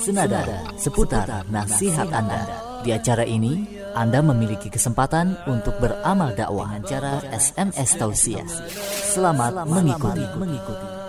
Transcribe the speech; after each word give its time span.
senada 0.00 0.42
seputar 0.78 1.46
nasihat 1.50 2.08
Anda. 2.12 2.46
Di 2.86 2.94
acara 2.94 3.26
ini, 3.26 3.66
Anda 3.96 4.20
memiliki 4.20 4.68
kesempatan 4.70 5.48
untuk 5.48 5.80
beramal 5.82 6.36
dakwah 6.36 6.76
dengan 6.76 6.84
cara 6.86 7.12
SMS 7.32 7.96
tausiah. 7.96 8.46
Selamat 9.10 9.64
mengikuti. 9.66 10.24
mengikuti. 10.36 11.06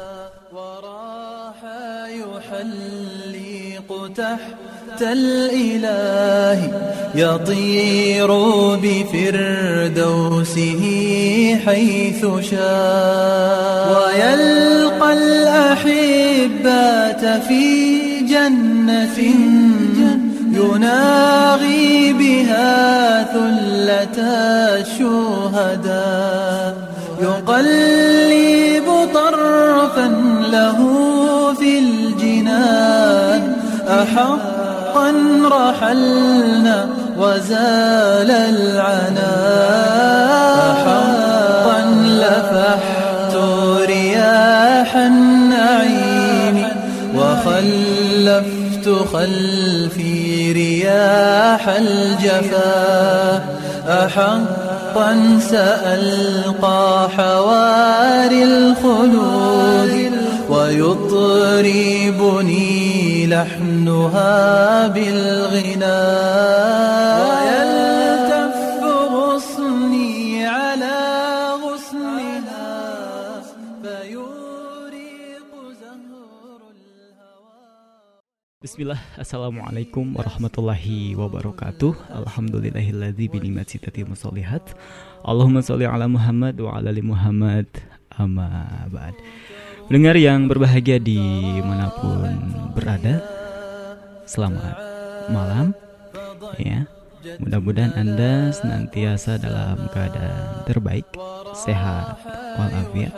تحت 4.18 5.02
الإله 5.02 6.60
يطير 7.16 8.30
بفردوسه 8.84 10.82
حيث 11.66 12.26
شاء 12.52 13.88
ويلقى 13.98 15.14
الأحبات 15.14 16.64
في 17.48 17.64
جنة 18.20 18.71
يناغي 20.53 22.13
بها 22.13 23.23
ثلة 23.23 24.19
الشهداء. 24.81 26.75
يقلب 27.21 28.87
طرفا 29.15 30.09
له 30.53 30.79
في 31.55 31.79
الجنان. 31.79 33.57
أحقا 33.89 35.09
رحلنا 35.45 36.89
وزال 37.19 38.31
العنا 38.31 39.33
أحقا 40.73 41.81
لفحت 42.07 43.35
رياح 43.87 44.91
وخلفت 48.89 49.83
خلفي 49.93 50.53
رياح 50.53 51.69
الجفا. 51.69 53.45
أحقا 53.89 55.39
سألقى 55.51 57.09
حواري 57.17 58.45
الخلود 58.45 60.13
ويطربني 60.49 61.67
لحنها 63.27 64.87
بالغناء. 64.87 66.53
Bismillah, 78.73 79.05
Assalamualaikum 79.21 80.17
warahmatullahi 80.17 81.13
wabarakatuh. 81.13 81.93
Alhamdulillahilladzi 82.25 83.29
binikmati 83.29 83.77
tatimmu 83.77 84.17
sholihat. 84.17 84.65
Allahumma 85.21 85.61
sholli 85.61 85.85
ala 85.85 86.09
Muhammad 86.09 86.57
wa 86.57 86.81
ala 86.81 86.89
ali 86.89 87.05
Muhammad. 87.05 87.69
Amma 88.17 88.89
ba'd. 88.89 89.13
Pendengar 89.93 90.17
yang 90.17 90.49
berbahagia 90.49 90.97
di 90.97 91.21
mana 91.61 91.93
pun 92.01 92.33
berada 92.73 93.21
Selamat 94.25 94.73
malam. 95.29 95.77
Ya 96.57 96.89
Mudah-mudahan 97.45 97.93
Anda 97.93 98.57
senantiasa 98.57 99.37
dalam 99.37 99.85
keadaan 99.93 100.65
terbaik 100.65 101.05
Sehat 101.53 102.25
walafiat. 102.57 103.13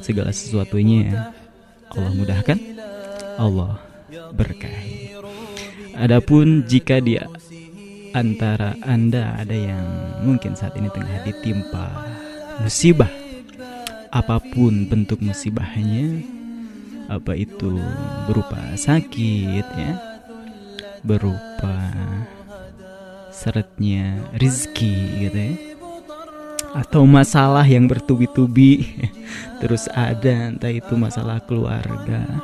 Segala 0.00 0.32
sesuatunya 0.32 1.28
Allah 1.92 2.12
mudahkan. 2.16 2.56
Allah 3.36 3.83
berkahi. 4.34 5.14
Adapun 5.94 6.66
jika 6.66 6.98
di 6.98 7.18
antara 8.14 8.78
Anda 8.82 9.38
ada 9.38 9.54
yang 9.54 9.86
mungkin 10.22 10.54
saat 10.54 10.74
ini 10.78 10.90
tengah 10.90 11.26
ditimpa 11.26 11.86
musibah, 12.62 13.10
apa 14.14 14.38
pun 14.54 14.86
bentuk 14.86 15.18
musibahnya, 15.22 16.22
apa 17.10 17.34
itu 17.34 17.78
berupa 18.30 18.78
sakit 18.78 19.66
ya, 19.74 19.92
berupa 21.02 21.90
seretnya 23.34 24.30
rizki 24.38 25.26
gitu 25.26 25.38
ya, 25.38 25.54
atau 26.74 27.06
masalah 27.06 27.62
yang 27.66 27.86
bertubi-tubi 27.86 28.82
terus 29.62 29.86
ada 29.94 30.50
entah 30.50 30.74
itu 30.74 30.94
masalah 30.98 31.38
keluarga 31.46 32.42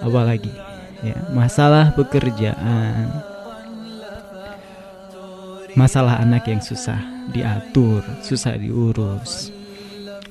apalagi? 0.00 0.52
Ya 1.00 1.16
masalah 1.32 1.96
pekerjaan. 1.96 3.08
Masalah 5.78 6.18
anak 6.18 6.50
yang 6.50 6.60
susah 6.60 6.98
diatur 7.30 8.02
susah 8.26 8.58
diurus. 8.58 9.54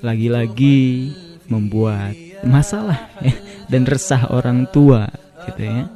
Lagi-lagi 0.03 1.12
membuat 1.47 2.16
masalah 2.44 3.09
ya, 3.19 3.35
dan 3.68 3.84
resah 3.88 4.29
orang 4.29 4.68
tua 4.69 5.08
gitu 5.50 5.63
ya. 5.63 5.88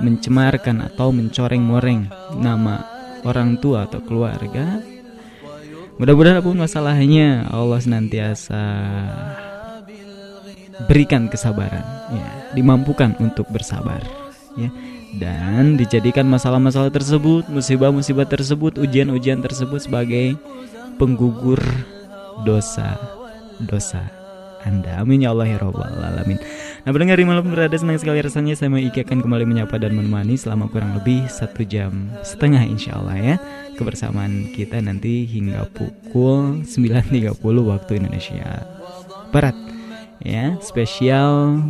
Mencemarkan 0.00 0.88
atau 0.88 1.12
mencoreng-moreng 1.12 2.08
nama 2.40 2.84
orang 3.22 3.60
tua 3.60 3.86
atau 3.86 4.00
keluarga. 4.02 4.80
Mudah-mudahan 6.00 6.40
apa 6.40 6.48
pun 6.48 6.58
masalahnya. 6.58 7.46
Allah 7.52 7.78
senantiasa 7.78 8.64
berikan 10.86 11.26
kesabaran 11.30 11.84
ya. 12.12 12.28
Dimampukan 12.56 13.16
untuk 13.20 13.48
bersabar 13.50 14.00
ya. 14.56 14.70
Dan 15.12 15.76
dijadikan 15.76 16.24
masalah-masalah 16.24 16.88
tersebut 16.88 17.48
musibah-musibah 17.52 18.24
tersebut 18.24 18.80
ujian-ujian 18.80 19.44
tersebut 19.44 19.84
sebagai 19.84 20.40
penggugur 20.96 21.60
dosa 22.48 22.96
dosa 23.60 24.08
anda. 24.62 25.02
Amin 25.02 25.26
ya 25.26 25.34
Allah 25.34 25.50
ya 25.50 25.58
Rabbal 25.58 25.98
Alamin. 26.00 26.38
Nah 26.82 26.90
pendengar 26.90 27.18
malam 27.22 27.46
berada 27.46 27.74
senang 27.78 27.94
sekali 27.94 28.18
rasanya 28.18 28.58
Saya 28.58 28.74
Iki 28.74 29.06
akan 29.06 29.22
kembali 29.22 29.46
menyapa 29.46 29.78
dan 29.78 29.94
menemani 29.94 30.34
Selama 30.34 30.66
kurang 30.66 30.98
lebih 30.98 31.30
satu 31.30 31.62
jam 31.62 32.10
setengah 32.26 32.66
insya 32.66 32.98
Allah 32.98 33.18
ya 33.22 33.36
Kebersamaan 33.78 34.50
kita 34.50 34.82
nanti 34.82 35.22
hingga 35.30 35.70
pukul 35.70 36.66
9.30 36.66 37.38
waktu 37.70 37.92
Indonesia 38.02 38.66
Barat 39.30 39.54
ya 40.22 40.56
spesial 40.62 41.60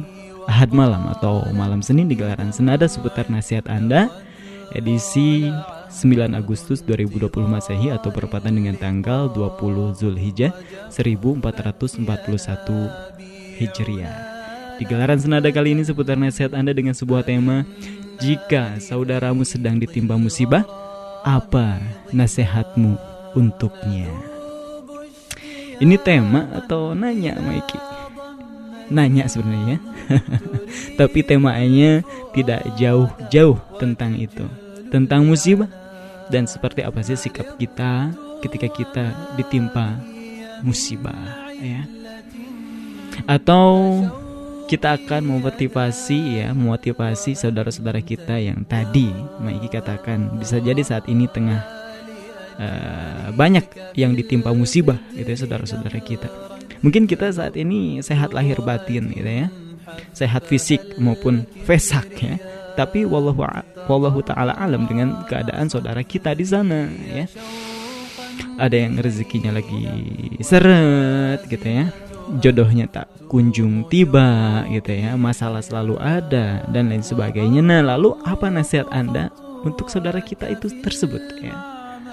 Ahad 0.50 0.74
malam 0.74 1.06
atau 1.06 1.46
malam 1.54 1.86
Senin 1.86 2.10
di 2.10 2.18
gelaran 2.18 2.50
Senada 2.50 2.90
seputar 2.90 3.30
nasihat 3.30 3.70
Anda 3.70 4.10
edisi 4.74 5.46
9 5.92 6.34
Agustus 6.34 6.82
2020 6.82 7.30
Masehi 7.46 7.94
atau 7.94 8.10
berpatan 8.10 8.56
dengan 8.56 8.74
tanggal 8.74 9.30
20 9.30 9.94
Zulhijjah 9.94 10.50
1441 10.90 12.02
Hijriah. 13.60 14.16
Di 14.80 14.84
gelaran 14.88 15.20
Senada 15.22 15.46
kali 15.54 15.78
ini 15.78 15.86
seputar 15.86 16.19
nasihat 16.19 16.58
Anda 16.58 16.74
dengan 16.74 16.96
sebuah 16.96 17.22
tema 17.22 17.62
Jika 18.19 18.82
saudaramu 18.82 19.46
sedang 19.46 19.78
ditimpa 19.78 20.19
musibah, 20.19 20.66
apa 21.22 21.78
nasihatmu 22.10 22.98
untuknya? 23.38 24.10
Ini 25.78 25.96
tema 26.02 26.50
atau 26.54 26.94
nanya 26.94 27.38
Maiki? 27.42 28.01
Nanya 28.92 29.26
sebenarnya. 29.26 29.80
Tapi 31.00 31.25
temanya 31.25 32.04
tidak 32.36 32.62
jauh-jauh 32.76 33.58
tentang 33.80 34.14
itu. 34.20 34.47
Tentang 34.92 35.25
musibah. 35.25 35.69
Dan 36.28 36.48
seperti 36.48 36.84
apa 36.86 37.02
sih 37.04 37.19
sikap 37.19 37.58
kita 37.60 38.12
ketika 38.41 38.69
kita 38.70 39.04
ditimpa 39.36 40.00
musibah 40.62 41.50
ya. 41.60 41.84
Atau 43.28 44.00
kita 44.72 44.96
akan 44.96 45.37
memotivasi 45.37 46.40
ya 46.40 46.56
memotivasi 46.56 47.37
saudara-saudara 47.37 48.00
kita 48.00 48.40
yang 48.40 48.64
tadi 48.64 49.12
Maiki 49.44 49.69
katakan 49.69 50.40
bisa 50.40 50.64
jadi 50.64 50.81
saat 50.81 51.12
ini 51.12 51.28
tengah 51.28 51.61
uh, 52.56 53.28
banyak 53.37 53.69
yang 54.00 54.16
ditimpa 54.16 54.49
musibah 54.56 54.96
gitu 55.12 55.28
ya 55.28 55.38
saudara-saudara 55.44 56.00
kita 56.00 56.51
Mungkin 56.82 57.06
kita 57.06 57.31
saat 57.31 57.55
ini 57.55 58.02
sehat 58.02 58.34
lahir 58.34 58.58
batin 58.62 59.11
gitu 59.14 59.26
ya. 59.26 59.46
Sehat 60.12 60.46
fisik 60.50 60.82
maupun 60.99 61.46
fesak 61.62 62.11
ya. 62.19 62.37
Tapi 62.75 63.06
wallahu 63.06 63.44
wallahu 63.87 64.20
taala 64.25 64.56
alam 64.56 64.90
dengan 64.90 65.23
keadaan 65.31 65.70
saudara 65.70 66.02
kita 66.02 66.34
di 66.34 66.43
sana 66.43 66.90
ya. 67.06 67.31
Ada 68.58 68.76
yang 68.88 68.99
rezekinya 68.99 69.55
lagi 69.55 69.87
seret 70.43 71.46
gitu 71.46 71.67
ya. 71.70 71.87
Jodohnya 72.43 72.87
tak 72.88 73.11
kunjung 73.31 73.87
tiba 73.87 74.62
gitu 74.73 74.90
ya. 74.90 75.14
Masalah 75.14 75.62
selalu 75.62 76.00
ada 76.02 76.67
dan 76.70 76.90
lain 76.90 77.05
sebagainya. 77.05 77.61
Nah, 77.62 77.82
lalu 77.94 78.17
apa 78.26 78.49
nasihat 78.49 78.88
Anda 78.90 79.31
untuk 79.62 79.87
saudara 79.93 80.19
kita 80.19 80.50
itu 80.50 80.70
tersebut 80.82 81.20
ya? 81.43 81.55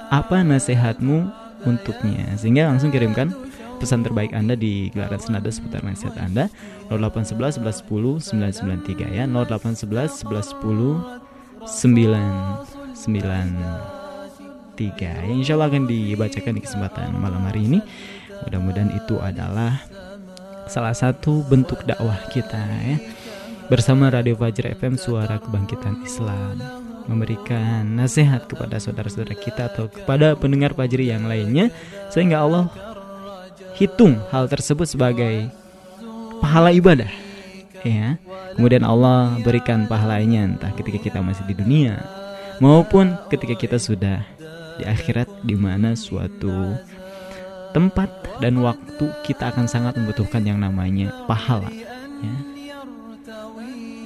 Apa 0.10 0.42
nasihatmu 0.46 1.30
untuknya? 1.66 2.36
Sehingga 2.36 2.68
langsung 2.68 2.90
kirimkan 2.90 3.32
pesan 3.80 4.04
terbaik 4.04 4.36
Anda 4.36 4.60
di 4.60 4.92
gelaran 4.92 5.24
senada 5.24 5.48
seputar 5.48 5.82
nasihat 5.82 6.20
Anda. 6.20 6.52
0811 6.92 7.64
1110 7.64 8.36
993 8.36 9.16
ya. 9.16 9.24
0811 9.26 10.28
1110 10.28 11.30
993 12.96 14.96
ya, 15.00 15.16
Insya 15.28 15.60
Allah 15.60 15.68
akan 15.72 15.88
dibacakan 15.88 16.54
di 16.56 16.62
kesempatan 16.64 17.14
malam 17.16 17.44
hari 17.48 17.64
ini. 17.68 17.80
Mudah-mudahan 18.48 18.92
itu 18.96 19.20
adalah 19.20 19.84
salah 20.72 20.96
satu 20.96 21.44
bentuk 21.48 21.84
dakwah 21.84 22.20
kita 22.32 22.60
ya. 22.60 22.98
Bersama 23.70 24.10
Radio 24.10 24.34
Fajar 24.34 24.74
FM 24.74 24.98
Suara 24.98 25.38
Kebangkitan 25.38 26.02
Islam. 26.02 26.58
Memberikan 27.10 27.98
nasihat 27.98 28.46
kepada 28.46 28.78
saudara-saudara 28.78 29.34
kita 29.34 29.74
atau 29.74 29.90
kepada 29.90 30.38
pendengar 30.38 30.78
Fajri 30.78 31.10
yang 31.10 31.26
lainnya 31.26 31.74
sehingga 32.14 32.46
Allah 32.46 32.70
hitung 33.80 34.20
hal 34.30 34.52
tersebut 34.52 34.86
sebagai 34.86 35.48
pahala 36.44 36.76
ibadah 36.76 37.10
ya 37.82 38.20
kemudian 38.60 38.84
Allah 38.84 39.40
berikan 39.40 39.88
pahalanya 39.88 40.44
entah 40.44 40.76
ketika 40.76 41.00
kita 41.00 41.20
masih 41.24 41.48
di 41.48 41.56
dunia 41.56 42.04
maupun 42.60 43.16
ketika 43.32 43.56
kita 43.56 43.78
sudah 43.80 44.20
di 44.76 44.84
akhirat 44.84 45.28
di 45.48 45.56
mana 45.56 45.96
suatu 45.96 46.76
tempat 47.72 48.12
dan 48.44 48.60
waktu 48.60 49.06
kita 49.24 49.56
akan 49.56 49.68
sangat 49.68 49.96
membutuhkan 49.96 50.44
yang 50.44 50.60
namanya 50.60 51.12
pahala 51.28 51.72
ya. 52.20 52.36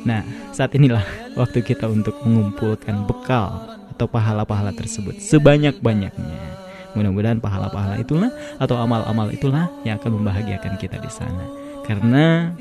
Nah, 0.04 0.20
saat 0.52 0.76
inilah 0.76 1.04
waktu 1.40 1.64
kita 1.64 1.88
untuk 1.88 2.20
mengumpulkan 2.28 3.08
bekal 3.08 3.80
atau 3.88 4.04
pahala-pahala 4.04 4.76
tersebut 4.76 5.16
sebanyak-banyaknya. 5.24 6.53
Mudah-mudahan 6.94 7.42
pahala-pahala 7.42 7.98
itulah 7.98 8.30
atau 8.62 8.78
amal-amal 8.78 9.34
itulah 9.34 9.70
yang 9.84 9.98
akan 9.98 10.22
membahagiakan 10.22 10.78
kita 10.78 11.02
di 11.02 11.10
sana. 11.10 11.46
Karena 11.84 12.54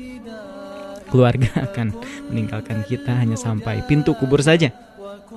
keluarga 1.09 1.49
akan 1.69 1.93
meninggalkan 2.33 2.81
kita 2.89 3.13
hanya 3.13 3.37
sampai 3.37 3.85
pintu 3.85 4.17
kubur 4.17 4.41
saja. 4.41 4.73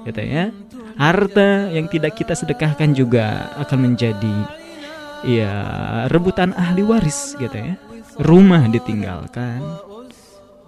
Gitu 0.04 0.22
ya. 0.22 0.52
Harta 0.96 1.68
yang 1.72 1.92
tidak 1.92 2.16
kita 2.16 2.32
sedekahkan 2.32 2.96
juga 2.96 3.52
akan 3.60 3.92
menjadi 3.92 4.36
ya 5.28 5.52
rebutan 6.08 6.56
ahli 6.56 6.80
waris 6.80 7.36
gitu 7.36 7.52
ya. 7.52 7.76
Rumah 8.16 8.72
ditinggalkan, 8.72 9.60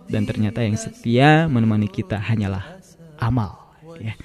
dan 0.09 0.25
ternyata 0.25 0.65
yang 0.65 0.77
setia 0.77 1.47
menemani 1.47 1.87
kita 1.87 2.17
hanyalah 2.17 2.65
amal 3.21 3.77
ya 4.01 4.17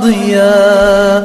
ضياء 0.02 1.23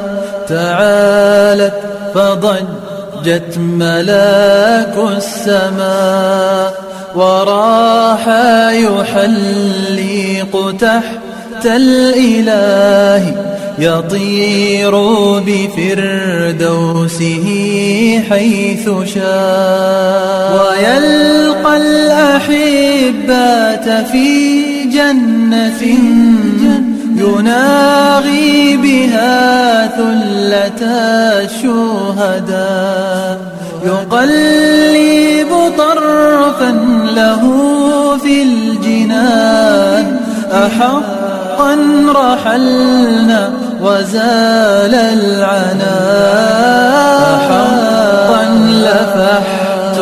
تعالت 0.48 1.74
فضجت 2.14 3.58
ملاك 3.58 4.96
السماء 5.16 6.72
وراح 7.15 8.27
يحلق 8.71 10.75
تحت 10.79 11.65
الإله 11.65 13.35
يطير 13.79 14.91
بفردوسه 15.39 17.45
حيث 18.29 18.89
شاء. 19.15 20.65
ويلقى 20.65 21.77
الأحبات 21.77 23.89
في 24.11 24.83
جنة 24.83 25.81
يناغي 27.17 28.77
بها 28.77 29.87
ثلة 29.87 30.81
الشهداء. 31.43 33.52
يقلب 33.85 35.51
طرفا 35.77 36.71
له 37.15 37.41
في 38.17 38.43
الجنان. 38.43 40.19
أحقا 40.51 41.77
رحلنا 42.15 43.53
وزال 43.81 44.95
العنا 44.95 45.99
أحقا 47.35 48.43
لفحت 48.69 49.99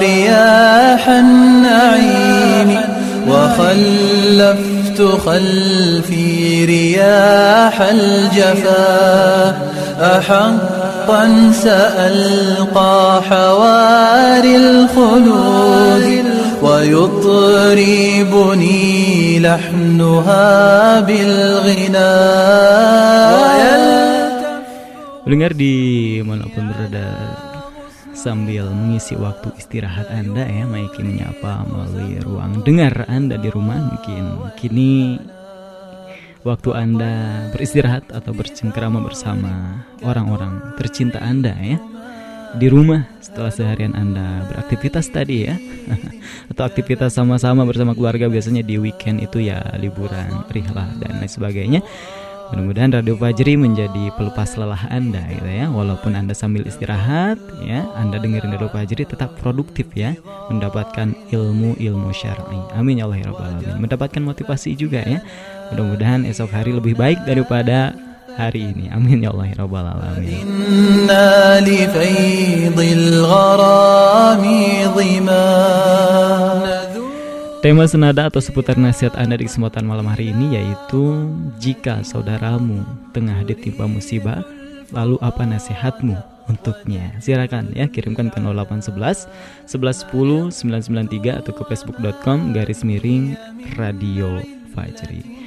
رياح 0.00 1.08
النعيم 1.08 2.80
وخلفت 3.28 5.02
خلفي 5.26 6.64
رياح 6.64 7.80
الجفا. 7.80 9.56
أحقا 10.00 10.81
سألقى 11.57 13.21
حواري 13.29 14.55
الخلود 14.55 16.25
ويطربني 16.63 18.19
لحنها 19.39 20.99
بالغناء 20.99 22.07
Mendengar 25.27 25.51
di 25.59 25.75
manapun 26.23 26.71
berada 26.71 27.11
sambil 28.15 28.71
mengisi 28.71 29.11
waktu 29.19 29.51
istirahat 29.59 30.07
Anda 30.07 30.47
ya 30.47 30.63
Maiki 30.63 31.03
menyapa 31.03 31.67
melalui 31.67 32.15
ruang 32.23 32.63
dengar 32.63 33.03
Anda 33.11 33.35
di 33.35 33.51
rumah 33.51 33.91
mungkin 33.91 34.55
kini 34.55 35.19
waktu 36.42 36.70
Anda 36.74 37.12
beristirahat 37.54 38.10
atau 38.10 38.34
bercengkrama 38.34 38.98
bersama 39.02 39.86
orang-orang 40.02 40.74
tercinta 40.78 41.22
Anda 41.22 41.54
ya 41.58 41.78
di 42.52 42.68
rumah 42.68 43.08
setelah 43.24 43.48
seharian 43.48 43.96
Anda 43.96 44.44
beraktivitas 44.52 45.08
tadi 45.08 45.48
ya 45.48 45.56
atau 46.52 46.68
aktivitas 46.68 47.16
sama-sama 47.16 47.64
bersama 47.64 47.96
keluarga 47.96 48.28
biasanya 48.28 48.60
di 48.60 48.76
weekend 48.76 49.24
itu 49.24 49.40
ya 49.40 49.62
liburan, 49.80 50.44
rihlah 50.52 50.88
dan 51.00 51.22
lain 51.22 51.30
sebagainya 51.30 51.80
Mudah-mudahan 52.52 52.92
Radio 53.00 53.16
Fajri 53.16 53.56
menjadi 53.56 54.12
pelepas 54.12 54.60
lelah 54.60 54.84
Anda 54.92 55.24
gitu 55.32 55.48
ya. 55.48 55.72
Walaupun 55.72 56.12
Anda 56.12 56.36
sambil 56.36 56.68
istirahat 56.68 57.40
ya, 57.64 57.88
Anda 57.96 58.20
dengerin 58.20 58.52
Radio 58.52 58.68
Fajri 58.68 59.08
tetap 59.08 59.40
produktif 59.40 59.88
ya, 59.96 60.12
mendapatkan 60.52 61.16
ilmu-ilmu 61.32 62.12
syar'i. 62.12 62.60
Amin 62.76 63.00
ya 63.00 63.08
Allah 63.08 63.24
ya 63.24 63.32
rabbal 63.32 63.56
alamin. 63.56 63.88
Mendapatkan 63.88 64.20
motivasi 64.20 64.76
juga 64.76 65.00
ya. 65.00 65.24
Mudah-mudahan 65.72 66.28
esok 66.28 66.52
hari 66.52 66.76
lebih 66.76 66.92
baik 66.92 67.24
daripada 67.24 67.96
hari 68.36 68.72
ini. 68.76 68.92
Amin 68.92 69.24
ya 69.24 69.32
Allah 69.32 69.48
ya 69.52 69.56
rabbal 69.64 69.88
alamin. 69.88 70.44
Inna 70.44 71.60
li 71.64 71.88
faydil 71.88 73.24
gharami 73.24 74.84
Tema 77.62 77.86
senada 77.86 78.26
atau 78.26 78.42
seputar 78.42 78.74
nasihat 78.74 79.14
Anda 79.14 79.38
di 79.38 79.46
kesempatan 79.46 79.86
malam 79.86 80.10
hari 80.10 80.34
ini 80.34 80.58
yaitu 80.58 81.30
jika 81.62 82.02
saudaramu 82.02 82.82
tengah 83.14 83.38
ditimpa 83.46 83.86
musibah, 83.86 84.42
lalu 84.90 85.14
apa 85.22 85.46
nasihatmu 85.46 86.18
untuknya? 86.50 87.14
Silakan 87.22 87.70
ya 87.72 87.86
kirimkan 87.86 88.34
ke 88.34 88.42
0811 88.42 89.30
1110 89.70 90.50
993 90.50 91.40
atau 91.40 91.52
ke 91.54 91.62
facebook.com 91.70 92.50
garis 92.50 92.82
miring 92.82 93.38
radio 93.78 94.42
Fajri. 94.74 95.41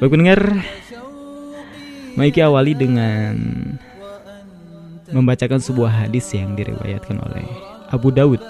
Baik 0.00 0.10
pendengar, 0.10 0.40
Maiki 2.12 2.44
awali 2.44 2.76
dengan 2.76 3.32
membacakan 5.08 5.60
sebuah 5.64 6.04
hadis 6.04 6.28
yang 6.36 6.52
diriwayatkan 6.52 7.16
oleh 7.16 7.44
Abu 7.88 8.12
Daud 8.12 8.40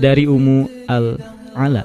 dari 0.00 0.24
Ummu 0.24 0.88
Al-Ala. 0.88 1.84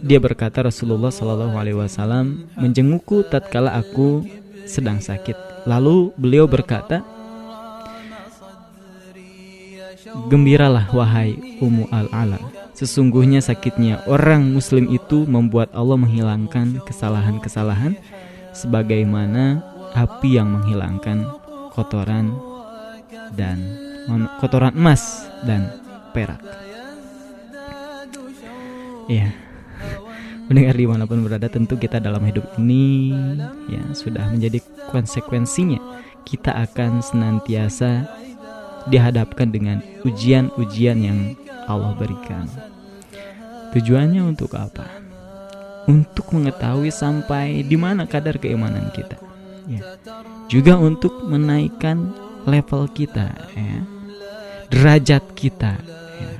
Dia 0.00 0.18
berkata 0.18 0.64
Rasulullah 0.64 1.12
Shallallahu 1.12 1.54
Alaihi 1.54 1.76
Wasallam 1.76 2.48
menjengukku 2.56 3.28
tatkala 3.28 3.76
aku 3.76 4.24
sedang 4.64 5.04
sakit. 5.04 5.68
Lalu 5.68 6.16
beliau 6.16 6.48
berkata, 6.48 7.04
Gembiralah 10.32 10.88
wahai 10.96 11.36
Ummu 11.60 11.92
Al-Ala. 11.92 12.61
Sesungguhnya 12.82 13.38
sakitnya 13.38 14.02
orang 14.10 14.50
muslim 14.50 14.90
itu 14.90 15.22
membuat 15.22 15.70
Allah 15.70 15.94
menghilangkan 15.94 16.82
kesalahan-kesalahan 16.82 17.94
sebagaimana 18.50 19.62
api 19.94 20.34
yang 20.34 20.50
menghilangkan 20.50 21.22
kotoran 21.70 22.34
dan 23.38 23.62
kotoran 24.42 24.74
emas 24.74 25.30
dan 25.46 25.78
perak. 26.10 26.42
Iya. 29.06 29.30
mendengar 30.50 30.74
di 30.74 30.86
mana 30.90 31.06
pun 31.06 31.22
berada 31.22 31.46
tentu 31.46 31.78
kita 31.78 32.02
dalam 32.02 32.26
hidup 32.26 32.58
ini 32.58 33.14
ya 33.70 33.82
sudah 33.94 34.26
menjadi 34.26 34.58
konsekuensinya 34.90 35.78
kita 36.26 36.50
akan 36.66 36.98
senantiasa 36.98 38.10
dihadapkan 38.90 39.54
dengan 39.54 39.78
ujian-ujian 40.02 40.98
yang 40.98 41.38
Allah 41.70 41.94
berikan. 41.94 42.71
Tujuannya 43.72 44.20
untuk 44.20 44.52
apa? 44.52 44.84
Untuk 45.88 46.28
mengetahui 46.30 46.92
sampai 46.92 47.64
di 47.64 47.74
mana 47.80 48.04
kadar 48.04 48.36
keimanan 48.36 48.92
kita. 48.92 49.16
Ya. 49.66 49.96
Juga 50.52 50.76
untuk 50.76 51.24
menaikkan 51.24 52.12
level 52.44 52.90
kita, 52.92 53.32
ya. 53.56 53.80
derajat 54.68 55.24
kita. 55.32 55.80
Ya. 56.20 56.32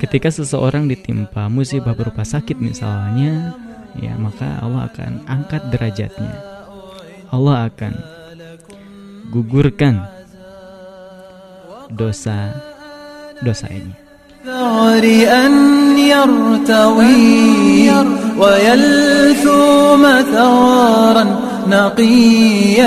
Ketika 0.00 0.32
seseorang 0.32 0.88
ditimpa 0.88 1.52
musibah 1.52 1.92
berupa 1.92 2.24
sakit 2.24 2.56
misalnya, 2.56 3.52
ya 3.98 4.16
maka 4.16 4.62
Allah 4.62 4.88
akan 4.88 5.28
angkat 5.28 5.62
derajatnya. 5.68 6.34
Allah 7.28 7.68
akan 7.68 7.92
gugurkan 9.28 10.19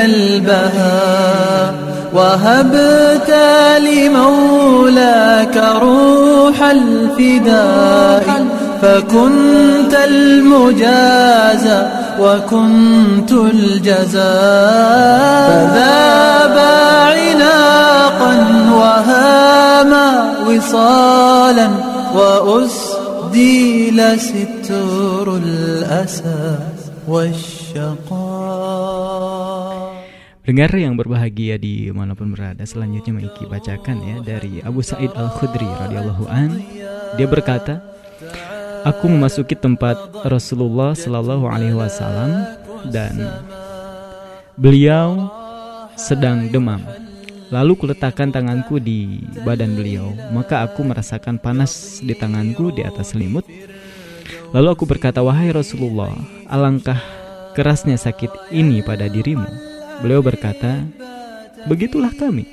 البهاء 0.05 1.73
وهبت 2.13 3.33
لمولاك 3.79 5.57
روح 5.81 6.63
الفداء 6.63 8.45
فكنت 8.81 9.93
المجازى 10.03 11.81
وكنت 12.20 13.32
الجزاء 13.32 14.28
فذاب 15.48 16.56
عناقا 17.08 18.34
وهاما 18.72 20.08
وصالا 20.48 21.68
وأسديل 22.14 23.98
ستر 24.20 25.36
الأسى 25.36 26.58
والشقاء 27.08 28.68
Dengar 30.48 30.72
yang 30.72 30.96
berbahagia 30.96 31.60
di 31.60 31.92
manapun 31.92 32.32
berada 32.32 32.64
Selanjutnya 32.64 33.20
Maiki 33.20 33.44
bacakan 33.44 34.00
ya 34.00 34.16
Dari 34.24 34.64
Abu 34.64 34.80
Sa'id 34.80 35.12
Al-Khudri 35.12 35.68
radhiyallahu 35.68 36.24
an 36.24 36.56
Dia 37.20 37.28
berkata 37.28 37.84
Aku 38.83 39.07
memasuki 39.07 39.55
tempat 39.55 39.95
Rasulullah 40.27 40.91
Shallallahu 40.91 41.47
Alaihi 41.47 41.71
Wasallam 41.71 42.59
dan 42.91 43.15
beliau 44.59 45.31
sedang 45.95 46.51
demam. 46.51 46.83
Lalu 47.47 47.79
kuletakkan 47.79 48.33
tanganku 48.33 48.83
di 48.83 49.23
badan 49.47 49.79
beliau, 49.79 50.11
maka 50.35 50.67
aku 50.67 50.83
merasakan 50.83 51.39
panas 51.39 52.03
di 52.03 52.11
tanganku 52.11 52.75
di 52.75 52.83
atas 52.83 53.15
selimut. 53.15 53.47
Lalu 54.51 54.67
aku 54.73 54.83
berkata, 54.83 55.23
"Wahai 55.23 55.53
Rasulullah, 55.55 56.11
alangkah 56.51 56.99
kerasnya 57.55 57.95
sakit 57.95 58.51
ini 58.51 58.83
pada 58.83 59.07
dirimu." 59.07 59.47
Beliau 60.03 60.19
berkata, 60.19 60.83
"Begitulah 61.69 62.11
kami." 62.19 62.45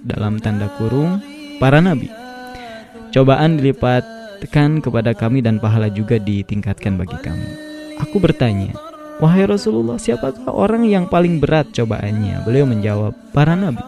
Dalam 0.00 0.40
tanda 0.40 0.72
kurung, 0.80 1.20
para 1.60 1.84
nabi. 1.84 2.17
Cobaan 3.08 3.56
dilipatkan 3.56 4.84
kepada 4.84 5.16
kami 5.16 5.40
dan 5.40 5.56
pahala 5.58 5.88
juga 5.88 6.20
ditingkatkan 6.20 7.00
bagi 7.00 7.18
kami. 7.24 7.48
Aku 7.98 8.20
bertanya, 8.22 8.76
Wahai 9.18 9.50
Rasulullah, 9.50 9.98
siapakah 9.98 10.46
orang 10.54 10.86
yang 10.86 11.10
paling 11.10 11.42
berat 11.42 11.74
cobaannya? 11.74 12.46
Beliau 12.46 12.70
menjawab, 12.70 13.18
para 13.34 13.58
nabi. 13.58 13.82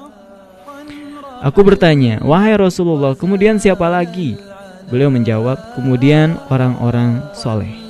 Aku 1.40 1.62
bertanya, 1.62 2.20
wahai 2.20 2.52
Rasulullah, 2.58 3.14
kemudian 3.16 3.56
siapa 3.56 3.88
lagi? 3.88 4.36
Beliau 4.90 5.08
menjawab, 5.08 5.78
kemudian 5.78 6.34
orang-orang 6.50 7.22
soleh. 7.32 7.89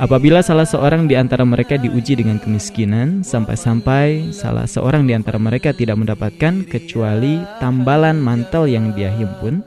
Apabila 0.00 0.40
salah 0.40 0.64
seorang 0.64 1.04
di 1.04 1.12
antara 1.12 1.44
mereka 1.44 1.76
diuji 1.76 2.16
dengan 2.16 2.40
kemiskinan, 2.40 3.20
sampai-sampai 3.20 4.32
salah 4.32 4.64
seorang 4.64 5.04
di 5.04 5.12
antara 5.12 5.36
mereka 5.36 5.76
tidak 5.76 6.00
mendapatkan 6.00 6.64
kecuali 6.64 7.44
tambalan 7.60 8.16
mantel 8.16 8.64
yang 8.64 8.96
dia 8.96 9.12
himpun, 9.12 9.60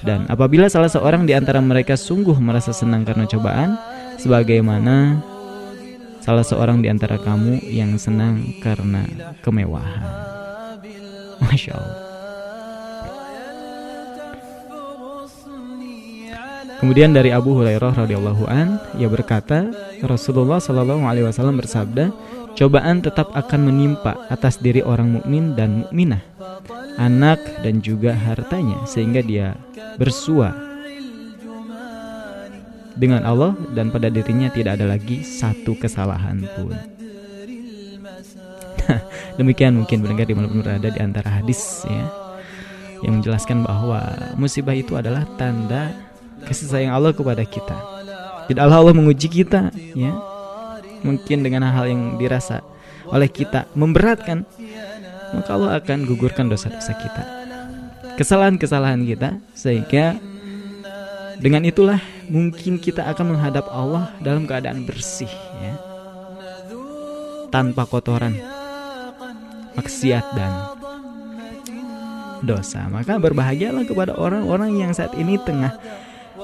dan 0.00 0.24
apabila 0.32 0.72
salah 0.72 0.88
seorang 0.88 1.28
di 1.28 1.36
antara 1.36 1.60
mereka 1.60 1.92
sungguh 1.92 2.40
merasa 2.40 2.72
senang 2.72 3.04
karena 3.04 3.28
cobaan, 3.28 3.76
sebagaimana 4.16 5.20
salah 6.24 6.46
seorang 6.48 6.80
di 6.80 6.88
antara 6.88 7.20
kamu 7.20 7.60
yang 7.68 8.00
senang 8.00 8.56
karena 8.64 9.04
kemewahan. 9.44 10.08
Masya 11.44 11.76
Allah. 11.76 12.05
Kemudian 16.76 17.16
dari 17.16 17.32
Abu 17.32 17.56
Hurairah 17.56 18.04
radhiyallahu 18.04 18.44
an, 18.48 18.76
ia 19.00 19.08
berkata, 19.08 19.72
Rasulullah 20.04 20.60
shallallahu 20.60 21.08
alaihi 21.08 21.24
wasallam 21.24 21.56
bersabda, 21.56 22.12
cobaan 22.52 23.00
tetap 23.00 23.32
akan 23.32 23.72
menimpa 23.72 24.16
atas 24.28 24.60
diri 24.60 24.84
orang 24.84 25.20
mukmin 25.20 25.56
dan 25.56 25.84
mukminah, 25.84 26.20
anak 27.00 27.40
dan 27.64 27.80
juga 27.80 28.12
hartanya 28.12 28.84
sehingga 28.84 29.24
dia 29.24 29.56
bersua 29.96 30.52
dengan 32.96 33.24
Allah 33.28 33.52
dan 33.76 33.92
pada 33.92 34.08
dirinya 34.08 34.48
tidak 34.48 34.80
ada 34.80 34.88
lagi 34.88 35.20
satu 35.20 35.76
kesalahan 35.76 36.44
pun. 36.56 36.72
Demikian 39.40 39.76
mungkin 39.76 40.00
mendengar 40.00 40.24
di 40.28 40.36
mana 40.36 40.48
berada 40.48 40.88
di 40.88 41.00
antara 41.00 41.40
hadis 41.40 41.84
ya 41.84 42.08
yang 43.04 43.20
menjelaskan 43.20 43.60
bahwa 43.60 44.00
musibah 44.40 44.72
itu 44.72 44.96
adalah 44.96 45.28
tanda 45.36 45.92
kasih 46.44 46.68
sayang 46.68 46.92
Allah 46.92 47.16
kepada 47.16 47.40
kita. 47.46 47.76
Tidak 48.46 48.62
Allah, 48.62 48.78
Allah 48.82 48.94
menguji 48.94 49.26
kita, 49.26 49.72
ya. 49.96 50.12
Mungkin 51.02 51.46
dengan 51.46 51.66
hal-hal 51.66 51.86
yang 51.90 52.02
dirasa 52.18 52.62
oleh 53.08 53.30
kita 53.30 53.70
memberatkan, 53.78 54.42
maka 55.34 55.50
Allah 55.54 55.78
akan 55.78 55.98
gugurkan 56.06 56.50
dosa-dosa 56.50 56.92
kita. 56.98 57.22
Kesalahan-kesalahan 58.16 59.04
kita 59.04 59.38
sehingga 59.52 60.16
dengan 61.36 61.68
itulah 61.68 62.00
mungkin 62.32 62.80
kita 62.80 63.04
akan 63.12 63.36
menghadap 63.36 63.68
Allah 63.68 64.08
dalam 64.24 64.48
keadaan 64.48 64.88
bersih 64.88 65.30
ya. 65.60 65.74
Tanpa 67.52 67.84
kotoran, 67.84 68.34
maksiat 69.76 70.24
dan 70.34 70.52
dosa. 72.42 72.88
Maka 72.88 73.20
berbahagialah 73.20 73.84
kepada 73.84 74.16
orang-orang 74.16 74.80
yang 74.80 74.92
saat 74.96 75.12
ini 75.16 75.36
tengah 75.40 75.76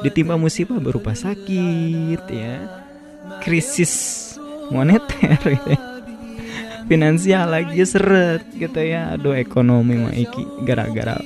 ditimpa 0.00 0.40
musibah 0.40 0.80
berupa 0.80 1.12
sakit 1.12 2.22
ya. 2.32 2.56
Krisis 3.44 3.94
moneter 4.72 5.36
gitu 5.44 5.68
ya. 5.68 5.80
finansial 6.88 7.52
lagi 7.52 7.84
seret 7.84 8.48
gitu 8.56 8.80
ya. 8.80 9.14
Aduh 9.14 9.36
ekonomi 9.36 10.00
mah 10.00 10.14
iki 10.16 10.64
gara-gara 10.64 11.20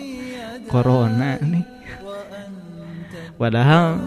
corona 0.67 1.39
nih. 1.39 1.65
Padahal 3.37 4.01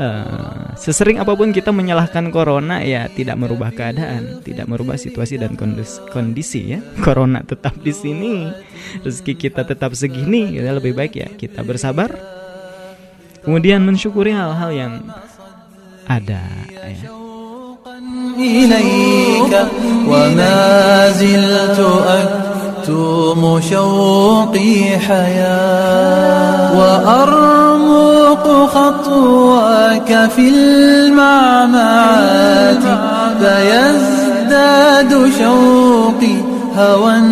uh, 0.00 0.72
sesering 0.78 1.20
apa 1.20 1.34
pun 1.36 1.52
kita 1.52 1.74
menyalahkan 1.74 2.32
corona 2.32 2.80
ya 2.80 3.10
tidak 3.12 3.36
merubah 3.36 3.74
keadaan 3.74 4.40
tidak 4.40 4.64
merubah 4.64 4.96
situasi 4.96 5.36
dan 5.36 5.58
kondisi, 5.58 6.00
kondisi 6.08 6.60
ya. 6.76 6.80
Corona 7.04 7.44
tetap 7.44 7.76
di 7.82 7.92
sini 7.92 8.48
rezeki 9.04 9.34
kita 9.36 9.66
tetap 9.66 9.92
segini 9.92 10.56
ya 10.56 10.72
lebih 10.72 10.96
baik 10.96 11.14
ya 11.18 11.28
kita 11.34 11.60
bersabar 11.66 12.37
kemudian 13.44 13.80
mensyukuri 13.84 14.32
hal-hal 14.32 14.70
yang 14.72 14.92
ada 16.08 16.42
ya. 16.68 17.18
إليك 18.38 19.66
وما 20.08 21.10
زلت 21.10 21.80
أكتم 22.06 23.60
شوقي 23.70 24.98
حياة 25.08 26.78
وأرمق 26.78 28.46
خطواك 28.66 30.30
في 30.36 30.48
المعمعات 31.08 32.04
فيزداد 33.40 35.12
شوقي 35.38 36.36
هوى 36.76 37.22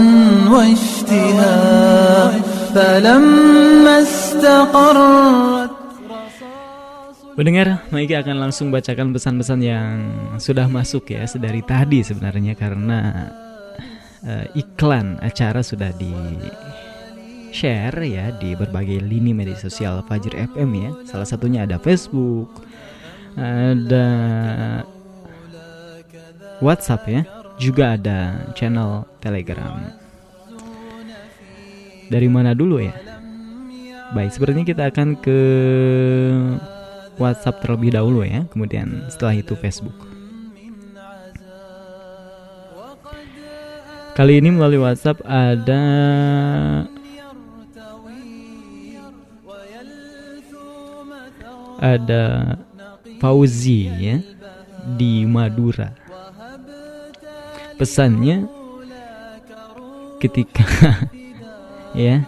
واشتهاء 0.51 2.41
فلما 2.75 4.03
استقرت 4.03 5.66
Pendengar, 7.37 7.85
Maiki 7.93 8.17
akan 8.17 8.49
langsung 8.49 8.73
bacakan 8.73 9.13
pesan-pesan 9.13 9.61
yang 9.61 9.93
sudah 10.41 10.73
masuk 10.73 11.13
ya 11.13 11.29
sedari 11.29 11.61
tadi 11.61 12.01
sebenarnya 12.01 12.57
karena 12.57 13.29
uh, 14.25 14.47
iklan 14.57 15.21
acara 15.21 15.61
sudah 15.61 15.93
share 17.53 18.01
ya 18.09 18.33
di 18.41 18.57
berbagai 18.57 19.05
lini 19.05 19.37
media 19.37 19.53
sosial 19.53 20.01
Fajr 20.09 20.33
FM 20.57 20.71
ya. 20.81 20.91
Salah 21.05 21.29
satunya 21.29 21.69
ada 21.69 21.77
Facebook, 21.77 22.49
ada 23.37 24.09
WhatsApp 26.65 27.05
ya, 27.05 27.21
juga 27.61 28.01
ada 28.01 28.49
channel 28.57 29.05
Telegram. 29.21 29.93
Dari 32.09 32.29
mana 32.33 32.57
dulu 32.57 32.81
ya? 32.81 32.97
Baik, 34.17 34.33
sepertinya 34.33 34.65
kita 34.65 34.89
akan 34.89 35.21
ke 35.21 35.41
WhatsApp 37.17 37.61
terlebih 37.65 37.93
dahulu 37.97 38.25
ya, 38.25 38.45
kemudian 38.49 39.09
setelah 39.09 39.37
itu 39.37 39.53
Facebook. 39.57 39.97
Kali 44.17 44.41
ini 44.41 44.49
melalui 44.49 44.81
WhatsApp 44.81 45.21
ada 45.29 45.83
ada 51.77 52.57
Fauzi 53.21 53.93
ya 53.93 54.17
di 54.97 55.29
Madura. 55.29 55.93
Pesannya 57.77 58.49
ketika 60.17 60.65
ya 61.93 62.25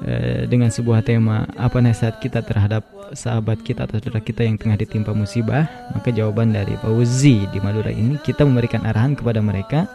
eh, 0.00 0.48
dengan 0.48 0.72
sebuah 0.72 1.04
tema 1.04 1.44
apa 1.60 1.76
nasihat 1.84 2.16
kita 2.24 2.40
terhadap 2.40 2.88
sahabat 3.14 3.62
kita 3.62 3.86
atau 3.86 4.00
saudara 4.00 4.18
kita 4.24 4.42
yang 4.42 4.58
tengah 4.58 4.74
ditimpa 4.74 5.14
musibah 5.14 5.68
maka 5.94 6.10
jawaban 6.10 6.50
dari 6.50 6.74
Fauzi 6.80 7.46
di 7.50 7.58
Madura 7.62 7.92
ini 7.92 8.18
kita 8.18 8.42
memberikan 8.42 8.82
arahan 8.82 9.14
kepada 9.14 9.38
mereka 9.44 9.86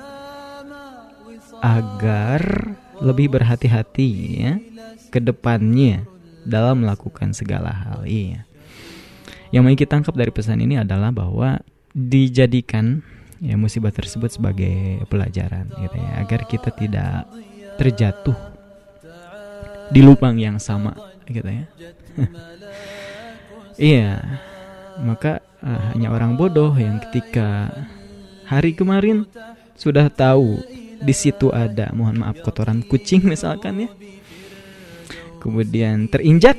agar 1.59 2.71
lebih 3.01 3.33
berhati-hati 3.33 4.09
ya 4.37 4.53
ke 5.09 5.19
depannya 5.19 6.05
dalam 6.45 6.85
melakukan 6.85 7.35
segala 7.35 7.73
hal 7.73 8.07
iya 8.07 8.45
yang 9.51 9.67
mau 9.67 9.75
kita 9.75 9.99
tangkap 9.99 10.15
dari 10.15 10.31
pesan 10.31 10.63
ini 10.63 10.79
adalah 10.79 11.11
bahwa 11.11 11.59
dijadikan 11.91 13.03
ya 13.43 13.59
musibah 13.59 13.91
tersebut 13.91 14.31
sebagai 14.31 15.03
pelajaran 15.11 15.67
gitu 15.81 15.97
ya 15.99 16.11
agar 16.23 16.47
kita 16.47 16.69
tidak 16.71 17.27
terjatuh 17.75 18.37
di 19.91 19.99
lubang 19.99 20.39
yang 20.39 20.55
sama 20.55 20.95
gitu 21.27 21.49
ya. 21.49 21.65
iya. 23.79 24.19
Maka 25.01 25.39
uh, 25.63 25.81
hanya 25.93 26.11
orang 26.11 26.35
bodoh 26.35 26.73
yang 26.75 26.99
ketika 27.09 27.71
hari 28.45 28.75
kemarin 28.75 29.23
sudah 29.79 30.11
tahu 30.11 30.59
di 31.01 31.13
situ 31.15 31.49
ada 31.49 31.89
mohon 31.95 32.21
maaf 32.21 32.43
kotoran 32.43 32.83
kucing 32.85 33.25
misalkan 33.25 33.87
ya. 33.87 33.89
Kemudian 35.41 36.05
terinjak 36.05 36.57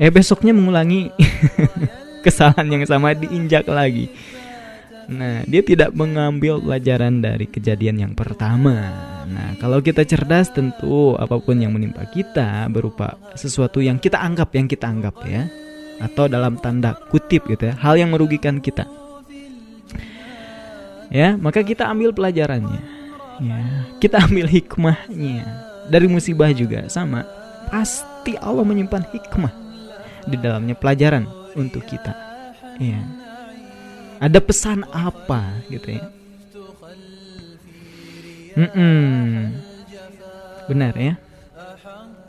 eh 0.00 0.08
besoknya 0.08 0.56
mengulangi 0.56 1.12
kesalahan 2.24 2.68
yang 2.72 2.84
sama 2.88 3.12
diinjak 3.12 3.68
lagi. 3.68 4.08
Nah, 5.12 5.44
dia 5.44 5.60
tidak 5.60 5.92
mengambil 5.92 6.62
pelajaran 6.62 7.20
dari 7.20 7.44
kejadian 7.50 8.00
yang 8.00 8.14
pertama. 8.16 8.88
Nah, 9.28 9.58
kalau 9.60 9.82
kita 9.84 10.06
cerdas 10.08 10.48
tentu 10.54 11.18
apa 11.18 11.36
pun 11.42 11.58
yang 11.58 11.74
menimpa 11.74 12.06
kita 12.08 12.70
berupa 12.72 13.18
sesuatu 13.36 13.82
yang 13.82 14.00
kita 14.00 14.16
anggap 14.16 14.54
yang 14.56 14.70
kita 14.70 14.88
anggap 14.88 15.20
ya 15.28 15.50
atau 16.02 16.26
dalam 16.26 16.58
tanda 16.58 16.98
kutip 17.14 17.46
gitu 17.46 17.70
ya, 17.70 17.74
hal 17.78 17.94
yang 17.94 18.10
merugikan 18.10 18.58
kita. 18.58 18.84
Ya, 21.12 21.36
maka 21.36 21.60
kita 21.62 21.86
ambil 21.86 22.10
pelajarannya. 22.10 22.82
Ya, 23.38 23.62
kita 24.00 24.26
ambil 24.26 24.48
hikmahnya. 24.48 25.44
Dari 25.86 26.06
musibah 26.08 26.50
juga 26.50 26.88
sama. 26.88 27.22
Pasti 27.68 28.34
Allah 28.40 28.64
menyimpan 28.66 29.04
hikmah 29.12 29.52
di 30.26 30.36
dalamnya 30.40 30.74
pelajaran 30.76 31.28
untuk 31.54 31.84
kita. 31.84 32.12
Ya. 32.80 33.00
Ada 34.22 34.38
pesan 34.38 34.86
apa 34.88 35.62
gitu 35.68 35.98
ya? 35.98 36.04
Mm-mm. 38.56 39.52
Benar 40.68 40.94
ya. 40.96 41.14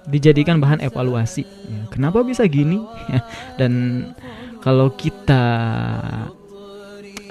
Dijadikan 0.03 0.59
bahan 0.59 0.83
evaluasi. 0.83 1.47
Ya, 1.47 1.81
kenapa 1.87 2.23
bisa 2.27 2.43
gini? 2.47 2.83
Dan 3.59 3.73
kalau 4.59 4.91
kita 4.91 5.43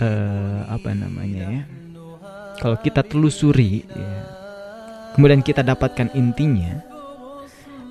uh, 0.00 0.58
apa 0.68 0.90
namanya 0.96 1.60
ya? 1.60 1.62
Kalau 2.62 2.78
kita 2.78 3.02
telusuri, 3.02 3.82
ya, 3.90 4.14
kemudian 5.18 5.42
kita 5.42 5.66
dapatkan 5.66 6.14
intinya, 6.14 6.78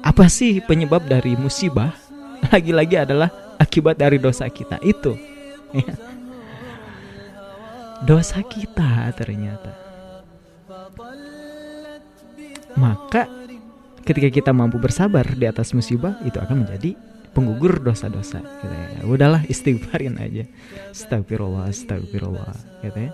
apa 0.02 0.26
sih 0.32 0.64
penyebab 0.64 1.06
dari 1.06 1.38
musibah? 1.38 1.94
Lagi-lagi 2.54 2.98
adalah 2.98 3.30
akibat 3.62 4.00
dari 4.00 4.18
dosa 4.18 4.50
kita 4.50 4.82
itu. 4.82 5.14
Ya. 5.72 5.96
Dosa 8.04 8.44
kita 8.44 9.08
ternyata. 9.16 9.72
Maka 12.76 13.24
ketika 14.12 14.28
kita 14.28 14.52
mampu 14.52 14.76
bersabar 14.76 15.24
di 15.24 15.48
atas 15.48 15.72
musibah 15.72 16.20
itu 16.28 16.36
akan 16.36 16.68
menjadi 16.68 17.00
penggugur 17.32 17.80
dosa-dosa 17.80 18.44
gitu 18.44 18.76
ya. 18.76 19.08
Udahlah 19.08 19.42
istighfarin 19.48 20.20
aja. 20.20 20.44
Astagfirullah, 20.92 21.72
astagfirullah 21.72 22.52
gitu 22.84 23.00
ya. 23.08 23.12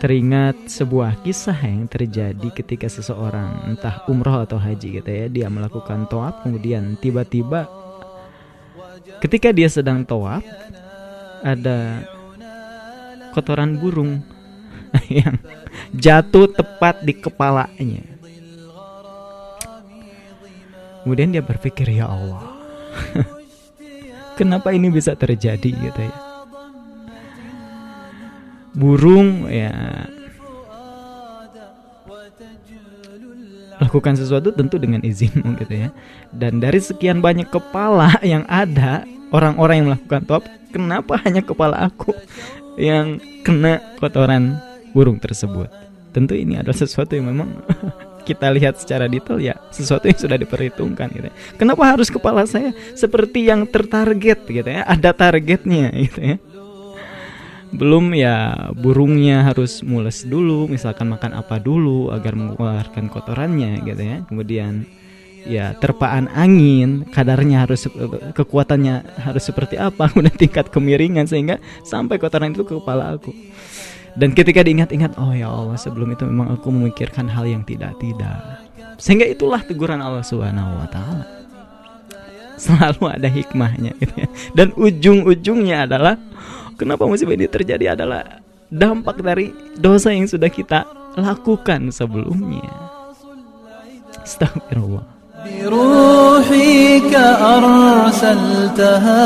Teringat 0.00 0.66
sebuah 0.66 1.22
kisah 1.22 1.54
yang 1.62 1.86
terjadi 1.86 2.48
ketika 2.50 2.90
seseorang 2.90 3.70
entah 3.70 4.02
umroh 4.10 4.42
atau 4.42 4.58
haji 4.58 4.98
gitu 4.98 5.06
ya 5.06 5.30
Dia 5.30 5.46
melakukan 5.46 6.10
toab 6.10 6.42
kemudian 6.42 6.98
tiba-tiba 6.98 7.70
ketika 9.22 9.54
dia 9.54 9.70
sedang 9.70 10.02
toab 10.02 10.42
Ada 11.46 12.02
kotoran 13.30 13.78
burung 13.78 14.26
yang 15.08 15.36
jatuh 15.96 16.48
tepat 16.50 17.04
di 17.04 17.14
kepalanya. 17.16 18.04
Kemudian 21.02 21.34
dia 21.34 21.42
berpikir 21.42 21.90
ya 21.90 22.06
Allah 22.06 22.46
Kenapa 24.38 24.72
ini 24.72 24.88
bisa 24.88 25.12
terjadi? 25.12 25.70
Gitu 25.70 26.00
ya. 26.00 26.14
Burung 28.72 29.50
ya. 29.52 29.72
Lakukan 33.82 34.14
sesuatu 34.14 34.54
tentu 34.54 34.78
dengan 34.78 35.02
izin 35.04 35.42
gitu 35.58 35.74
ya. 35.74 35.88
Dan 36.32 36.62
dari 36.62 36.80
sekian 36.80 37.20
banyak 37.20 37.50
kepala 37.50 38.16
yang 38.24 38.46
ada 38.48 39.04
orang-orang 39.34 39.82
yang 39.82 39.88
melakukan 39.92 40.22
top 40.24 40.42
kenapa 40.72 41.20
hanya 41.26 41.44
kepala 41.44 41.76
aku 41.92 42.16
yang 42.80 43.20
kena 43.44 43.84
kotoran 44.00 44.56
burung 44.92 45.18
tersebut 45.18 45.68
tentu 46.12 46.36
ini 46.36 46.60
adalah 46.60 46.76
sesuatu 46.76 47.16
yang 47.16 47.32
memang 47.32 47.48
kita 48.28 48.52
lihat 48.54 48.78
secara 48.78 49.10
detail 49.10 49.40
ya 49.42 49.58
sesuatu 49.74 50.06
yang 50.06 50.14
sudah 50.14 50.38
diperhitungkan 50.38 51.10
gitu 51.10 51.26
ya. 51.26 51.34
Kenapa 51.58 51.82
harus 51.90 52.06
kepala 52.06 52.46
saya 52.46 52.70
seperti 52.94 53.50
yang 53.50 53.66
tertarget 53.66 54.46
gitu 54.46 54.68
ya? 54.68 54.86
Ada 54.86 55.10
targetnya 55.10 55.90
gitu 56.06 56.20
ya 56.22 56.36
belum 57.72 58.12
ya 58.12 58.68
burungnya 58.76 59.48
harus 59.48 59.80
mules 59.80 60.28
dulu 60.28 60.68
misalkan 60.68 61.08
makan 61.08 61.32
apa 61.32 61.56
dulu 61.56 62.12
agar 62.12 62.36
mengeluarkan 62.36 63.08
kotorannya 63.08 63.80
gitu 63.88 64.02
ya 64.04 64.16
kemudian 64.28 64.84
ya 65.48 65.72
terpaan 65.80 66.28
angin 66.36 67.08
kadarnya 67.08 67.64
harus 67.64 67.88
kekuatannya 68.36 69.24
harus 69.24 69.42
seperti 69.48 69.80
apa 69.80 70.06
kemudian 70.12 70.36
tingkat 70.36 70.68
kemiringan 70.68 71.24
sehingga 71.24 71.56
sampai 71.80 72.20
kotoran 72.20 72.52
itu 72.52 72.62
ke 72.68 72.76
kepala 72.76 73.16
aku 73.16 73.32
dan 74.16 74.36
ketika 74.36 74.60
diingat-ingat 74.60 75.16
oh 75.16 75.32
ya 75.32 75.48
Allah 75.48 75.76
sebelum 75.76 76.12
itu 76.12 76.28
memang 76.28 76.52
aku 76.56 76.68
memikirkan 76.68 77.28
hal 77.28 77.48
yang 77.48 77.64
tidak 77.64 77.96
tidak 78.00 78.62
sehingga 79.00 79.24
itulah 79.24 79.60
teguran 79.64 80.00
Allah 80.00 80.24
Subhanahu 80.24 80.80
wa 80.82 80.88
taala 80.88 81.26
selalu 82.60 83.10
ada 83.10 83.28
hikmahnya 83.28 83.96
gitu 83.98 84.14
ya. 84.14 84.28
dan 84.54 84.70
ujung-ujungnya 84.76 85.88
adalah 85.88 86.14
kenapa 86.76 87.08
musibah 87.08 87.34
ini 87.34 87.48
terjadi 87.50 87.98
adalah 87.98 88.42
dampak 88.72 89.20
dari 89.20 89.52
dosa 89.76 90.16
yang 90.16 90.24
sudah 90.24 90.48
kita 90.48 90.88
lakukan 91.20 91.92
sebelumnya. 91.92 92.64
Astagfirullah. 94.24 95.04
بروحك 95.45 97.13
أرسلتها 97.55 99.25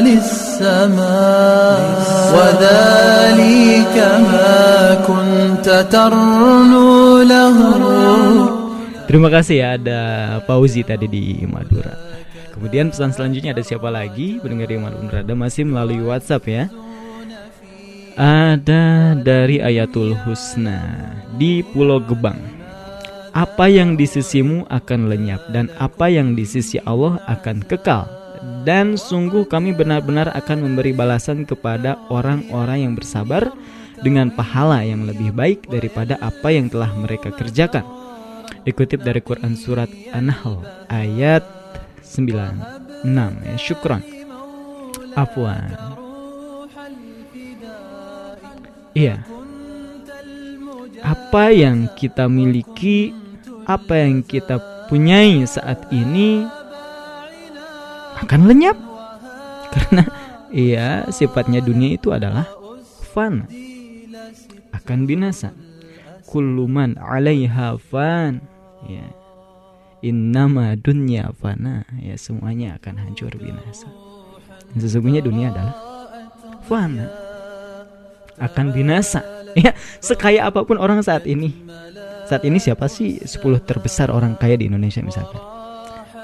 للسماء 0.00 1.80
وذلك 2.34 3.96
ما 4.30 4.94
كنت 5.06 5.66
ترنو 5.90 7.22
له 7.22 7.56
Terima 9.08 9.32
kasih 9.32 9.56
ya 9.56 9.80
ada 9.80 10.00
Pauzi 10.44 10.84
tadi 10.84 11.08
di 11.08 11.40
Madura. 11.48 11.96
Kemudian 12.52 12.92
pesan 12.92 13.08
selanjutnya 13.16 13.56
ada 13.56 13.64
siapa 13.64 13.88
lagi? 13.88 14.36
Pendengar 14.36 14.68
di 14.68 14.76
Madura 14.76 15.24
ada 15.24 15.32
masih 15.32 15.64
melalui 15.64 16.04
WhatsApp 16.04 16.44
ya. 16.44 16.68
ada 18.18 19.14
dari 19.14 19.62
Ayatul 19.62 20.18
Husna 20.26 20.82
di 21.38 21.62
Pulau 21.62 22.02
Gebang. 22.02 22.51
Apa 23.33 23.65
yang 23.65 23.97
di 23.97 24.05
sisimu 24.05 24.69
akan 24.69 25.09
lenyap 25.09 25.49
dan 25.49 25.73
apa 25.81 26.05
yang 26.05 26.37
di 26.37 26.45
sisi 26.45 26.77
Allah 26.85 27.17
akan 27.25 27.65
kekal. 27.65 28.05
Dan 28.61 28.93
sungguh 28.99 29.49
kami 29.49 29.73
benar-benar 29.73 30.29
akan 30.37 30.67
memberi 30.67 30.93
balasan 30.93 31.43
kepada 31.43 31.97
orang-orang 32.13 32.85
yang 32.85 32.93
bersabar 32.93 33.49
dengan 34.03 34.29
pahala 34.29 34.83
yang 34.85 35.07
lebih 35.07 35.33
baik 35.33 35.65
daripada 35.65 36.19
apa 36.19 36.51
yang 36.51 36.69
telah 36.69 36.91
mereka 36.93 37.31
kerjakan. 37.33 37.81
Dikutip 38.63 39.01
dari 39.01 39.19
Quran 39.23 39.57
surat 39.57 39.89
An-Nahl 40.11 40.61
ayat 40.91 41.43
96 42.03 43.09
ya. 43.17 43.55
Syukran. 43.57 44.03
Afwan. 45.17 45.73
Iya. 48.93 49.25
Apa 51.03 51.51
yang 51.51 51.91
kita 51.97 52.31
miliki, 52.31 53.22
apa 53.63 53.93
yang 53.95 54.23
kita 54.23 54.59
punyai 54.87 55.43
saat 55.47 55.87
ini 55.89 56.43
akan 58.19 58.41
lenyap. 58.47 58.77
Karena 59.73 60.03
iya, 60.53 61.07
sifatnya 61.09 61.63
dunia 61.63 61.97
itu 61.97 62.13
adalah 62.13 62.45
fan. 63.13 63.47
Akan 64.75 65.09
binasa. 65.09 65.55
Kulluman 66.29 66.97
'alaiha 66.97 67.77
fan. 67.79 68.43
Ya. 68.85 69.07
Innama 70.03 70.75
dunya 70.75 71.31
fana. 71.39 71.87
Ya, 71.97 72.19
semuanya 72.19 72.75
akan 72.77 72.99
hancur 72.99 73.31
binasa. 73.39 73.87
Sesungguhnya 74.75 75.23
dunia 75.23 75.53
adalah 75.53 75.75
fana 76.67 77.07
akan 78.41 78.73
binasa. 78.73 79.21
Ya, 79.53 79.77
sekaya 80.01 80.49
apa 80.49 80.65
pun 80.65 80.81
orang 80.81 81.05
saat 81.05 81.29
ini. 81.29 81.53
Saat 82.33 82.49
ini 82.49 82.57
siapa 82.57 82.89
sih 82.89 83.21
10 83.21 83.29
terbesar 83.61 84.09
orang 84.09 84.33
kaya 84.33 84.57
di 84.57 84.65
Indonesia 84.65 85.05
misalkan? 85.05 85.37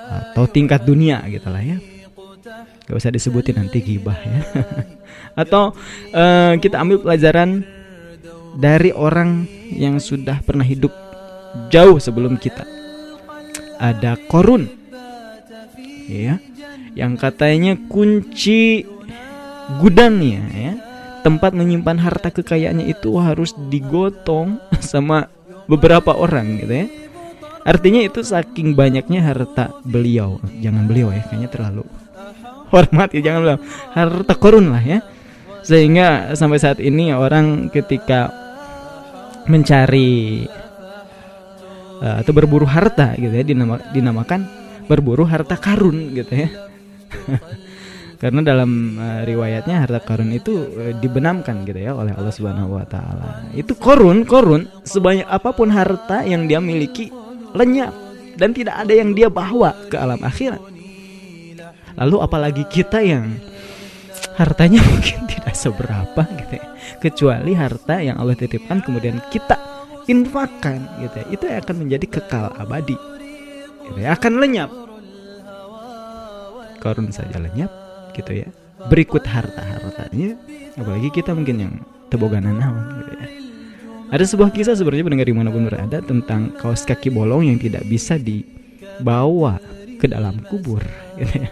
Atau 0.10 0.50
tingkat 0.50 0.82
dunia 0.82 1.22
gitu 1.30 1.54
lah 1.54 1.62
ya. 1.62 1.78
Gak 2.90 2.98
usah 2.98 3.14
disebutin 3.14 3.62
nanti 3.62 3.78
gibah 3.78 4.18
ya. 4.18 4.42
Atau 5.46 5.78
uh, 6.10 6.58
kita 6.58 6.82
ambil 6.82 7.06
pelajaran 7.06 7.62
dari 8.58 8.90
orang 8.90 9.46
yang 9.70 10.02
sudah 10.02 10.42
pernah 10.42 10.66
hidup 10.66 10.90
jauh 11.70 12.02
sebelum 12.02 12.42
kita. 12.42 12.66
Ada 13.78 14.18
Korun. 14.26 14.66
Ya. 16.10 16.42
Yang 16.98 17.22
katanya 17.22 17.78
kunci 17.86 18.82
gudangnya 19.78 20.42
ya 20.58 20.74
tempat 21.22 21.54
menyimpan 21.54 22.02
harta 22.02 22.34
kekayaannya 22.34 22.90
itu 22.90 23.14
harus 23.22 23.54
digotong 23.70 24.58
sama 24.82 25.30
beberapa 25.70 26.18
orang 26.18 26.66
gitu 26.66 26.74
ya. 26.74 26.88
Artinya 27.62 28.02
itu 28.02 28.26
saking 28.26 28.74
banyaknya 28.74 29.22
harta 29.22 29.70
beliau, 29.86 30.42
jangan 30.58 30.90
beliau 30.90 31.14
ya, 31.14 31.22
kayaknya 31.30 31.50
terlalu 31.54 31.86
hormat 32.74 33.14
ya, 33.14 33.22
jangan 33.22 33.40
beliau. 33.46 33.60
Harta 33.94 34.34
korun 34.34 34.74
lah 34.74 34.82
ya. 34.82 35.00
Sehingga 35.62 36.34
sampai 36.34 36.58
saat 36.58 36.82
ini 36.82 37.14
orang 37.14 37.70
ketika 37.70 38.34
mencari 39.46 40.46
uh, 42.02 42.16
atau 42.26 42.32
berburu 42.34 42.66
harta 42.66 43.14
gitu 43.20 43.34
ya 43.34 43.46
dinama, 43.46 43.78
dinamakan 43.94 44.50
berburu 44.90 45.30
harta 45.30 45.54
karun 45.60 46.18
gitu 46.18 46.34
ya. 46.34 46.50
karena 48.20 48.44
dalam 48.44 49.00
uh, 49.00 49.24
riwayatnya 49.24 49.88
harta 49.88 50.04
karun 50.04 50.36
itu 50.36 50.52
uh, 50.76 50.94
dibenamkan 51.00 51.64
gitu 51.64 51.80
ya 51.80 51.96
oleh 51.96 52.12
Allah 52.12 52.36
Subhanahu 52.36 52.76
wa 52.76 52.84
taala. 52.84 53.48
Itu 53.56 53.80
korun, 53.80 54.28
korun 54.28 54.68
sebanyak 54.84 55.24
apa 55.24 55.56
pun 55.56 55.72
harta 55.72 56.28
yang 56.28 56.44
dia 56.44 56.60
miliki 56.60 57.08
lenyap 57.56 57.96
dan 58.36 58.52
tidak 58.52 58.76
ada 58.76 58.92
yang 58.92 59.16
dia 59.16 59.32
bawa 59.32 59.72
ke 59.88 59.96
alam 59.96 60.20
akhirat. 60.20 60.60
Lalu 61.96 62.18
apalagi 62.20 62.64
kita 62.68 63.00
yang 63.00 63.40
hartanya 64.36 64.84
mungkin 64.92 65.24
tidak 65.28 65.56
seberapa 65.56 66.22
gitu 66.44 66.60
ya. 66.60 66.68
Kecuali 67.00 67.56
harta 67.56 68.04
yang 68.04 68.20
Allah 68.20 68.36
titipkan 68.36 68.84
kemudian 68.84 69.24
kita 69.32 69.56
infakkan 70.12 70.84
gitu 71.04 71.16
ya. 71.24 71.26
Itu 71.32 71.46
akan 71.48 71.76
menjadi 71.88 72.20
kekal 72.20 72.52
abadi. 72.60 73.00
Gitu 73.88 74.00
ya. 74.00 74.12
Akan 74.12 74.44
lenyap. 74.44 74.72
Korun 76.80 77.12
saja 77.12 77.36
lenyap, 77.36 77.68
gitu 78.16 78.32
ya. 78.46 78.48
Berikut 78.88 79.28
harta 79.28 79.60
hartanya 79.60 80.40
apalagi 80.80 81.12
kita 81.12 81.36
mungkin 81.36 81.58
yang 81.60 81.74
teboganan 82.08 82.58
naon 82.58 82.86
gitu 83.04 83.12
ya. 83.14 83.28
Ada 84.10 84.26
sebuah 84.26 84.50
kisah 84.50 84.74
sebenarnya 84.74 85.06
pendengar 85.06 85.28
di 85.30 85.36
mana 85.38 85.54
pun 85.54 85.70
berada 85.70 86.02
tentang 86.02 86.50
kaos 86.58 86.82
kaki 86.82 87.14
bolong 87.14 87.46
yang 87.46 87.62
tidak 87.62 87.86
bisa 87.86 88.18
dibawa 88.18 89.62
ke 90.02 90.10
dalam 90.10 90.42
kubur 90.50 90.82
gitu 91.22 91.46
ya. 91.46 91.50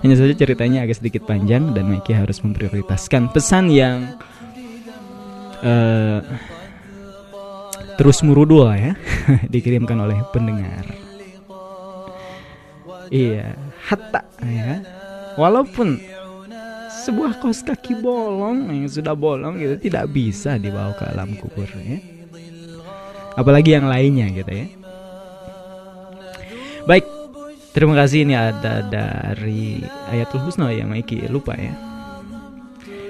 Hanya 0.00 0.16
saja 0.16 0.32
ceritanya 0.32 0.86
agak 0.86 1.02
sedikit 1.02 1.26
panjang 1.26 1.74
dan 1.76 1.90
Mikey 1.90 2.14
harus 2.16 2.40
memprioritaskan 2.40 3.34
pesan 3.34 3.68
yang 3.68 4.16
uh, 5.60 6.22
terus 8.00 8.24
murudul 8.24 8.70
ya 8.72 8.94
dikirimkan 9.52 9.98
oleh 9.98 10.16
pendengar. 10.30 10.86
Iya 13.10 13.58
hatta 13.90 14.22
ya 14.46 14.99
walaupun 15.40 15.96
sebuah 17.08 17.40
kaos 17.40 17.64
kaki 17.64 17.96
bolong 17.96 18.68
yang 18.68 18.90
sudah 18.92 19.16
bolong 19.16 19.56
gitu 19.56 19.80
tidak 19.88 20.12
bisa 20.12 20.60
dibawa 20.60 20.92
ke 20.92 21.08
alam 21.08 21.32
kubur 21.40 21.64
ya. 21.80 21.96
Apalagi 23.40 23.72
yang 23.72 23.88
lainnya 23.88 24.28
gitu 24.36 24.52
ya. 24.52 24.66
Baik 26.84 27.08
terima 27.72 27.96
kasih. 28.04 28.28
Ini 28.28 28.34
ada 28.36 28.84
dari 28.84 29.80
ayatul 30.12 30.44
husna 30.44 30.68
yang 30.74 30.92
Maiki. 30.92 31.24
Lupa 31.30 31.56
ya. 31.56 31.72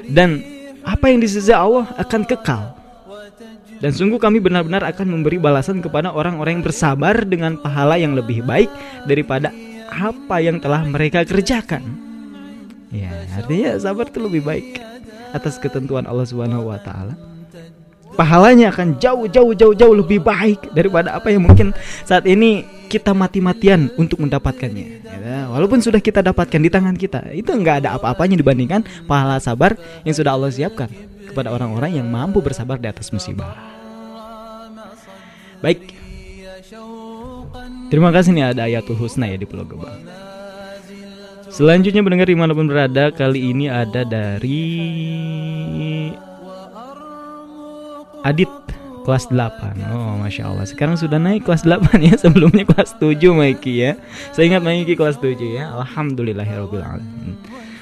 Dan 0.07 0.45
apa 0.87 1.11
yang 1.11 1.19
di 1.19 1.29
sisi 1.31 1.51
Allah 1.51 1.91
akan 1.99 2.23
kekal. 2.29 2.79
Dan 3.81 3.97
sungguh 3.97 4.21
kami 4.21 4.45
benar-benar 4.45 4.85
akan 4.85 5.09
memberi 5.09 5.41
balasan 5.41 5.81
kepada 5.81 6.13
orang-orang 6.13 6.61
yang 6.61 6.67
bersabar 6.69 7.17
dengan 7.25 7.57
pahala 7.57 7.97
yang 7.97 8.13
lebih 8.13 8.45
baik 8.45 8.69
daripada 9.09 9.49
apa 9.89 10.37
yang 10.45 10.61
telah 10.61 10.85
mereka 10.85 11.25
kerjakan. 11.25 12.10
Ya, 12.91 13.11
artinya 13.39 13.79
sabar 13.79 14.11
itu 14.11 14.19
lebih 14.19 14.43
baik 14.43 14.83
atas 15.31 15.63
ketentuan 15.63 16.07
Allah 16.11 16.27
Subhanahu 16.27 16.71
wa 16.71 16.79
taala. 16.83 17.15
Pahalanya 18.19 18.75
akan 18.75 18.99
jauh 18.99 19.31
jauh 19.31 19.55
jauh 19.55 19.73
jauh 19.73 19.95
lebih 19.95 20.19
baik 20.19 20.75
daripada 20.75 21.15
apa 21.15 21.31
yang 21.31 21.47
mungkin 21.47 21.71
saat 22.03 22.27
ini 22.27 22.67
kita 22.91 23.15
mati-matian 23.15 23.95
untuk 23.95 24.19
mendapatkannya. 24.27 25.07
Ya, 25.07 25.47
walaupun 25.47 25.79
sudah 25.79 26.03
kita 26.03 26.19
dapatkan 26.19 26.59
di 26.59 26.67
tangan 26.67 26.99
kita, 26.99 27.31
itu 27.31 27.55
enggak 27.55 27.87
ada 27.87 27.95
apa-apanya 27.95 28.35
dibandingkan 28.35 28.83
pahala 29.07 29.39
sabar 29.39 29.79
yang 30.03 30.13
sudah 30.13 30.35
Allah 30.35 30.51
siapkan 30.51 30.91
kepada 31.31 31.55
orang-orang 31.55 32.03
yang 32.03 32.11
mampu 32.11 32.43
bersabar 32.43 32.83
di 32.83 32.91
atas 32.91 33.15
musibah. 33.15 33.55
Baik. 35.63 35.95
Terima 37.95 38.11
kasih 38.11 38.35
nih 38.35 38.45
ada 38.55 38.67
ayatul 38.67 38.99
husna 38.99 39.31
ya 39.31 39.39
di 39.39 39.47
Pulau 39.47 39.67
Gebang. 39.67 40.30
Selanjutnya 41.51 41.99
mendengar 42.07 42.31
di 42.31 42.39
mana 42.39 42.55
pun 42.55 42.71
berada 42.71 43.11
Kali 43.11 43.51
ini 43.51 43.67
ada 43.67 44.07
dari 44.07 44.63
Adit 48.23 48.47
kelas 49.03 49.27
8 49.35 49.91
Oh 49.91 50.15
Masya 50.23 50.47
Allah. 50.47 50.63
Sekarang 50.69 50.95
sudah 50.95 51.19
naik 51.19 51.43
kelas 51.43 51.67
8 51.67 51.91
ya 52.07 52.15
Sebelumnya 52.23 52.63
kelas 52.63 52.95
7 53.03 53.19
Maiki 53.35 53.83
ya. 53.83 53.99
Saya 54.31 54.47
ingat 54.47 54.63
Maiki 54.63 54.95
kelas 54.95 55.19
7 55.19 55.35
ya. 55.43 55.75
Alhamdulillahirrahmanirrahim 55.75 57.35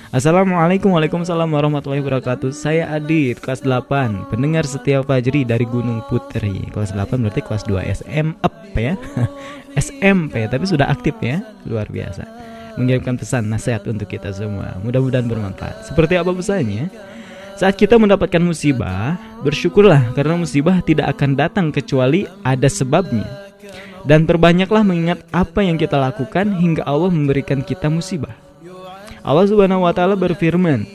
Assalamualaikum 0.08 0.96
Waalaikumsalam 0.96 1.52
warahmatullahi 1.52 2.00
wabarakatuh. 2.00 2.48
Saya 2.56 2.88
Adit 2.96 3.44
kelas 3.44 3.60
8 3.60 4.32
Pendengar 4.32 4.64
setiap 4.64 5.04
Fajri 5.04 5.44
dari 5.44 5.68
Gunung 5.68 6.00
Putri. 6.08 6.72
Kelas 6.72 6.96
8 6.96 7.20
berarti 7.20 7.44
kelas 7.44 7.68
2 7.68 7.84
SM 8.00 8.26
up 8.40 8.56
ya. 8.72 8.96
SMP 9.76 10.48
tapi 10.48 10.64
sudah 10.64 10.88
aktif 10.88 11.12
ya. 11.20 11.44
Luar 11.68 11.92
biasa 11.92 12.56
mengirimkan 12.78 13.18
pesan 13.18 13.50
nasihat 13.50 13.82
untuk 13.90 14.06
kita 14.06 14.30
semua. 14.30 14.78
Mudah-mudahan 14.80 15.26
bermanfaat. 15.26 15.90
Seperti 15.90 16.14
apa 16.14 16.30
pesannya? 16.30 16.88
Saat 17.58 17.74
kita 17.74 17.98
mendapatkan 17.98 18.38
musibah, 18.38 19.18
bersyukurlah 19.42 20.14
karena 20.14 20.38
musibah 20.38 20.78
tidak 20.86 21.10
akan 21.18 21.34
datang 21.34 21.66
kecuali 21.74 22.22
ada 22.46 22.70
sebabnya. 22.70 23.26
Dan 24.06 24.30
perbanyaklah 24.30 24.86
mengingat 24.86 25.26
apa 25.34 25.66
yang 25.66 25.74
kita 25.74 25.98
lakukan 25.98 26.54
hingga 26.54 26.86
Allah 26.86 27.10
memberikan 27.10 27.58
kita 27.66 27.90
musibah. 27.90 28.38
Allah 29.26 29.44
Subhanahu 29.50 29.84
wa 29.84 29.92
taala 29.92 30.14
berfirman 30.14 30.86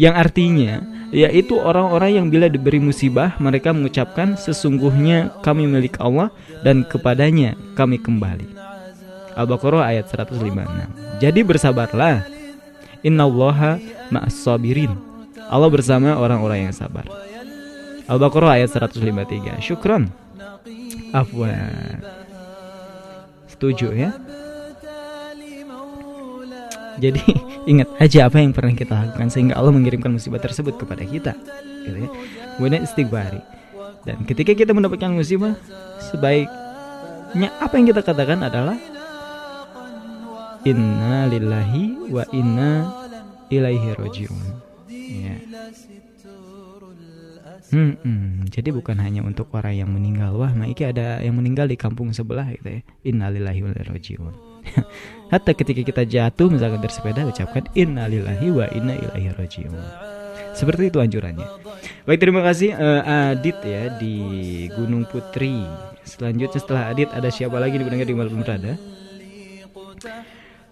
yang 0.00 0.16
artinya 0.16 0.80
yaitu 1.12 1.58
orang-orang 1.58 2.16
yang 2.16 2.26
bila 2.32 2.46
diberi 2.48 2.80
musibah 2.80 3.34
mereka 3.42 3.74
mengucapkan 3.74 4.38
sesungguhnya 4.38 5.36
kami 5.44 5.68
milik 5.68 6.00
Allah 6.00 6.32
dan 6.64 6.86
kepadanya 6.86 7.58
kami 7.76 8.00
kembali. 8.00 8.69
Al-Baqarah 9.36 9.90
ayat 9.90 10.06
156. 10.10 11.20
Jadi 11.22 11.40
bersabarlah. 11.46 12.26
Innallaha 13.00 13.80
ma'as 14.12 14.36
sabirin. 14.36 14.92
Allah 15.50 15.70
bersama 15.72 16.14
orang-orang 16.18 16.68
yang 16.68 16.74
sabar. 16.74 17.06
Al-Baqarah 18.10 18.60
ayat 18.60 18.70
153. 18.74 19.62
Syukron. 19.62 20.10
Afwan. 21.10 22.02
Setuju 23.50 23.92
ya? 23.94 24.10
Jadi 27.00 27.24
ingat 27.72 27.88
aja 27.96 28.28
apa 28.28 28.38
yang 28.38 28.52
pernah 28.52 28.76
kita 28.76 28.92
lakukan 28.92 29.28
sehingga 29.32 29.56
Allah 29.56 29.72
mengirimkan 29.72 30.12
musibah 30.12 30.38
tersebut 30.38 30.76
kepada 30.76 31.02
kita. 31.02 31.32
Gitu 31.88 31.98
ya. 32.06 32.10
Kemudian 32.60 32.84
istighfari. 32.84 33.40
Dan 34.04 34.24
ketika 34.24 34.52
kita 34.56 34.72
mendapatkan 34.72 35.12
musibah, 35.12 35.56
sebaiknya 36.12 37.48
apa 37.60 37.74
yang 37.76 37.86
kita 37.92 38.00
katakan 38.04 38.40
adalah 38.44 38.76
Inna 40.66 41.26
lillahi 41.30 42.12
wa 42.12 42.24
inna 42.34 42.70
ilaihi 43.48 43.88
rojiun. 43.96 44.44
Ya. 44.90 45.36
Hmm, 47.70 47.94
hmm, 48.02 48.50
jadi 48.50 48.74
bukan 48.74 48.98
hanya 48.98 49.22
untuk 49.22 49.46
orang 49.54 49.78
yang 49.78 49.90
meninggal. 49.94 50.34
Wah, 50.34 50.50
Maiki 50.50 50.82
ada 50.82 51.22
yang 51.22 51.38
meninggal 51.38 51.70
di 51.70 51.78
kampung 51.78 52.10
sebelah 52.10 52.50
gitu 52.50 52.66
ya. 52.66 52.80
Innalillahi 53.06 53.60
wa 53.62 53.70
rojiun. 53.72 54.34
Hatta 55.32 55.52
ketika 55.54 55.82
kita 55.86 56.02
jatuh 56.04 56.50
misalkan 56.50 56.82
dari 56.82 56.94
sepeda 56.94 57.22
ucapkan 57.26 57.64
innalillahi 57.78 58.48
wa 58.50 58.66
inna 58.74 58.94
ilaihi 58.98 59.30
rajiun. 59.34 59.78
Seperti 60.50 60.90
itu 60.90 60.98
anjurannya. 60.98 61.46
Baik, 62.04 62.18
terima 62.18 62.42
kasih 62.42 62.74
uh, 62.74 63.30
Adit 63.30 63.54
ya 63.62 63.94
di 63.96 64.66
Gunung 64.74 65.06
Putri. 65.06 65.62
Selanjutnya 66.02 66.58
setelah 66.58 66.90
Adit 66.90 67.08
ada 67.14 67.30
siapa 67.30 67.54
lagi 67.62 67.78
di 67.78 67.84
pendengar 67.86 68.08
di 68.10 68.16
malam 68.18 68.42
berada? 68.42 68.74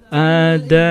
Ada 0.08 0.88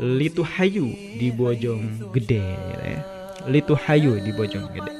Litu 0.00 0.40
Hayu 0.40 0.88
di 1.20 1.28
Bojong 1.28 2.08
Gede 2.16 2.40
ya. 2.40 3.04
Litu 3.52 3.76
Hayu 3.76 4.16
di 4.24 4.32
Bojong 4.32 4.72
Gede. 4.72 4.92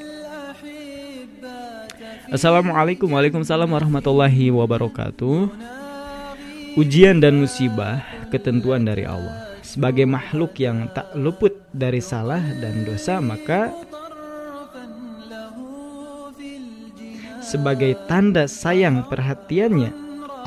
Assalamualaikum 2.29 3.17
Waalaikumsalam 3.17 3.73
warahmatullahi 3.73 4.53
wabarakatuh 4.53 5.49
Ujian 6.77 7.25
dan 7.25 7.41
musibah 7.41 8.05
ketentuan 8.29 8.85
dari 8.85 9.09
Allah 9.09 9.57
Sebagai 9.65 10.05
makhluk 10.05 10.53
yang 10.61 10.93
tak 10.93 11.17
luput 11.17 11.57
dari 11.73 12.05
salah 12.05 12.45
dan 12.61 12.85
dosa 12.85 13.25
Maka 13.25 13.73
Sebagai 17.53 17.93
tanda 18.09 18.49
sayang 18.49 19.05
perhatiannya 19.13 19.93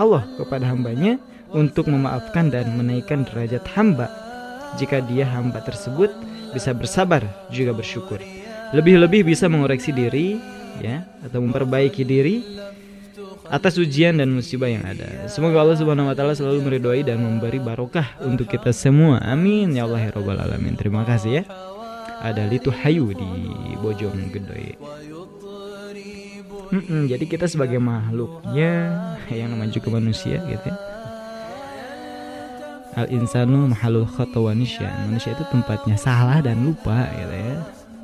Allah 0.01 0.25
kepada 0.41 0.65
hambanya 0.65 1.21
Untuk 1.53 1.85
memaafkan 1.85 2.49
dan 2.49 2.73
menaikkan 2.73 3.29
derajat 3.29 3.61
hamba 3.77 4.09
Jika 4.81 5.05
dia 5.05 5.29
hamba 5.29 5.61
tersebut 5.61 6.09
bisa 6.49 6.73
bersabar 6.73 7.21
juga 7.53 7.77
bersyukur 7.77 8.17
Lebih-lebih 8.73 9.21
bisa 9.21 9.45
mengoreksi 9.45 9.93
diri 9.93 10.41
ya 10.81 11.05
atau 11.23 11.39
memperbaiki 11.45 12.03
diri 12.03 12.41
atas 13.45 13.77
ujian 13.77 14.17
dan 14.17 14.33
musibah 14.33 14.69
yang 14.69 14.83
ada. 14.83 15.29
Semoga 15.29 15.61
Allah 15.61 15.77
Subhanahu 15.77 16.09
wa 16.09 16.15
taala 16.17 16.33
selalu 16.33 16.65
meridhoi 16.65 17.05
dan 17.05 17.21
memberi 17.21 17.61
barokah 17.61 18.17
untuk 18.25 18.49
kita 18.49 18.73
semua. 18.73 19.21
Amin 19.21 19.77
ya 19.77 19.85
Allah 19.85 20.01
ya 20.01 20.11
rabbal 20.13 20.41
alamin. 20.41 20.73
Terima 20.73 21.05
kasih 21.05 21.41
ya. 21.41 21.43
Ada 22.25 22.47
Litu 22.49 22.73
Hayu 22.73 23.13
di 23.13 23.29
Bojong 23.83 24.17
Hmm, 26.71 27.05
jadi 27.05 27.25
kita 27.25 27.45
sebagai 27.45 27.77
makhluknya 27.77 28.73
yang 29.29 29.53
namanya 29.53 29.77
juga 29.77 29.97
manusia 29.97 30.41
gitu 30.45 30.65
ya. 30.65 30.77
Al 32.95 33.11
insanu 33.11 33.67
mahalul 33.67 34.07
khatawanisya. 34.07 34.87
Manusia 35.11 35.35
itu 35.35 35.43
tempatnya 35.51 35.99
salah 35.99 36.39
dan 36.39 36.63
lupa 36.63 37.11
gitu 37.11 37.35
ya. 37.35 37.55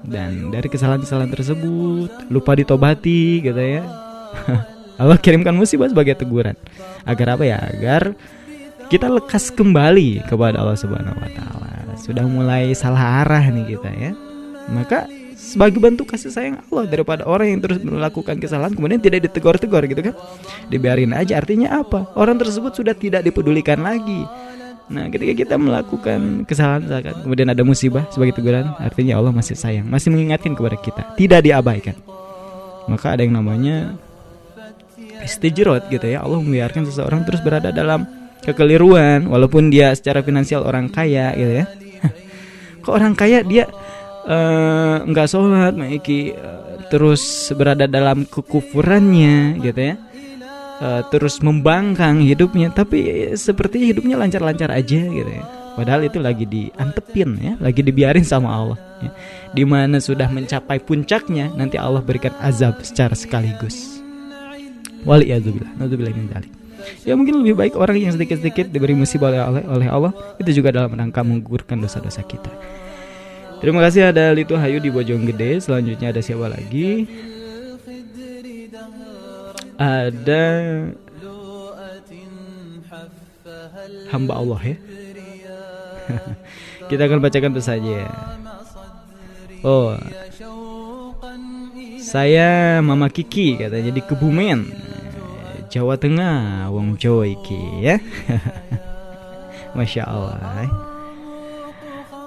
Dan 0.02 0.52
dari 0.52 0.68
kesalahan-kesalahan 0.68 1.32
tersebut 1.32 2.10
lupa 2.28 2.52
ditobati 2.60 3.40
gitu 3.40 3.62
ya. 3.62 3.88
Allah 5.02 5.18
kirimkan 5.18 5.56
musibah 5.56 5.88
sebagai 5.88 6.20
teguran. 6.20 6.60
Agar 7.08 7.40
apa 7.40 7.44
ya? 7.48 7.58
Agar 7.58 8.14
kita 8.92 9.08
lekas 9.08 9.48
kembali 9.56 10.28
kepada 10.28 10.60
Allah 10.60 10.76
Subhanahu 10.76 11.16
wa 11.16 11.30
taala. 11.32 11.96
Sudah 11.96 12.28
mulai 12.28 12.76
salah 12.76 13.24
arah 13.24 13.48
nih 13.48 13.80
kita 13.80 13.90
ya. 13.96 14.12
Maka 14.68 15.08
sebagai 15.52 15.84
bentuk 15.84 16.08
kasih 16.08 16.32
sayang 16.32 16.64
Allah 16.72 16.88
daripada 16.88 17.28
orang 17.28 17.52
yang 17.52 17.60
terus 17.60 17.84
melakukan 17.84 18.40
kesalahan 18.40 18.72
kemudian 18.72 19.04
tidak 19.04 19.28
ditegur-tegur 19.28 19.84
gitu 19.92 20.02
kan 20.08 20.16
dibiarin 20.72 21.12
aja 21.12 21.44
artinya 21.44 21.84
apa 21.84 22.16
orang 22.16 22.40
tersebut 22.40 22.72
sudah 22.72 22.96
tidak 22.96 23.28
dipedulikan 23.28 23.84
lagi 23.84 24.24
Nah, 24.92 25.08
ketika 25.08 25.32
kita 25.32 25.56
melakukan 25.56 26.44
kesalahan 26.44 26.84
misalkan 26.84 27.16
kemudian 27.24 27.48
ada 27.48 27.64
musibah 27.64 28.04
sebagai 28.12 28.36
teguran, 28.36 28.76
artinya 28.76 29.16
Allah 29.24 29.32
masih 29.32 29.56
sayang, 29.56 29.88
masih 29.88 30.12
mengingatkan 30.12 30.52
kepada 30.52 30.76
kita, 30.76 31.02
tidak 31.16 31.48
diabaikan. 31.48 31.96
Maka 32.92 33.16
ada 33.16 33.24
yang 33.24 33.40
namanya 33.40 33.96
istijrot 35.24 35.88
gitu 35.88 36.12
ya. 36.12 36.20
Allah 36.20 36.44
membiarkan 36.44 36.84
seseorang 36.84 37.24
terus 37.24 37.40
berada 37.40 37.72
dalam 37.72 38.04
kekeliruan 38.44 39.32
walaupun 39.32 39.72
dia 39.72 39.96
secara 39.96 40.20
finansial 40.28 40.68
orang 40.68 40.92
kaya 40.92 41.32
gitu 41.40 41.64
ya. 41.64 41.66
Kok 42.84 42.92
orang 42.92 43.16
kaya 43.16 43.48
dia 43.48 43.72
uh, 44.28 44.96
nggak 45.08 45.28
sholat, 45.30 45.74
maiki. 45.78 46.36
Uh, 46.36 46.62
terus 46.92 47.48
berada 47.56 47.88
dalam 47.88 48.28
kekufurannya 48.28 49.64
gitu 49.64 49.82
ya. 49.94 49.96
Uh, 50.82 51.02
terus 51.14 51.40
membangkang 51.40 52.20
hidupnya. 52.26 52.74
Tapi 52.74 53.32
seperti 53.38 53.94
hidupnya 53.94 54.20
lancar-lancar 54.20 54.70
aja 54.74 55.02
gitu 55.02 55.32
ya. 55.32 55.46
Padahal 55.72 56.04
itu 56.04 56.20
lagi 56.20 56.44
diantepin 56.44 57.30
ya. 57.40 57.54
Lagi 57.64 57.80
dibiarin 57.80 58.28
sama 58.28 58.52
Allah 58.52 58.80
ya. 59.00 59.12
di 59.56 59.64
mana 59.64 60.04
sudah 60.04 60.28
mencapai 60.28 60.84
puncaknya 60.84 61.48
nanti 61.56 61.80
Allah 61.80 62.04
berikan 62.04 62.36
azab 62.44 62.84
secara 62.84 63.16
sekaligus. 63.16 64.04
Wali 65.08 65.32
naudzubillah 65.34 66.14
min 66.14 66.28
dzalik. 66.30 66.52
Ya 67.06 67.14
mungkin 67.14 67.46
lebih 67.46 67.56
baik 67.58 67.74
orang 67.78 67.98
yang 67.98 68.14
sedikit-sedikit 68.14 68.74
diberi 68.74 68.98
musibah 68.98 69.30
oleh 69.30 69.66
oleh 69.70 69.88
Allah 69.88 70.12
itu 70.42 70.62
juga 70.62 70.74
dalam 70.74 70.98
rangka 70.98 71.22
menggugurkan 71.22 71.78
dosa-dosa 71.78 72.26
kita 72.26 72.50
Terima 73.62 73.80
kasih 73.86 74.10
ada 74.10 74.34
Litu 74.34 74.58
Hayu 74.58 74.82
di 74.82 74.90
Bojonggede. 74.90 75.62
Selanjutnya 75.62 76.10
ada 76.10 76.22
siapa 76.22 76.50
lagi? 76.50 77.06
ada 79.82 80.44
hamba 84.14 84.34
Allah 84.38 84.62
ya. 84.62 84.78
Kita 86.90 87.02
akan 87.10 87.20
bacakan 87.24 87.52
saja. 87.58 88.06
Oh. 89.66 89.98
Saya 92.02 92.82
Mama 92.84 93.08
Kiki 93.10 93.58
katanya 93.58 93.90
di 93.90 94.02
Kebumen. 94.04 94.70
Jawa 95.72 95.96
Tengah, 95.96 96.68
wong 96.68 97.00
Jawa 97.00 97.24
iki 97.32 97.80
ya. 97.80 97.98
Masya 99.78 100.04
Allah. 100.04 100.91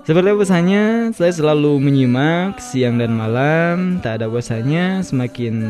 Seperti 0.04 0.36
pesannya, 0.36 1.16
saya 1.16 1.32
selalu 1.32 1.80
menyimak 1.80 2.60
siang 2.60 3.00
dan 3.00 3.16
malam. 3.16 4.04
Tak 4.04 4.20
ada 4.20 4.28
bosannya, 4.28 5.00
semakin 5.00 5.64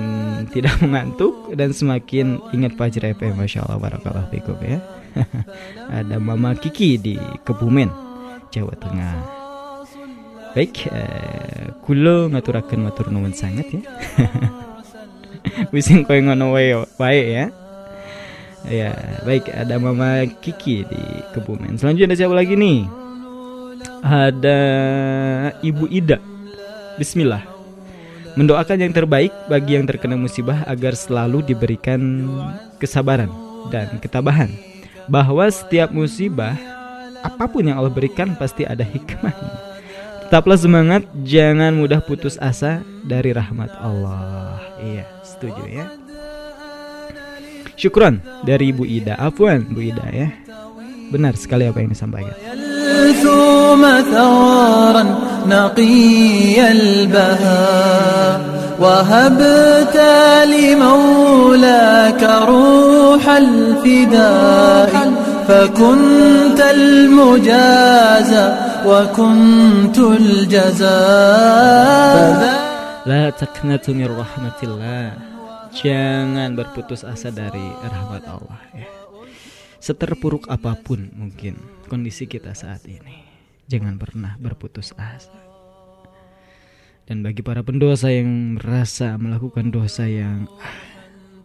tidak 0.50 0.74
mengantuk 0.82 1.54
dan 1.54 1.70
semakin 1.70 2.42
ingat 2.50 2.74
Fajr 2.74 3.14
FM. 3.14 3.38
Masya 3.38 3.62
Allah, 3.62 3.78
barakallah 3.78 4.26
fikum 4.34 4.58
ya. 4.58 4.82
ada 6.02 6.18
Mama 6.18 6.58
Kiki 6.58 6.98
di 6.98 7.14
Kebumen, 7.46 7.86
Jawa 8.50 8.74
Tengah. 8.74 9.16
Baik, 10.58 10.90
eh, 10.90 11.70
kulo 11.86 12.26
ngaturakan 12.34 12.90
matur 12.90 13.14
nuwun 13.14 13.38
sangat 13.38 13.70
ya. 13.70 13.86
Wising 15.74 16.02
kowe 16.02 16.18
ngono 16.18 16.50
wae 16.50 17.22
ya. 17.22 17.54
Ya, 18.66 18.90
baik 19.22 19.46
ada 19.46 19.78
Mama 19.78 20.26
Kiki 20.42 20.82
di 20.82 21.02
Kebumen. 21.38 21.78
Selanjutnya 21.78 22.10
ada 22.10 22.18
siapa 22.18 22.34
lagi 22.34 22.58
nih? 22.58 23.03
Ada 24.04 24.60
Ibu 25.64 25.88
Ida. 25.88 26.20
Bismillah. 27.00 27.40
Mendoakan 28.36 28.84
yang 28.84 28.92
terbaik 28.92 29.32
bagi 29.48 29.80
yang 29.80 29.88
terkena 29.88 30.20
musibah 30.20 30.60
agar 30.68 30.92
selalu 30.92 31.40
diberikan 31.40 32.28
kesabaran 32.76 33.32
dan 33.72 33.96
ketabahan. 33.98 34.52
Bahwa 35.08 35.48
setiap 35.48 35.88
musibah 35.88 36.52
apa 37.24 37.48
pun 37.48 37.64
yang 37.64 37.80
Allah 37.80 37.92
berikan 37.92 38.36
pasti 38.36 38.68
ada 38.68 38.84
hikmahnya. 38.84 39.72
Tetaplah 40.28 40.58
semangat, 40.58 41.06
jangan 41.24 41.72
mudah 41.76 42.02
putus 42.04 42.36
asa 42.40 42.84
dari 43.06 43.32
rahmat 43.32 43.70
Allah. 43.80 44.60
Iya, 44.82 45.04
setuju 45.22 45.62
ya. 45.68 45.86
Syukron 47.76 48.20
dari 48.42 48.72
Ibu 48.72 48.84
Ida. 48.88 49.14
Afwan 49.20 49.68
Bu 49.68 49.84
Ida 49.84 50.04
ya. 50.10 50.28
Benar 51.12 51.36
sekali 51.36 51.68
apa 51.68 51.84
yang 51.84 51.92
disampaikan. 51.92 52.63
الثوم 52.84 53.82
ثوارا 54.12 55.04
نقي 55.48 56.72
البهاء. 56.72 58.36
وهبت 58.74 59.96
لمولاك 60.50 62.22
روح 62.22 63.24
الفداء 63.28 64.92
فكنت 65.48 66.60
المجازى 66.60 68.46
وكنت 68.86 69.98
الجزاء. 69.98 70.90
لا 73.06 73.24
تقنطني 73.30 74.04
رحمة 74.06 74.58
الله. 74.62 75.12
Jangan 75.74 76.54
berputus 76.54 77.02
asa 77.02 77.34
dari 77.34 77.66
rahmat 77.82 78.22
Allah 78.30 78.62
ya. 78.74 78.86
Seterpuruk 79.82 80.46
apapun 80.46 81.10
mungkin. 81.18 81.58
Kondisi 81.86 82.26
kita 82.26 82.56
saat 82.56 82.84
ini, 82.88 83.24
jangan 83.68 83.96
pernah 84.00 84.36
berputus 84.40 84.92
asa. 84.96 85.32
Dan 87.04 87.20
bagi 87.20 87.44
para 87.44 87.60
pendosa 87.60 88.08
yang 88.08 88.56
merasa 88.56 89.20
melakukan 89.20 89.68
dosa 89.68 90.08
yang 90.08 90.48
ah, 90.56 90.72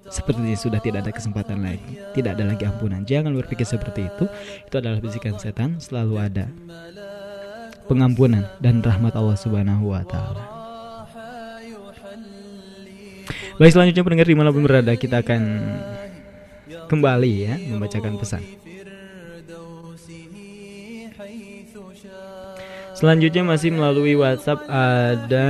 sepertinya 0.07 0.55
sudah 0.55 0.79
tidak 0.79 1.03
ada 1.03 1.11
kesempatan 1.11 1.59
lagi, 1.59 1.99
tidak 2.15 2.39
ada 2.39 2.55
lagi 2.55 2.63
ampunan, 2.63 3.03
jangan 3.03 3.35
berpikir 3.35 3.67
seperti 3.67 4.07
itu. 4.07 4.25
Itu 4.63 4.79
adalah 4.79 5.03
bisikan 5.03 5.35
setan, 5.35 5.83
selalu 5.83 6.15
ada 6.15 6.47
pengampunan 7.91 8.47
dan 8.63 8.79
rahmat 8.85 9.17
Allah 9.17 9.35
Subhanahu 9.35 9.91
wa 9.91 10.03
taala. 10.07 10.43
Baik 13.59 13.75
selanjutnya 13.75 14.03
pendengar 14.07 14.27
di 14.31 14.37
mana 14.39 14.55
pun 14.55 14.63
berada 14.63 14.95
kita 14.95 15.19
akan 15.19 15.41
kembali 16.87 17.31
ya 17.43 17.53
membacakan 17.75 18.15
pesan. 18.15 18.39
Selanjutnya 22.99 23.47
masih 23.47 23.71
melalui 23.71 24.11
WhatsApp 24.19 24.67
ada 24.67 25.47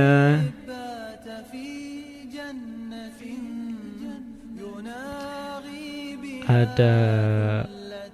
ada 6.46 6.94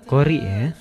Kori 0.08 0.40
ya. 0.40 0.72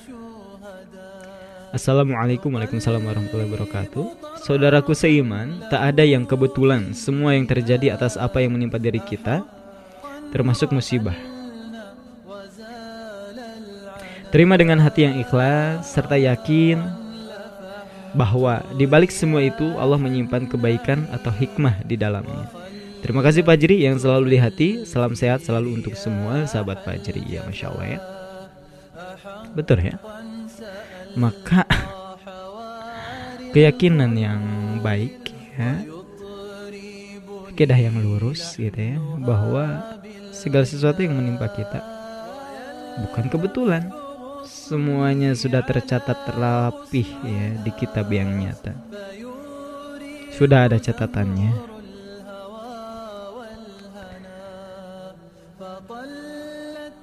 Assalamualaikum 1.75 2.47
warahmatullahi 2.55 3.51
wabarakatuh. 3.51 4.39
Saudaraku 4.39 4.95
seiman, 4.95 5.59
tak 5.67 5.91
ada 5.91 6.07
yang 6.07 6.23
kebetulan. 6.23 6.95
Semua 6.95 7.35
yang 7.35 7.43
terjadi 7.43 7.91
atas 7.91 8.15
apa 8.15 8.39
yang 8.39 8.55
menimpa 8.55 8.79
diri 8.79 9.03
kita, 9.03 9.43
termasuk 10.31 10.71
musibah. 10.71 11.19
Terima 14.31 14.55
dengan 14.55 14.79
hati 14.79 15.11
yang 15.11 15.19
ikhlas 15.19 15.91
serta 15.91 16.15
yakin 16.15 17.04
bahwa 18.15 18.63
di 18.80 18.88
balik 18.88 19.12
semua 19.12 19.43
itu 19.43 19.75
Allah 19.75 19.99
menyimpan 19.99 20.47
kebaikan 20.47 21.06
atau 21.12 21.30
hikmah 21.30 21.84
di 21.84 21.99
dalamnya. 21.99 22.47
Terima 23.04 23.21
kasih 23.21 23.45
Pak 23.45 23.60
Jiri 23.62 23.86
yang 23.86 24.01
selalu 24.01 24.34
di 24.34 24.38
hati. 24.41 24.69
Salam 24.88 25.13
sehat 25.13 25.45
selalu 25.45 25.78
untuk 25.78 25.93
semua 25.93 26.47
sahabat 26.49 26.82
Pak 26.82 27.06
Jiri. 27.06 27.21
Ya 27.28 27.45
Masya 27.45 27.69
Allah 27.69 27.86
ya. 27.86 27.99
Betul 29.54 29.86
ya. 29.86 29.95
Maka 31.13 31.69
keyakinan 33.54 34.15
yang 34.17 34.41
baik 34.82 35.32
ya 35.56 35.86
kedah 37.56 37.80
yang 37.80 37.95
lurus 38.04 38.60
gitu 38.60 38.75
ya 38.75 38.99
bahwa 39.23 39.95
segala 40.36 40.67
sesuatu 40.67 40.99
yang 40.99 41.15
menimpa 41.15 41.47
kita 41.56 41.80
bukan 42.99 43.32
kebetulan 43.32 43.88
semuanya 44.65 45.38
sudah 45.38 45.62
tercatat 45.62 46.25
terlapih 46.25 47.06
ya 47.21 47.54
di 47.62 47.71
kitab 47.78 48.10
yang 48.10 48.34
nyata. 48.34 48.73
Sudah 50.34 50.65
ada 50.65 50.82
catatannya. 50.82 51.78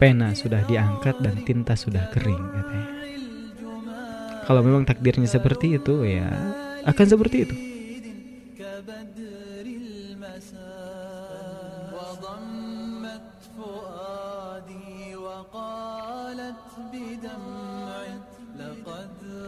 Pena 0.03 0.35
sudah 0.35 0.67
diangkat 0.67 1.23
dan 1.23 1.47
tinta 1.47 1.79
sudah 1.79 2.11
kering 2.11 2.43
katanya. 2.51 2.91
Kalau 4.43 4.67
memang 4.67 4.83
takdirnya 4.83 5.31
seperti 5.31 5.79
itu 5.79 6.03
ya 6.03 6.27
akan 6.83 7.07
seperti 7.07 7.47
itu 7.47 7.72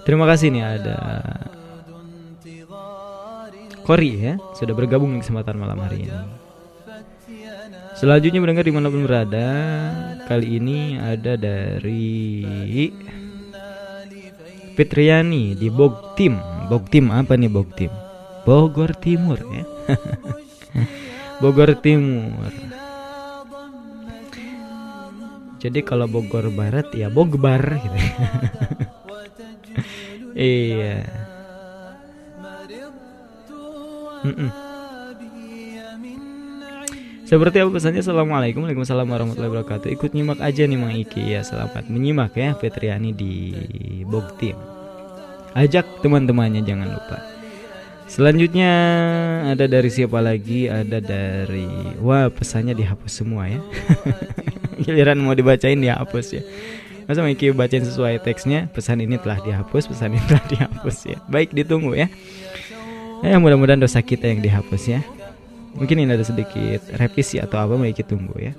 Terima 0.04 0.28
kasih 0.28 0.52
nih 0.52 0.64
ada 0.64 0.96
Kori 3.84 4.16
ya 4.16 4.40
sudah 4.56 4.72
bergabung 4.72 5.12
di 5.12 5.20
kesempatan 5.20 5.60
malam 5.60 5.76
hari 5.80 6.08
ini. 6.08 6.20
Selanjutnya 7.96 8.40
mendengar 8.40 8.64
di 8.64 8.72
mana 8.72 8.88
pun 8.88 9.04
berada 9.04 9.48
Kali 10.24 10.56
ini 10.56 10.96
ada 10.96 11.36
dari 11.36 12.88
Fitriani 14.72 15.52
di 15.52 15.68
Bogtim. 15.68 16.40
Bogtim 16.72 17.12
apa 17.12 17.36
nih 17.36 17.52
Bogtim? 17.52 17.92
Bogor 18.48 18.96
Timur 18.96 19.36
ya. 19.36 19.64
Bogor 21.44 21.76
Timur. 21.80 22.52
Jadi 25.60 25.80
kalau 25.84 26.08
Bogor 26.08 26.48
Barat 26.52 26.88
ya 26.96 27.12
Bogbar 27.12 27.60
gitu. 27.80 27.98
iya. 30.34 31.06
Mm 34.24 34.34
-mm. 34.34 34.50
Seperti 37.24 37.56
apa 37.56 37.72
pesannya? 37.72 38.04
Assalamualaikum 38.04 38.68
Waalaikumsalam 38.68 39.08
warahmatullahi 39.08 39.48
wabarakatuh. 39.48 39.88
Ikut 39.96 40.12
nyimak 40.12 40.44
aja 40.44 40.68
nih 40.68 40.76
Mang 40.76 40.92
Iki. 40.92 41.34
Ya 41.34 41.40
Selamat 41.40 41.88
menyimak 41.88 42.36
ya 42.36 42.52
Petriani 42.52 43.16
di 43.16 43.56
Bogtim 44.04 44.60
Ajak 45.56 46.04
teman-temannya 46.04 46.60
jangan 46.60 46.92
lupa. 46.92 47.18
Selanjutnya 48.04 48.72
ada 49.48 49.64
dari 49.64 49.88
siapa 49.88 50.20
lagi? 50.20 50.68
Ada 50.68 51.00
dari 51.00 51.96
Wah 52.04 52.28
pesannya 52.28 52.76
dihapus 52.76 53.12
semua 53.24 53.48
ya. 53.48 53.60
Giliran 54.84 55.24
mau 55.24 55.32
dibacain 55.32 55.80
dihapus 55.80 56.26
ya 56.36 56.42
Masa 57.04 57.20
Mang 57.20 57.36
Iki 57.36 57.52
bacain 57.52 57.84
sesuai 57.84 58.20
teksnya 58.24 58.72
Pesan 58.72 59.04
ini 59.04 59.20
telah 59.20 59.40
dihapus 59.44 59.88
Pesan 59.92 60.16
ini 60.16 60.24
telah 60.24 60.44
dihapus 60.48 60.96
ya. 61.04 61.18
Baik 61.28 61.52
ditunggu 61.52 61.92
ya. 61.96 62.08
Ya 63.24 63.40
mudah-mudahan 63.40 63.80
dosa 63.80 64.04
kita 64.04 64.28
yang 64.28 64.44
dihapus 64.44 64.82
ya. 64.84 65.00
Mungkin 65.74 65.96
ini 66.06 66.12
ada 66.12 66.22
sedikit 66.22 66.84
revisi 66.94 67.40
atau 67.40 67.56
apa 67.56 67.74
mari 67.74 67.96
kita 67.96 68.12
tunggu 68.12 68.36
ya. 68.36 68.52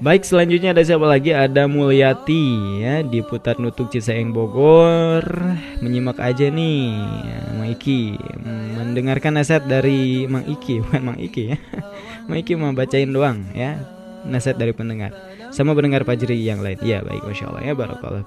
Baik 0.00 0.24
selanjutnya 0.24 0.72
ada 0.72 0.80
siapa 0.80 1.04
lagi? 1.04 1.32
Ada 1.32 1.68
Mulyati 1.68 2.44
ya 2.80 3.04
di 3.04 3.20
Putar 3.20 3.56
Nutuk 3.60 3.92
Cisaeng 3.92 4.32
Bogor. 4.32 5.24
Menyimak 5.80 6.20
aja 6.20 6.48
nih 6.48 6.88
ya, 7.24 7.38
Mang 7.56 7.72
mendengarkan 8.80 9.40
nasihat 9.40 9.64
dari 9.64 10.28
Mang 10.28 10.44
Iki 10.44 10.84
bukan 10.84 11.02
Mang 11.04 11.18
Iki 11.20 11.42
ya. 11.52 11.56
Mang 12.28 12.38
Iki 12.40 12.60
mau 12.60 12.72
bacain 12.76 13.08
doang 13.08 13.44
ya 13.56 13.80
nasihat 14.24 14.60
dari 14.60 14.76
pendengar 14.76 15.16
sama 15.50 15.74
pendengar 15.74 16.02
Pajri 16.06 16.40
yang 16.40 16.64
lain. 16.64 16.78
Ya 16.82 17.02
baik. 17.04 17.22
Masya 17.26 17.50
Allah 17.50 17.62
ya. 17.66 17.72
Barakallah 17.74 18.24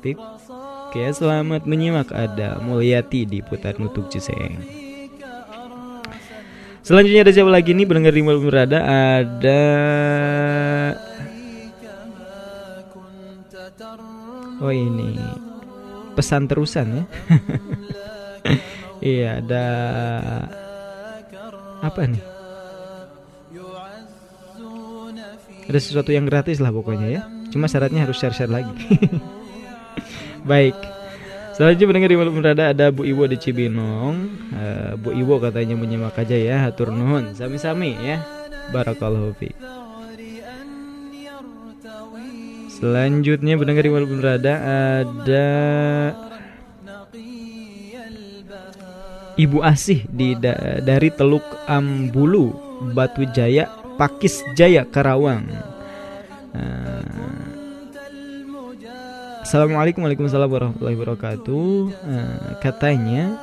Oke 0.94 1.10
selamat 1.10 1.66
menyimak 1.66 2.14
ada 2.14 2.62
Mulyati 2.62 3.26
di 3.26 3.42
Putar 3.42 3.82
Nutuk 3.82 4.14
Cisaeng 4.14 4.62
Selanjutnya 6.86 7.26
ada 7.26 7.34
siapa 7.34 7.50
lagi 7.50 7.74
nih? 7.74 7.90
Pendengar 7.90 8.14
di 8.14 8.22
berada 8.22 8.78
ada 8.86 9.64
Oh 14.62 14.70
ini. 14.70 15.18
Pesan 16.14 16.46
terusan 16.46 17.02
ya. 17.02 17.04
iya 19.18 19.30
ada 19.42 19.66
apa 21.82 22.06
nih? 22.06 22.33
Ada 25.70 25.80
sesuatu 25.80 26.12
yang 26.12 26.28
gratis 26.28 26.60
lah 26.60 26.72
pokoknya 26.76 27.08
ya. 27.08 27.22
Cuma 27.54 27.72
syaratnya 27.72 28.04
harus 28.04 28.20
share-share 28.20 28.52
lagi. 28.52 28.74
Baik. 30.50 30.76
Selanjutnya 31.54 31.88
pendengar 31.94 32.10
di 32.10 32.18
malam 32.18 32.34
berada 32.34 32.64
ada 32.74 32.90
Bu 32.90 33.06
Iwo 33.06 33.30
di 33.30 33.38
Cibinong. 33.38 34.16
Uh, 34.50 34.92
Bu 34.98 35.14
Iwo 35.14 35.38
katanya 35.38 35.78
menyimak 35.78 36.18
aja 36.18 36.34
ya, 36.34 36.66
hatur 36.66 36.90
nuhun. 36.90 37.38
Sami-sami 37.38 37.94
ya. 38.02 38.26
Barakallahu 38.74 39.38
fi. 39.38 39.54
Selanjutnya 42.74 43.56
pendengar 43.56 43.86
di 43.86 43.92
malam 43.94 44.12
berada 44.20 44.54
ada 44.60 45.48
Ibu 49.34 49.66
Asih 49.66 50.06
di 50.12 50.36
da 50.38 50.84
dari 50.84 51.10
Teluk 51.10 51.46
Ambulu, 51.66 52.54
Batu 52.94 53.26
Jaya, 53.32 53.70
Pakis 53.98 54.42
Jaya, 54.58 54.84
Karawang. 54.86 55.48
Assalamualaikum 59.44 60.02
warahmatullahi 60.50 60.98
wabarakatuh. 60.98 61.68
Uh, 62.02 62.58
katanya 62.64 63.38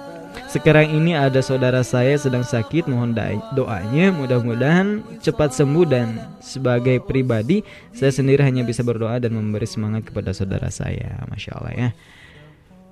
Sekarang 0.51 0.91
ini 0.91 1.15
ada 1.15 1.43
saudara 1.43 1.83
saya 1.87 2.15
sedang 2.19 2.43
sakit, 2.43 2.87
mohon 2.91 3.15
doanya 3.55 4.15
mudah-mudahan 4.15 5.03
cepat 5.23 5.55
sembuh 5.55 5.87
dan 5.87 6.23
sebagai 6.43 7.03
pribadi 7.03 7.63
saya 7.95 8.15
sendiri 8.15 8.43
hanya 8.43 8.67
bisa 8.67 8.83
berdoa 8.83 9.19
dan 9.23 9.35
memberi 9.35 9.67
semangat 9.67 10.11
kepada 10.11 10.35
saudara 10.35 10.71
saya. 10.71 11.23
Masya 11.31 11.51
Allah 11.55 11.75
ya. 11.75 11.89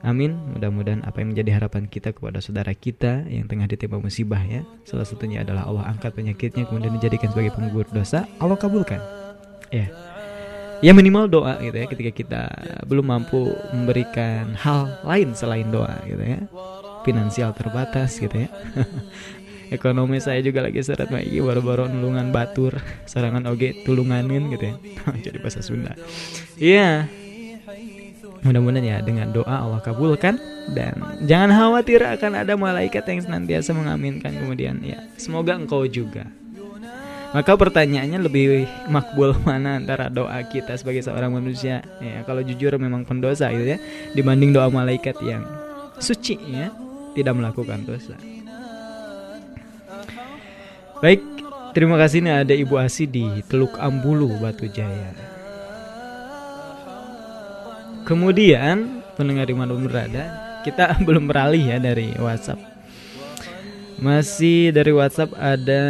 Amin. 0.07 0.39
Mudah-mudahan 0.55 1.03
apa 1.03 1.19
yang 1.19 1.35
menjadi 1.35 1.59
harapan 1.59 1.91
kita 1.91 2.15
kepada 2.15 2.39
saudara 2.39 2.71
kita 2.71 3.27
yang 3.27 3.51
tengah 3.51 3.67
ditimpa 3.67 3.99
musibah 3.99 4.41
ya. 4.43 4.63
Salah 4.87 5.05
satunya 5.07 5.43
adalah 5.43 5.67
Allah 5.67 5.91
angkat 5.91 6.15
penyakitnya 6.15 6.71
kemudian 6.71 6.95
dijadikan 6.95 7.35
sebagai 7.35 7.55
penggugur 7.55 7.91
dosa. 7.91 8.25
Allah 8.39 8.55
kabulkan. 8.55 9.03
Ya 9.75 9.91
ya 10.79 10.95
minimal 10.95 11.27
doa 11.27 11.59
gitu 11.59 11.75
ya 11.75 11.87
ketika 11.91 12.13
kita 12.15 12.43
belum 12.87 13.11
mampu 13.11 13.51
memberikan 13.75 14.55
hal 14.55 15.03
lain 15.03 15.35
selain 15.35 15.67
doa 15.75 15.91
gitu 16.07 16.23
ya 16.23 16.39
finansial 17.03 17.51
terbatas 17.51 18.23
gitu 18.23 18.47
ya 18.47 18.49
ekonomi 19.77 20.23
saya 20.23 20.39
juga 20.39 20.63
lagi 20.63 20.79
seret 20.79 21.11
lagi 21.11 21.43
baru-baru 21.43 21.91
nulungan 21.91 22.31
batur 22.31 22.79
serangan 23.11 23.51
oge 23.51 23.83
tulunganin 23.83 24.55
gitu 24.55 24.71
ya 24.71 24.75
jadi 25.27 25.39
bahasa 25.43 25.61
Sunda 25.67 25.99
iya 26.55 27.11
mudah-mudahan 28.47 28.87
ya 28.87 28.99
dengan 29.03 29.31
doa 29.35 29.67
Allah 29.67 29.81
kabulkan 29.83 30.39
dan 30.73 30.95
jangan 31.27 31.51
khawatir 31.51 32.05
akan 32.05 32.45
ada 32.45 32.55
malaikat 32.55 33.03
yang 33.09 33.21
senantiasa 33.25 33.75
mengaminkan 33.75 34.31
kemudian 34.31 34.79
ya 34.85 35.03
semoga 35.19 35.59
engkau 35.59 35.85
juga 35.91 36.29
maka 37.35 37.53
pertanyaannya 37.59 38.19
lebih 38.25 38.65
makbul 38.89 39.37
mana 39.47 39.83
antara 39.83 40.09
doa 40.09 40.39
kita 40.47 40.79
sebagai 40.79 41.03
seorang 41.03 41.35
manusia 41.35 41.83
ya 41.99 42.23
kalau 42.25 42.41
jujur 42.41 42.75
memang 42.79 43.05
pendosa 43.05 43.51
gitu 43.51 43.77
ya 43.77 43.79
dibanding 44.15 44.55
doa 44.55 44.71
malaikat 44.71 45.19
yang 45.25 45.43
suci 45.99 46.39
ya 46.47 46.71
tidak 47.19 47.35
melakukan 47.35 47.83
dosa. 47.83 48.15
Baik, 50.99 51.23
terima 51.75 51.95
kasih 51.95 52.23
nih 52.23 52.35
ada 52.43 52.55
Ibu 52.55 52.75
Asi 52.79 53.07
di 53.07 53.27
Teluk 53.47 53.79
Ambulu 53.79 54.35
Batu 54.39 54.67
Jaya. 54.67 55.38
Kemudian 58.09 59.05
pendengar 59.21 59.45
di 59.45 59.53
mana 59.53 59.77
pun 59.77 59.85
berada, 59.85 60.25
kita 60.65 60.97
belum 61.07 61.29
beralih 61.29 61.61
ya 61.61 61.77
dari 61.77 62.17
WhatsApp. 62.17 62.57
Masih 64.01 64.73
dari 64.73 64.97
WhatsApp 64.97 65.37
ada 65.37 65.85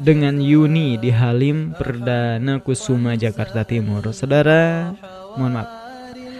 dengan 0.00 0.40
Yuni 0.40 0.96
di 0.96 1.12
Halim 1.12 1.76
Perdana 1.76 2.56
Kusuma 2.64 3.20
Jakarta 3.20 3.68
Timur. 3.68 4.00
Saudara, 4.16 4.96
mohon 5.36 5.60
maaf. 5.60 5.68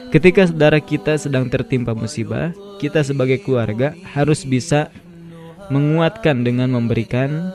Ketika 0.08 0.48
saudara 0.48 0.80
kita 0.80 1.20
sedang 1.20 1.52
tertimpa 1.52 1.92
musibah, 1.92 2.56
kita 2.80 3.04
sebagai 3.04 3.44
keluarga 3.44 3.92
harus 4.16 4.48
bisa 4.48 4.88
menguatkan 5.68 6.40
dengan 6.40 6.72
memberikan 6.72 7.52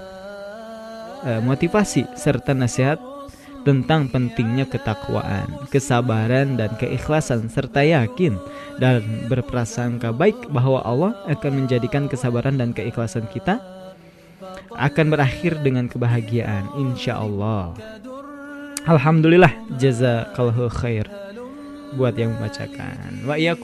uh, 1.26 1.42
motivasi 1.42 2.06
serta 2.18 2.54
nasihat 2.54 2.98
tentang 3.68 4.08
pentingnya 4.08 4.64
ketakwaan, 4.64 5.68
kesabaran 5.68 6.56
dan 6.56 6.72
keikhlasan 6.80 7.52
serta 7.52 7.84
yakin 7.84 8.40
dan 8.80 9.28
berprasangka 9.28 10.16
baik 10.16 10.48
bahwa 10.48 10.80
Allah 10.88 11.12
akan 11.28 11.68
menjadikan 11.68 12.08
kesabaran 12.08 12.56
dan 12.56 12.72
keikhlasan 12.72 13.28
kita 13.28 13.60
akan 14.72 15.06
berakhir 15.12 15.60
dengan 15.60 15.92
kebahagiaan 15.92 16.80
insya 16.80 17.20
Allah. 17.20 17.76
Alhamdulillah 18.88 19.52
jazakallahu 19.76 20.72
khair 20.72 21.12
buat 22.00 22.16
yang 22.16 22.40
membacakan. 22.40 23.28
Wa 23.28 23.36
ya 23.36 23.60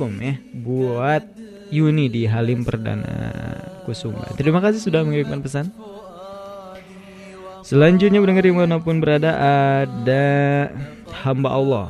buat 0.51 1.23
Yuni 1.71 2.11
di 2.11 2.27
Halim 2.27 2.67
Perdana 2.67 3.07
Kusuma. 3.87 4.27
Terima 4.35 4.59
kasih 4.59 4.83
sudah 4.83 5.07
mengirimkan 5.07 5.39
pesan 5.39 5.71
Selanjutnya 7.63 8.19
mendengar 8.19 8.43
di 8.43 8.51
mana 8.51 8.75
pun 8.77 8.99
berada 8.99 9.31
ada 9.33 10.25
hamba 11.23 11.49
Allah 11.49 11.87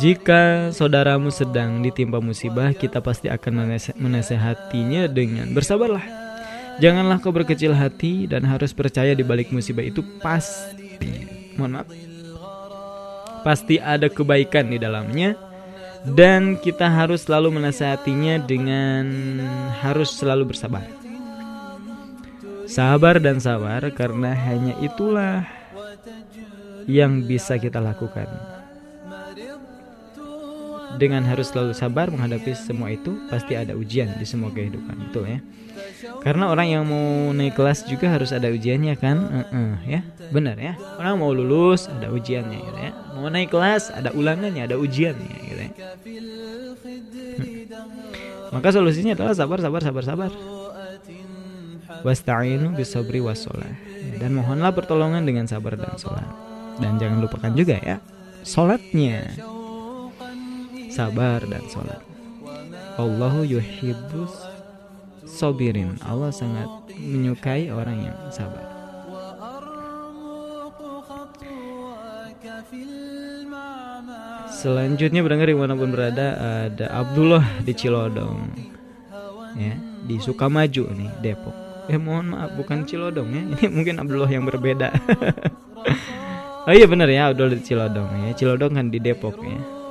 Jika 0.00 0.72
saudaramu 0.72 1.28
sedang 1.28 1.84
ditimpa 1.84 2.16
musibah, 2.16 2.72
kita 2.72 3.04
pasti 3.04 3.28
akan 3.28 3.76
menasehatinya 4.00 5.04
dengan 5.04 5.52
bersabarlah. 5.52 6.02
Janganlah 6.80 7.20
kau 7.20 7.28
berkecil 7.28 7.76
hati 7.76 8.24
dan 8.24 8.48
harus 8.48 8.72
percaya 8.72 9.12
di 9.12 9.20
balik 9.20 9.52
musibah 9.52 9.84
itu 9.84 10.00
pasti, 10.24 11.28
mohon 11.60 11.76
maaf, 11.76 11.88
pasti 13.44 13.76
ada 13.76 14.08
kebaikan 14.08 14.72
di 14.72 14.80
dalamnya 14.80 15.36
dan 16.08 16.56
kita 16.56 16.88
harus 16.88 17.28
selalu 17.28 17.60
menasehatinya 17.60 18.40
dengan 18.42 19.04
harus 19.84 20.16
selalu 20.16 20.56
bersabar. 20.56 21.01
Sabar 22.72 23.20
dan 23.20 23.36
sabar 23.36 23.84
karena 23.92 24.32
hanya 24.32 24.72
itulah 24.80 25.44
yang 26.88 27.20
bisa 27.28 27.60
kita 27.60 27.76
lakukan. 27.76 28.24
Dengan 30.96 31.24
harus 31.28 31.52
selalu 31.52 31.76
sabar 31.76 32.08
menghadapi 32.08 32.56
semua 32.56 32.88
itu 32.92 33.12
pasti 33.28 33.56
ada 33.56 33.76
ujian 33.76 34.16
di 34.16 34.24
semua 34.24 34.48
kehidupan 34.48 35.12
itu 35.12 35.20
ya? 35.24 35.38
Karena 36.24 36.48
orang 36.48 36.68
yang 36.68 36.84
mau 36.88 37.32
naik 37.36 37.56
kelas 37.56 37.84
juga 37.84 38.08
harus 38.08 38.32
ada 38.32 38.48
ujiannya 38.48 38.94
kan? 38.96 39.16
Uh 39.20 39.40
-uh, 39.52 39.72
ya? 39.84 40.00
Benar 40.32 40.56
ya? 40.56 40.80
Orang 40.96 41.20
mau 41.20 41.32
lulus 41.32 41.92
ada 41.92 42.08
ujiannya 42.08 42.56
gitu 42.56 42.78
ya? 42.80 42.92
Mau 43.12 43.28
naik 43.28 43.52
kelas 43.52 43.92
ada 43.92 44.16
ulangannya 44.16 44.64
ada 44.64 44.80
ujiannya 44.80 45.36
gitu 45.44 45.60
ya? 45.60 45.70
Hmm. 47.32 48.52
maka 48.52 48.68
solusinya 48.68 49.16
adalah 49.16 49.32
sabar 49.32 49.58
sabar 49.64 49.80
sabar 49.80 50.04
sabar 50.04 50.30
wasta'inu 52.00 52.72
bisabri 52.72 53.20
wasolah 53.20 53.68
dan 54.16 54.32
mohonlah 54.32 54.72
pertolongan 54.72 55.22
dengan 55.28 55.44
sabar 55.44 55.76
dan 55.76 55.94
sholat. 56.00 56.26
Dan 56.80 56.96
jangan 56.96 57.20
lupakan 57.20 57.52
juga 57.52 57.76
ya 57.84 58.00
sholatnya. 58.42 59.28
Sabar 60.88 61.44
dan 61.44 61.64
sholat. 61.68 62.00
Allahu 62.96 63.44
yuhibbus 63.44 64.32
sobirin 65.24 65.96
Allah 66.04 66.28
sangat 66.32 66.68
menyukai 67.00 67.72
orang 67.72 68.08
yang 68.08 68.16
sabar. 68.28 68.68
Selanjutnya 74.52 75.26
berdengar 75.26 75.50
di 75.50 75.58
mana 75.58 75.74
pun 75.74 75.90
berada 75.90 76.38
ada 76.70 76.86
Abdullah 76.94 77.42
di 77.66 77.74
Cilodong 77.74 78.38
ya 79.58 79.74
di 80.06 80.16
Sukamaju 80.22 80.84
nih 80.94 81.10
Depok 81.18 81.71
eh 81.90 81.98
mohon 81.98 82.36
maaf 82.36 82.54
bukan 82.54 82.86
Cilodong 82.86 83.28
ya 83.32 83.42
ini 83.42 83.64
mungkin 83.76 83.98
Abdullah 83.98 84.30
yang 84.30 84.44
berbeda 84.46 84.94
oh 86.68 86.72
iya 86.74 86.86
benar 86.86 87.08
ya 87.10 87.30
Abdullah 87.32 87.58
di 87.58 87.64
Cilodong 87.64 88.10
ya 88.28 88.30
Cilodong 88.36 88.72
kan 88.78 88.86
di 88.90 88.98
Depok 89.02 89.38
ya 89.42 89.82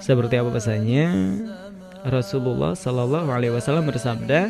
seperti 0.00 0.40
apa 0.40 0.48
pesannya? 0.48 1.06
Rasulullah 2.08 2.72
Shallallahu 2.72 3.28
Alaihi 3.28 3.52
Wasallam 3.52 3.84
bersabda, 3.92 4.48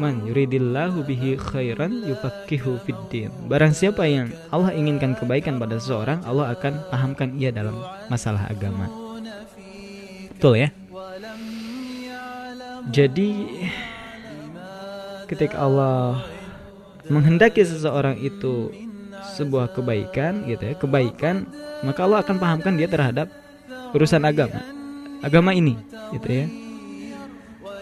Man 0.00 0.24
yuridillahu 0.24 1.04
bihi 1.04 1.36
khairan 1.36 2.08
yufakihu 2.08 2.80
fiddin. 2.80 3.28
Barang 3.44 3.76
siapa 3.76 4.08
yang 4.08 4.32
Allah 4.48 4.72
inginkan 4.72 5.12
kebaikan 5.12 5.60
pada 5.60 5.76
seseorang, 5.76 6.24
Allah 6.24 6.56
akan 6.56 6.80
pahamkan 6.88 7.36
ia 7.36 7.52
dalam 7.52 7.76
masalah 8.08 8.48
agama. 8.48 9.01
Betul 10.42 10.58
ya? 10.58 10.74
Jadi 12.90 13.30
ketika 15.30 15.62
Allah 15.62 16.18
menghendaki 17.06 17.62
seseorang 17.62 18.18
itu 18.18 18.74
sebuah 19.38 19.70
kebaikan 19.70 20.42
gitu 20.50 20.66
ya 20.66 20.74
kebaikan 20.74 21.46
maka 21.86 22.02
Allah 22.02 22.26
akan 22.26 22.42
pahamkan 22.42 22.74
dia 22.74 22.90
terhadap 22.90 23.30
urusan 23.94 24.26
agama 24.26 24.66
agama 25.22 25.54
ini 25.54 25.78
gitu 26.10 26.26
ya 26.26 26.46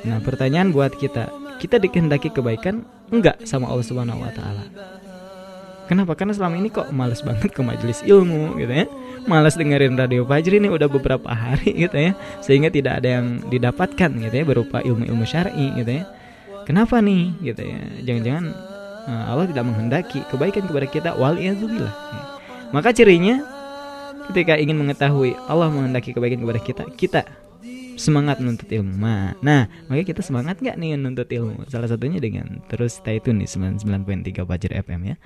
nah 0.04 0.20
pertanyaan 0.20 0.68
buat 0.68 0.92
kita 1.00 1.32
kita 1.64 1.80
dikehendaki 1.80 2.28
kebaikan 2.28 2.84
enggak 3.08 3.40
sama 3.48 3.72
Allah 3.72 3.88
Subhanahu 3.88 4.20
Wa 4.20 4.32
Taala 4.36 4.64
Kenapa? 5.90 6.14
Karena 6.14 6.30
selama 6.30 6.54
ini 6.54 6.70
kok 6.70 6.86
males 6.94 7.18
banget 7.18 7.50
ke 7.50 7.66
majelis 7.66 8.06
ilmu 8.06 8.54
gitu 8.62 8.70
ya 8.70 8.86
Males 9.28 9.56
dengerin 9.56 9.98
radio 9.98 10.24
Fajri 10.24 10.62
ini 10.62 10.68
udah 10.72 10.88
beberapa 10.88 11.28
hari 11.32 11.76
gitu 11.88 11.96
ya 11.96 12.12
Sehingga 12.40 12.72
tidak 12.72 13.04
ada 13.04 13.20
yang 13.20 13.44
didapatkan 13.50 14.10
gitu 14.16 14.34
ya 14.34 14.44
Berupa 14.44 14.80
ilmu-ilmu 14.80 15.24
syari 15.28 15.76
gitu 15.76 16.00
ya 16.00 16.04
Kenapa 16.64 17.02
nih 17.04 17.34
gitu 17.42 17.62
ya 17.64 17.80
Jangan-jangan 18.06 18.70
Eh, 19.08 19.24
Allah 19.26 19.48
tidak 19.48 19.64
menghendaki 19.64 20.20
kebaikan 20.28 20.64
kepada 20.68 20.86
kita 20.86 21.10
waliyadzubillah. 21.16 21.94
Maka 22.70 22.92
cirinya 22.92 23.40
ketika 24.30 24.60
ingin 24.60 24.76
mengetahui 24.76 25.34
Allah 25.48 25.72
menghendaki 25.72 26.12
kebaikan 26.12 26.44
kepada 26.44 26.60
kita, 26.60 26.84
kita 26.94 27.22
semangat 27.96 28.38
menuntut 28.38 28.68
ilmu. 28.68 28.94
Nah, 29.42 29.66
makanya 29.88 30.06
kita 30.14 30.22
semangat 30.22 30.60
nggak 30.60 30.76
nih 30.76 31.00
menuntut 31.00 31.26
ilmu? 31.26 31.64
Salah 31.66 31.88
satunya 31.88 32.20
dengan 32.20 32.60
terus 32.68 33.00
stay 33.00 33.18
tune 33.18 33.40
di 33.42 33.48
99.3 33.48 34.46
Fajar 34.46 34.72
FM 34.84 35.00
ya. 35.10 35.16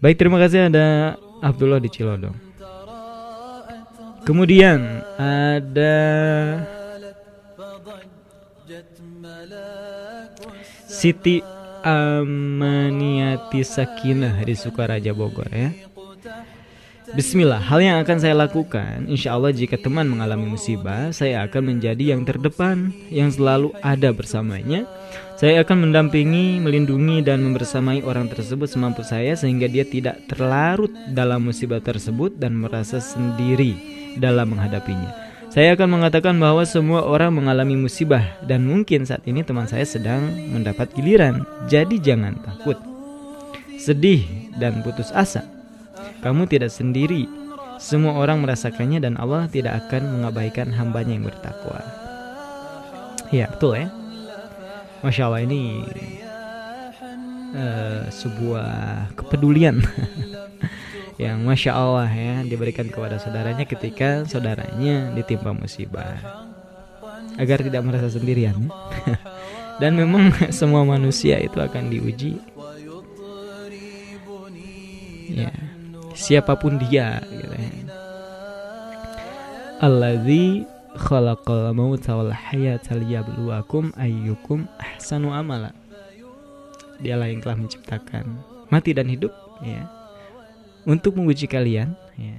Baik, 0.00 0.16
terima 0.16 0.40
kasih 0.40 0.72
ada 0.72 1.16
Abdullah 1.44 1.82
di 1.82 1.92
Cilodong. 1.92 2.55
Kemudian 4.26 5.06
ada 5.14 5.98
Siti 10.90 11.38
Amaniati 11.86 13.62
Sakinah 13.62 14.42
di 14.42 14.58
Sukaraja 14.58 15.14
Bogor 15.14 15.46
ya. 15.54 15.70
Bismillah, 17.14 17.62
hal 17.62 17.78
yang 17.78 17.96
akan 18.02 18.18
saya 18.18 18.34
lakukan, 18.34 19.06
insya 19.06 19.38
Allah 19.38 19.54
jika 19.54 19.78
teman 19.78 20.10
mengalami 20.10 20.50
musibah, 20.58 21.14
saya 21.14 21.46
akan 21.46 21.78
menjadi 21.78 22.18
yang 22.18 22.26
terdepan, 22.26 22.90
yang 23.14 23.30
selalu 23.30 23.70
ada 23.78 24.10
bersamanya. 24.10 24.90
Saya 25.36 25.60
akan 25.60 25.88
mendampingi, 25.88 26.56
melindungi, 26.64 27.20
dan 27.20 27.44
membersamai 27.44 28.00
orang 28.02 28.32
tersebut 28.32 28.72
semampu 28.72 29.04
saya 29.04 29.36
sehingga 29.36 29.68
dia 29.68 29.84
tidak 29.84 30.24
terlarut 30.32 30.88
dalam 31.12 31.44
musibah 31.44 31.80
tersebut 31.84 32.40
dan 32.40 32.56
merasa 32.56 32.98
sendiri 32.98 33.76
dalam 34.16 34.56
menghadapinya. 34.56 35.12
Saya 35.52 35.76
akan 35.76 36.00
mengatakan 36.00 36.36
bahwa 36.40 36.64
semua 36.64 37.04
orang 37.04 37.36
mengalami 37.36 37.76
musibah 37.76 38.24
dan 38.48 38.64
mungkin 38.64 39.04
saat 39.04 39.24
ini 39.28 39.44
teman 39.44 39.68
saya 39.68 39.84
sedang 39.84 40.32
mendapat 40.52 40.88
giliran. 40.96 41.44
Jadi 41.68 42.00
jangan 42.00 42.40
takut, 42.40 42.80
sedih, 43.76 44.24
dan 44.56 44.80
putus 44.80 45.12
asa 45.12 45.56
kamu 46.24 46.48
tidak 46.48 46.72
sendiri. 46.72 47.28
Semua 47.76 48.16
orang 48.16 48.40
merasakannya 48.40 49.04
dan 49.04 49.14
Allah 49.20 49.46
tidak 49.52 49.84
akan 49.86 50.16
mengabaikan 50.16 50.72
hambanya 50.72 51.12
yang 51.12 51.28
bertakwa. 51.28 51.84
Ya 53.28 53.52
betul 53.52 53.84
ya. 53.84 53.88
Masya 55.04 55.22
Allah 55.28 55.42
ini 55.44 55.84
uh, 57.56 58.02
sebuah 58.12 58.70
kepedulian 59.16 59.80
yang 61.22 61.40
masya 61.48 61.72
Allah 61.72 62.08
ya 62.12 62.44
diberikan 62.44 62.92
kepada 62.92 63.16
saudaranya 63.16 63.64
ketika 63.64 64.28
saudaranya 64.28 65.16
ditimpa 65.16 65.56
musibah 65.56 66.20
agar 67.40 67.64
tidak 67.64 67.82
merasa 67.84 68.12
sendirian 68.12 68.68
ya. 69.08 69.16
dan 69.80 69.96
memang 69.96 70.32
semua 70.58 70.84
manusia 70.84 71.40
itu 71.40 71.56
akan 71.56 71.88
diuji 71.88 72.36
ya 75.32 75.52
siapa 76.16 76.56
pun 76.56 76.80
dia 76.80 77.20
gitu 77.28 77.52
ya. 77.52 77.72
Khalaqal 80.96 81.76
mauta 81.76 82.16
wal 82.16 82.32
hayata 82.32 82.96
liyabluwakum 82.96 83.92
ayyukum 83.94 84.64
ahsanu 84.80 85.30
amala. 85.30 85.76
Dialah 86.96 87.28
yang 87.28 87.44
telah 87.44 87.56
menciptakan 87.60 88.40
mati 88.72 88.96
dan 88.96 89.06
hidup 89.12 89.32
ya. 89.60 89.84
Untuk 90.88 91.14
menguji 91.20 91.44
kalian 91.44 91.92
ya. 92.16 92.36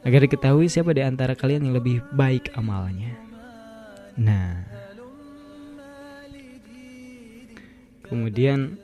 Agar 0.00 0.24
diketahui 0.24 0.72
siapa 0.72 0.96
di 0.96 1.04
antara 1.04 1.36
kalian 1.36 1.68
yang 1.68 1.76
lebih 1.76 2.00
baik 2.16 2.56
amalnya. 2.56 3.12
Nah. 4.16 4.64
Kemudian 8.08 8.80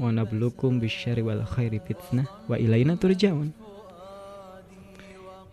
wa 0.00 0.10
nablukum 0.10 0.80
bisyari 0.80 1.20
wal 1.20 1.44
khairi 1.44 1.78
fitnah 1.84 2.26
wa 2.48 2.56
ilaina 2.56 2.96
turja'un. 2.96 3.65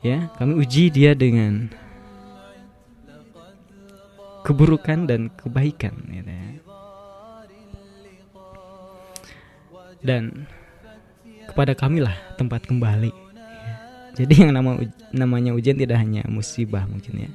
Ya, 0.04 0.28
kami 0.36 0.60
uji 0.60 0.92
dia 0.92 1.16
dengan 1.16 1.72
keburukan 4.44 5.08
dan 5.08 5.32
kebaikan 5.40 5.96
gitu 6.12 6.28
ya. 6.28 6.50
Dan 10.04 10.44
kepada 11.48 11.72
kamilah 11.72 12.16
tempat 12.36 12.68
kembali. 12.68 13.16
Ya. 13.16 13.76
Jadi 14.20 14.44
yang 14.44 14.52
nama 14.52 14.76
namanya 15.16 15.56
ujian 15.56 15.80
tidak 15.80 16.04
hanya 16.04 16.28
musibah 16.28 16.84
mungkin 16.84 17.24
ya. 17.24 17.32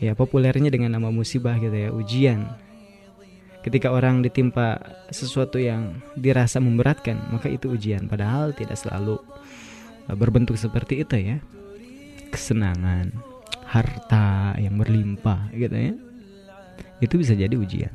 Ya 0.00 0.12
populernya 0.16 0.72
dengan 0.72 0.96
nama 0.96 1.12
musibah 1.12 1.60
gitu 1.60 1.76
ya, 1.76 1.92
ujian 1.92 2.48
Ketika 3.64 3.88
orang 3.88 4.20
ditimpa 4.20 4.76
sesuatu 5.08 5.56
yang 5.56 6.04
dirasa 6.20 6.60
memberatkan, 6.60 7.16
maka 7.32 7.48
itu 7.48 7.72
ujian. 7.72 8.04
Padahal 8.04 8.52
tidak 8.52 8.76
selalu 8.76 9.16
uh, 10.04 10.12
berbentuk 10.12 10.60
seperti 10.60 11.00
itu 11.00 11.16
ya. 11.16 11.40
Kesenangan, 12.34 13.14
harta 13.62 14.58
yang 14.58 14.74
berlimpah 14.74 15.54
gitu 15.54 15.70
ya. 15.70 15.94
Itu 16.98 17.14
bisa 17.14 17.38
jadi 17.38 17.54
ujian. 17.54 17.94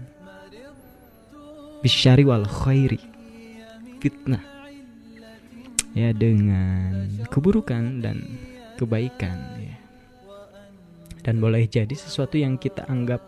Bisyari 1.84 2.24
wal 2.24 2.48
khairi. 2.48 3.04
Fitnah. 4.00 4.40
Ya 5.92 6.16
dengan 6.16 7.20
keburukan 7.28 8.00
dan 8.00 8.40
kebaikan 8.80 9.60
ya. 9.60 9.76
Dan 11.20 11.44
boleh 11.44 11.68
jadi 11.68 11.92
sesuatu 11.92 12.40
yang 12.40 12.56
kita 12.56 12.88
anggap 12.88 13.20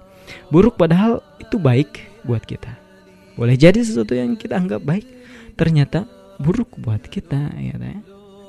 buruk 0.47 0.79
padahal 0.79 1.19
itu 1.43 1.59
baik 1.59 2.07
buat 2.23 2.47
kita. 2.47 2.71
Boleh 3.35 3.59
jadi 3.59 3.83
sesuatu 3.83 4.15
yang 4.15 4.39
kita 4.39 4.55
anggap 4.55 4.79
baik 4.79 5.03
ternyata 5.59 6.07
buruk 6.39 6.79
buat 6.79 7.03
kita 7.03 7.51
ya 7.59 7.75
kan? 7.75 7.99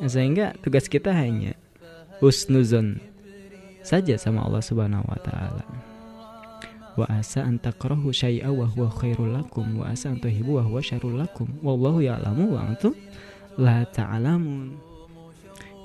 Sehingga 0.07 0.55
tugas 0.63 0.87
kita 0.87 1.11
hanya 1.11 1.59
husnuzon 2.23 3.03
saja 3.83 4.15
sama 4.15 4.47
Allah 4.47 4.63
Subhanahu 4.63 5.03
wa 5.03 5.19
taala. 5.27 5.67
Wa 6.95 7.09
asa 7.11 7.43
an 7.43 7.59
takrahu 7.59 8.15
syai'a 8.15 8.47
wa 8.47 8.69
huwa 8.71 8.87
khairul 8.95 9.35
lakum 9.35 9.83
wa 9.83 9.91
asa 9.91 10.15
an 10.15 10.23
tuhibbu 10.23 10.63
wa 10.63 10.63
huwa 10.63 10.79
syarrul 10.79 11.19
lakum. 11.19 11.51
Wallahu 11.67 11.99
ya'lamu 11.99 12.55
wa 12.55 12.63
antum 12.63 12.95
la 13.59 13.83
ta'lamun. 13.91 14.79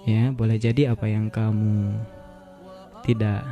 Ya, 0.05 0.31
boleh 0.31 0.55
jadi 0.61 0.93
apa 0.93 1.09
yang 1.09 1.27
kamu 1.27 1.99
tidak 3.03 3.43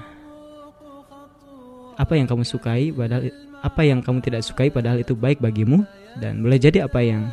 apa 1.96 2.14
yang 2.16 2.28
kamu 2.28 2.44
sukai 2.44 2.92
padahal 2.92 3.32
apa 3.64 3.82
yang 3.88 4.00
kamu 4.04 4.20
tidak 4.20 4.44
sukai 4.44 4.68
padahal 4.68 5.00
itu 5.00 5.16
baik 5.16 5.40
bagimu 5.40 5.84
dan 6.20 6.44
boleh 6.44 6.60
jadi 6.60 6.88
apa 6.88 7.00
yang 7.00 7.32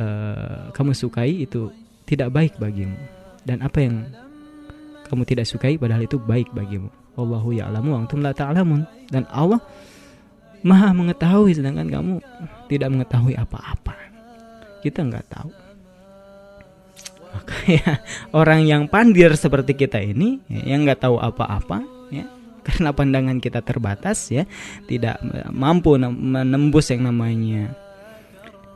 uh, 0.00 0.72
kamu 0.72 0.96
sukai 0.96 1.44
itu 1.44 1.68
tidak 2.08 2.32
baik 2.32 2.56
bagimu 2.56 2.96
dan 3.46 3.62
apa 3.62 3.78
yang 3.78 4.10
kamu 5.06 5.22
tidak 5.22 5.46
sukai 5.46 5.78
padahal 5.78 6.02
itu 6.02 6.18
baik 6.18 6.50
bagimu. 6.50 6.90
Wallahu 7.14 7.54
ya'lamu 7.54 7.94
wa 7.94 7.98
antum 8.02 8.20
la 8.20 8.34
ta'lamun. 8.34 8.84
Dan 9.08 9.24
Allah 9.30 9.62
Maha 10.66 10.90
mengetahui 10.90 11.54
sedangkan 11.54 11.86
kamu 11.86 12.14
tidak 12.66 12.88
mengetahui 12.90 13.38
apa-apa. 13.38 13.94
Kita 14.82 15.06
nggak 15.06 15.26
tahu. 15.30 15.50
Maka 17.36 17.56
ya 17.70 17.92
orang 18.34 18.66
yang 18.66 18.82
pandir 18.90 19.30
seperti 19.38 19.78
kita 19.78 20.02
ini 20.02 20.42
ya, 20.50 20.74
yang 20.74 20.82
nggak 20.88 21.06
tahu 21.06 21.20
apa-apa 21.20 21.84
ya 22.08 22.24
karena 22.64 22.90
pandangan 22.96 23.38
kita 23.38 23.60
terbatas 23.60 24.32
ya 24.32 24.48
tidak 24.88 25.20
mampu 25.52 26.00
menembus 26.00 26.90
yang 26.90 27.06
namanya 27.06 27.76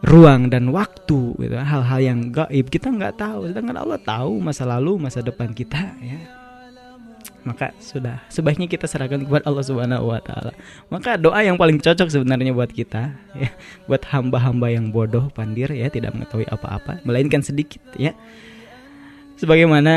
ruang 0.01 0.49
dan 0.49 0.73
waktu 0.73 1.37
gitu 1.37 1.57
hal-hal 1.61 2.01
yang 2.01 2.33
gaib 2.33 2.73
kita 2.73 2.89
nggak 2.89 3.21
tahu 3.21 3.53
sedangkan 3.53 3.85
Allah 3.85 4.01
tahu 4.01 4.41
masa 4.41 4.65
lalu 4.65 4.97
masa 4.97 5.21
depan 5.21 5.53
kita 5.53 5.93
ya 6.01 6.41
maka 7.41 7.73
sudah 7.81 8.21
sebaiknya 8.29 8.69
kita 8.69 8.85
serahkan 8.85 9.25
kepada 9.25 9.49
Allah 9.49 9.65
Subhanahu 9.65 10.13
wa 10.13 10.21
taala. 10.21 10.53
Maka 10.93 11.17
doa 11.17 11.41
yang 11.41 11.57
paling 11.57 11.81
cocok 11.81 12.13
sebenarnya 12.13 12.53
buat 12.53 12.69
kita 12.69 13.17
ya, 13.33 13.49
buat 13.89 14.05
hamba-hamba 14.13 14.69
yang 14.69 14.93
bodoh, 14.93 15.33
pandir 15.33 15.73
ya, 15.73 15.89
tidak 15.89 16.13
mengetahui 16.13 16.45
apa-apa, 16.53 17.01
melainkan 17.05 17.41
sedikit 17.41 17.81
ya. 17.97 18.13
Sebagaimana 19.41 19.95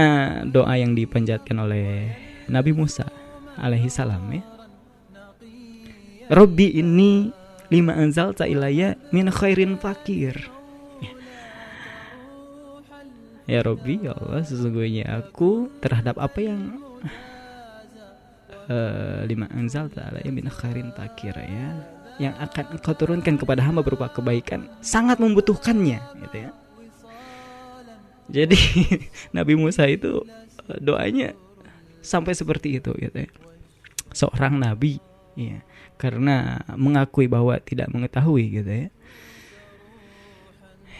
doa 0.47 0.71
yang 0.79 0.95
dipanjatkan 0.95 1.59
oleh 1.59 2.15
Nabi 2.47 2.71
Musa 2.71 3.11
alaihi 3.59 3.91
salam 3.91 4.23
ya. 4.31 4.43
Robbi 6.31 6.79
ini 6.79 7.42
lima 7.73 7.97
anzal 7.97 8.37
ilaya 8.37 8.93
min 9.09 9.33
khairin 9.33 9.81
fakir. 9.81 10.37
Ya 13.49 13.59
Robbi 13.65 13.99
ya 13.99 14.13
Allah 14.15 14.45
sesungguhnya 14.45 15.09
aku 15.09 15.67
terhadap 15.81 16.15
apa 16.21 16.39
yang 16.39 16.79
uh, 18.69 19.25
lima 19.25 19.49
anzal 19.51 19.89
ilaya 19.89 20.29
min 20.29 20.47
khairin 20.47 20.93
fakir 20.93 21.33
ya 21.33 21.69
yang 22.21 22.37
akan 22.37 22.77
engkau 22.77 22.93
turunkan 22.93 23.41
kepada 23.41 23.65
hamba 23.65 23.81
berupa 23.81 24.05
kebaikan 24.13 24.69
sangat 24.85 25.17
membutuhkannya 25.17 25.97
gitu 26.29 26.37
ya. 26.37 26.51
Jadi 28.29 28.59
Nabi 29.35 29.57
Musa 29.57 29.89
itu 29.89 30.21
eh, 30.69 30.79
doanya 30.79 31.33
sampai 32.05 32.37
seperti 32.37 32.77
itu 32.77 32.93
gitu 32.95 33.17
ya 33.17 33.31
seorang 34.13 34.61
nabi 34.61 35.01
ya 35.33 35.59
karena 36.03 36.59
mengakui 36.75 37.31
bahwa 37.31 37.55
tidak 37.63 37.87
mengetahui 37.95 38.59
gitu 38.59 38.71
ya 38.71 38.87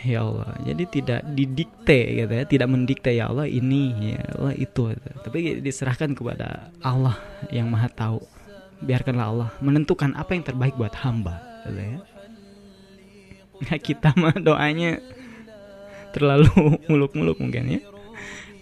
ya 0.04 0.20
Allah 0.24 0.56
jadi 0.64 0.84
tidak 0.88 1.22
didikte 1.36 2.00
gitu 2.24 2.32
ya 2.32 2.44
tidak 2.48 2.68
mendikte 2.72 3.12
ya 3.12 3.28
Allah 3.28 3.48
ini 3.48 4.16
ya 4.16 4.24
Allah 4.40 4.56
itu 4.56 4.96
gitu. 4.96 5.10
tapi 5.28 5.60
diserahkan 5.60 6.16
kepada 6.16 6.72
Allah 6.80 7.20
yang 7.52 7.68
maha 7.68 7.92
tahu 7.92 8.24
biarkanlah 8.84 9.28
Allah 9.28 9.50
menentukan 9.60 10.16
apa 10.16 10.36
yang 10.36 10.44
terbaik 10.48 10.76
buat 10.80 10.96
hamba 10.96 11.40
gitu 11.68 11.80
ya 11.80 12.00
Nah, 13.64 13.80
kita 13.80 14.12
mah 14.20 14.36
doanya 14.36 15.00
terlalu 16.12 16.52
muluk-muluk 16.92 17.40
mungkin 17.40 17.80
ya. 17.80 17.82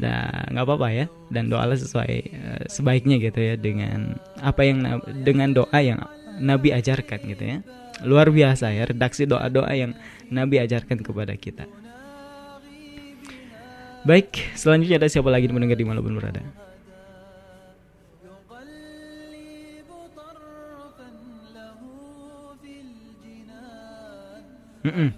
Nah, 0.02 0.50
nggak 0.50 0.66
apa-apa 0.66 0.88
ya. 0.94 1.06
Dan 1.30 1.50
doalah 1.50 1.78
sesuai 1.78 2.16
uh, 2.34 2.64
sebaiknya 2.70 3.22
gitu 3.22 3.40
ya 3.42 3.56
dengan 3.58 4.18
apa 4.42 4.62
yang 4.66 5.02
dengan 5.26 5.54
doa 5.56 5.80
yang 5.80 6.02
Nabi 6.42 6.74
ajarkan 6.74 7.20
gitu 7.30 7.44
ya. 7.46 7.58
Luar 8.02 8.34
biasa 8.34 8.74
ya 8.74 8.90
redaksi 8.90 9.30
doa-doa 9.30 9.70
yang 9.78 9.94
Nabi 10.34 10.58
ajarkan 10.58 11.06
kepada 11.06 11.38
kita. 11.38 11.70
Baik, 14.02 14.34
selanjutnya 14.58 14.98
ada 14.98 15.06
siapa 15.06 15.30
lagi 15.30 15.46
mendengar 15.54 15.78
di 15.78 15.86
mana 15.86 16.02
berada? 16.02 16.42
Mm 24.82 24.90
-mm. 24.90 25.10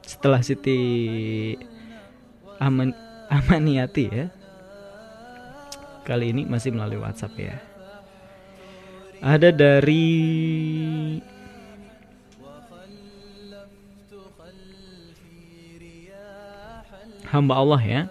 Setelah 0.00 0.40
Siti 0.40 0.80
Aman 2.56 2.96
Amaniati 3.28 4.08
ya. 4.08 4.32
Kali 6.08 6.32
ini 6.32 6.48
masih 6.48 6.72
melalui 6.72 7.00
WhatsApp 7.00 7.36
ya. 7.36 7.73
Ada 9.24 9.56
dari 9.56 10.04
hamba 17.32 17.56
Allah 17.56 17.80
ya. 17.80 18.02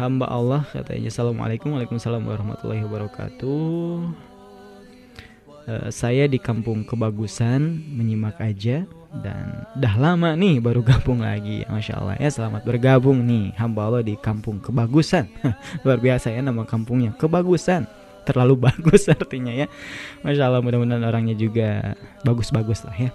Hamba 0.00 0.24
Allah 0.32 0.64
katanya 0.72 1.12
Assalamualaikum 1.12 1.76
Waalaikumsalam 1.76 2.24
warahmatullahi 2.24 2.88
wabarakatuh. 2.88 4.00
Uh, 5.68 5.88
saya 5.92 6.24
di 6.24 6.40
kampung 6.40 6.80
kebagusan 6.88 7.84
menyimak 7.92 8.40
aja 8.40 8.88
dan 9.12 9.68
dah 9.76 9.92
lama 10.00 10.32
nih 10.40 10.56
baru 10.56 10.80
gabung 10.80 11.20
lagi. 11.20 11.68
Masya 11.68 12.00
Allah 12.00 12.16
ya 12.16 12.32
selamat 12.32 12.64
bergabung 12.64 13.20
nih. 13.28 13.52
Hamba 13.60 13.92
Allah 13.92 14.00
di 14.00 14.16
kampung 14.16 14.56
kebagusan. 14.56 15.28
Luar 15.84 16.00
biasa 16.00 16.32
ya 16.32 16.40
nama 16.40 16.64
kampungnya 16.64 17.12
kebagusan 17.12 17.84
terlalu 18.26 18.58
bagus 18.68 19.06
artinya 19.06 19.54
ya. 19.54 19.70
Masya 20.26 20.50
Allah 20.50 20.60
mudah-mudahan 20.60 21.06
orangnya 21.06 21.38
juga 21.38 21.94
bagus-bagus 22.26 22.82
lah 22.82 22.96
ya. 22.98 23.10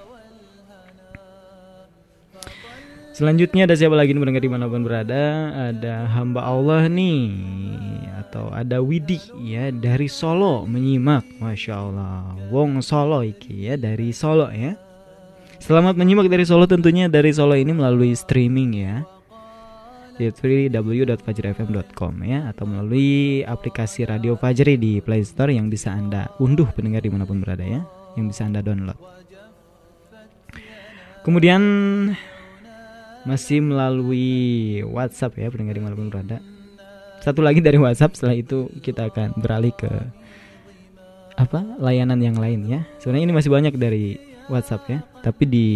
Selanjutnya 3.11 3.67
ada 3.67 3.75
siapa 3.75 3.93
lagi 3.93 4.15
nih 4.15 4.21
mendengar 4.23 4.41
di 4.41 4.49
mana 4.49 4.71
pun 4.71 4.87
berada? 4.87 5.51
Ada 5.69 6.09
hamba 6.15 6.47
Allah 6.47 6.87
nih 6.87 7.27
Atau 8.23 8.47
ada 8.49 8.79
Widi 8.79 9.19
ya 9.43 9.69
dari 9.69 10.07
Solo 10.07 10.63
menyimak. 10.63 11.27
Masya 11.37 11.75
Allah 11.75 12.33
Wong 12.49 12.79
Solo 12.79 13.21
iki 13.21 13.67
ya 13.67 13.75
dari 13.75 14.15
Solo 14.15 14.47
ya. 14.49 14.79
Selamat 15.61 15.99
menyimak 15.99 16.31
dari 16.31 16.47
Solo 16.47 16.65
tentunya 16.65 17.11
dari 17.11 17.29
Solo 17.35 17.53
ini 17.53 17.75
melalui 17.75 18.15
streaming 18.17 18.71
ya 18.79 19.05
di 20.19 20.27
www.fajrifm.com 20.27 22.13
ya 22.25 22.49
atau 22.51 22.67
melalui 22.67 23.41
aplikasi 23.47 24.07
Radio 24.07 24.35
Fajri 24.35 24.75
di 24.75 24.99
Play 24.99 25.23
Store 25.23 25.51
yang 25.51 25.71
bisa 25.71 25.91
anda 25.93 26.31
unduh 26.41 26.67
pendengar 26.71 27.03
di 27.03 27.11
mana 27.11 27.23
pun 27.23 27.39
berada 27.39 27.63
ya 27.63 27.83
yang 28.19 28.27
bisa 28.27 28.43
anda 28.47 28.59
download 28.59 28.99
kemudian 31.21 31.61
masih 33.21 33.61
melalui 33.61 34.81
WhatsApp 34.81 35.37
ya 35.37 35.47
pendengar 35.53 35.77
di 35.77 35.83
mana 35.83 35.93
pun 35.93 36.09
berada. 36.09 36.41
Satu 37.21 37.45
lagi 37.45 37.61
dari 37.61 37.77
WhatsApp 37.77 38.17
setelah 38.17 38.33
itu 38.33 38.65
kita 38.81 39.13
akan 39.13 39.37
beralih 39.37 39.73
ke 39.77 39.89
apa 41.37 41.61
layanan 41.77 42.17
yang 42.17 42.37
lain 42.37 42.65
ya. 42.65 42.81
Sebenarnya 42.97 43.25
ini 43.29 43.33
masih 43.37 43.51
banyak 43.53 43.77
dari 43.77 44.17
WhatsApp 44.49 44.89
ya, 44.89 44.99
tapi 45.21 45.45
di 45.45 45.67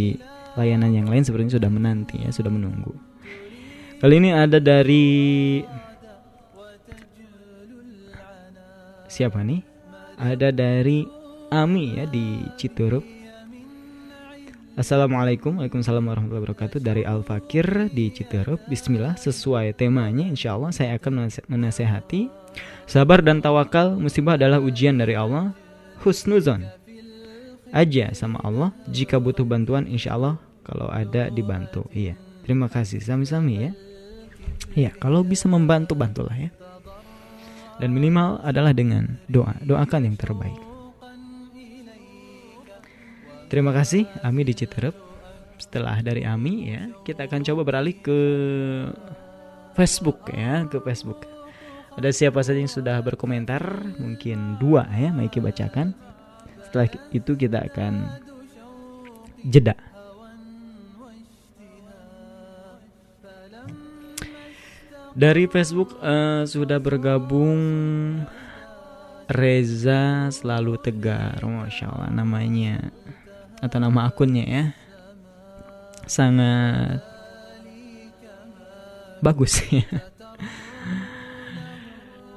layanan 0.58 0.90
yang 0.90 1.06
lain 1.06 1.22
sebenarnya 1.22 1.62
sudah 1.62 1.70
menanti 1.70 2.18
ya, 2.26 2.34
sudah 2.34 2.50
menunggu. 2.50 2.98
Kali 3.96 4.20
ini 4.20 4.28
ada 4.36 4.60
dari 4.60 5.64
siapa 9.08 9.40
nih? 9.40 9.64
Ada 10.20 10.52
dari 10.52 11.08
Ami 11.48 11.96
ya 11.96 12.04
di 12.04 12.44
Citurup. 12.60 13.08
Assalamualaikum 14.76 15.64
Waalaikumsalam 15.64 16.04
warahmatullahi 16.12 16.44
wabarakatuh. 16.44 16.84
Dari 16.84 17.08
Al 17.08 17.24
Fakir 17.24 17.88
di 17.96 18.12
Citerup 18.12 18.60
Bismillah 18.68 19.16
sesuai 19.16 19.72
temanya 19.80 20.28
Insya 20.28 20.60
Allah 20.60 20.76
saya 20.76 21.00
akan 21.00 21.32
menasehati. 21.48 22.28
Sabar 22.84 23.24
dan 23.24 23.40
tawakal 23.40 23.96
musibah 23.96 24.36
adalah 24.36 24.60
ujian 24.60 25.00
dari 25.00 25.16
Allah. 25.16 25.56
Husnuzon. 26.04 26.68
Aja 27.72 28.12
sama 28.12 28.44
Allah. 28.44 28.76
Jika 28.92 29.24
butuh 29.24 29.48
bantuan 29.48 29.88
insya 29.88 30.20
Allah 30.20 30.36
Kalau 30.68 30.92
ada 30.92 31.32
dibantu. 31.32 31.88
Iya. 31.96 32.20
Terima 32.44 32.68
kasih 32.68 33.00
sami-sami 33.00 33.72
ya 33.72 33.85
Iya 34.76 34.92
kalau 35.00 35.24
bisa 35.24 35.48
membantu 35.48 35.96
bantulah 35.96 36.36
ya 36.36 36.52
Dan 37.80 37.96
minimal 37.96 38.44
adalah 38.44 38.76
dengan 38.76 39.20
doa 39.32 39.56
Doakan 39.64 40.04
yang 40.04 40.20
terbaik 40.20 40.66
Terima 43.46 43.70
kasih 43.70 44.10
Ami 44.26 44.42
di 44.42 44.58
Citerep. 44.58 44.98
Setelah 45.56 46.02
dari 46.04 46.26
Ami 46.26 46.74
ya, 46.76 46.92
kita 47.06 47.30
akan 47.30 47.40
coba 47.46 47.62
beralih 47.64 47.96
ke 48.02 48.20
Facebook 49.78 50.28
ya, 50.34 50.66
ke 50.68 50.82
Facebook. 50.84 51.24
Ada 51.96 52.12
siapa 52.12 52.44
saja 52.44 52.60
yang 52.60 52.68
sudah 52.68 53.00
berkomentar? 53.00 53.64
Mungkin 54.02 54.60
dua 54.60 54.84
ya, 54.92 55.16
Maiki 55.16 55.40
bacakan. 55.40 55.96
Setelah 56.68 56.92
itu 57.16 57.32
kita 57.38 57.64
akan 57.72 57.94
jeda. 59.48 59.78
Dari 65.16 65.48
Facebook 65.48 65.96
uh, 66.04 66.44
sudah 66.44 66.76
bergabung 66.76 67.56
Reza 69.32 70.28
selalu 70.28 70.76
tegar, 70.84 71.40
masya 71.40 71.88
Allah 71.88 72.12
namanya. 72.12 72.92
Atau 73.64 73.80
nama 73.80 74.12
akunnya 74.12 74.44
ya. 74.44 74.64
Sangat 76.04 77.00
bagus. 79.24 79.64
Ya. 79.72 79.88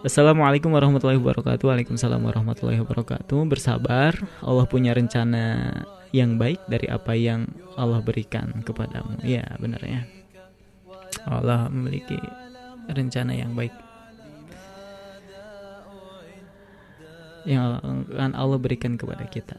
Assalamualaikum 0.08 0.70
warahmatullahi 0.70 1.18
wabarakatuh. 1.18 1.66
Waalaikumsalam 1.66 2.22
warahmatullahi 2.22 2.78
wabarakatuh. 2.78 3.42
Bersabar 3.50 4.14
Allah 4.38 4.66
punya 4.70 4.94
rencana 4.94 5.74
yang 6.14 6.38
baik 6.40 6.62
Dari 6.70 6.86
apa 6.86 7.12
yang 7.18 7.50
Allah 7.74 7.98
berikan 8.00 8.62
kepadamu. 8.62 9.18
Ya 9.26 9.58
benar 9.58 9.82
ya. 9.82 10.06
Allah 11.26 11.66
memiliki 11.68 12.16
rencana 12.88 13.32
yang 13.36 13.52
baik 13.54 13.72
Yang 17.48 17.80
akan 17.80 18.32
Allah 18.36 18.58
berikan 18.60 19.00
kepada 19.00 19.24
kita 19.24 19.56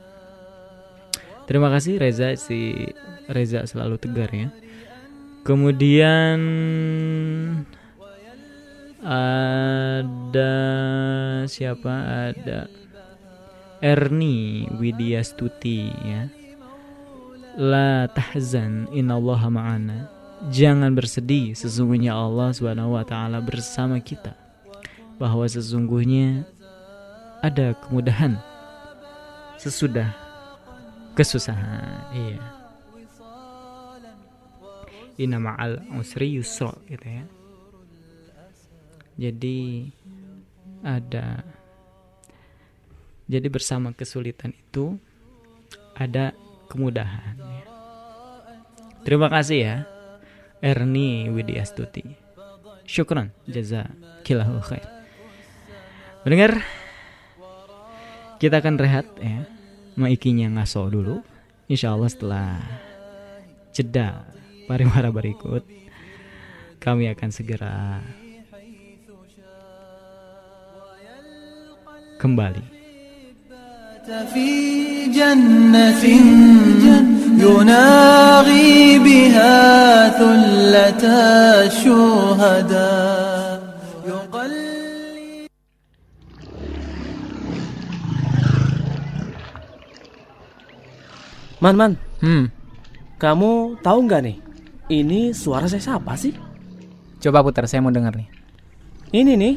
Terima 1.49 1.73
kasih 1.73 1.97
Reza 1.97 2.37
si 2.37 2.77
Reza 3.25 3.65
selalu 3.65 3.97
tegar 3.97 4.29
ya. 4.29 4.53
Kemudian 5.41 6.37
ada 9.01 10.53
siapa? 11.49 11.93
Ada 12.29 12.69
Erni 13.81 14.69
Widya 14.77 15.25
Stuti 15.25 15.89
ya. 15.89 16.29
La 17.57 18.05
tahzan 18.13 18.85
innallaha 18.93 19.49
ma'ana. 19.49 20.05
Jangan 20.47 20.95
bersedih, 20.95 21.51
sesungguhnya 21.51 22.15
Allah 22.15 22.55
Subhanahu 22.55 22.95
wa 22.95 23.03
taala 23.03 23.43
bersama 23.43 23.99
kita. 23.99 24.31
Bahwa 25.19 25.43
sesungguhnya 25.43 26.47
ada 27.43 27.75
kemudahan 27.75 28.39
sesudah 29.59 30.11
kesusahan 31.15 32.15
iya 32.15 32.39
Inna 35.19 35.35
ma'al 35.35 35.83
usri 35.99 36.39
yusra 36.39 36.71
gitu 36.87 37.03
ya 37.03 37.23
jadi 39.19 39.59
ada 40.79 41.43
jadi 43.27 43.47
bersama 43.51 43.91
kesulitan 43.91 44.55
itu 44.55 44.95
ada 45.91 46.31
kemudahan 46.71 47.35
ya. 47.35 47.65
terima 49.03 49.27
kasih 49.27 49.59
ya 49.59 49.77
Erni 50.59 51.31
Widi 51.31 51.55
Astuti 51.59 52.03
syukran 52.83 53.31
jazakillahu 53.47 54.59
khair 54.65 54.87
mendengar 56.25 56.63
kita 58.39 58.63
akan 58.63 58.79
rehat 58.79 59.05
ya 59.19 59.43
maikinya 59.99 60.47
ngaso 60.47 60.87
dulu. 60.87 61.19
Insya 61.67 61.91
Allah 61.91 62.07
setelah 62.07 62.49
jeda 63.75 64.23
pariwara 64.65 65.11
berikut 65.11 65.67
kami 66.79 67.11
akan 67.11 67.29
segera 67.35 67.99
kembali. 72.23 72.79
يناغي 77.38 78.98
بها 78.98 79.56
ثلة 80.18 81.02
الشهداء 81.66 83.58
يقلب 84.06 85.48
Man, 91.64 91.76
man, 91.80 91.92
Hmm, 92.20 92.52
kamu 93.16 93.80
tahu 93.80 93.98
nggak 94.04 94.20
nih? 94.24 94.36
Ini 94.88 95.32
suara 95.32 95.64
saya 95.64 95.80
siapa 95.80 96.12
sih? 96.16 96.32
coba 97.24 97.40
putar 97.40 97.64
saya 97.64 97.80
mau 97.80 97.88
dengar 97.88 98.12
nih. 98.12 98.28
Ini 99.16 99.32
nih. 99.32 99.54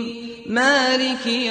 alamin. 0.00 0.10
Maliki. 0.50 1.46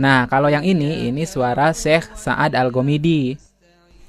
Nah, 0.00 0.24
kalau 0.26 0.50
yang 0.50 0.66
ini, 0.66 1.06
ini 1.12 1.22
suara 1.28 1.70
Syekh 1.76 2.16
Sa'ad 2.16 2.56
Al-Gomidi. 2.56 3.36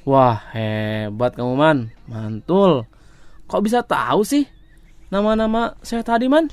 Wah, 0.05 0.37
hebat 0.53 1.33
kamu 1.33 1.57
man. 1.57 1.77
Mantul. 2.05 2.85
Kok 3.49 3.61
bisa 3.65 3.81
tahu 3.81 4.21
sih 4.21 4.45
nama-nama 5.09 5.73
saya 5.81 6.05
tadi 6.05 6.29
man? 6.29 6.45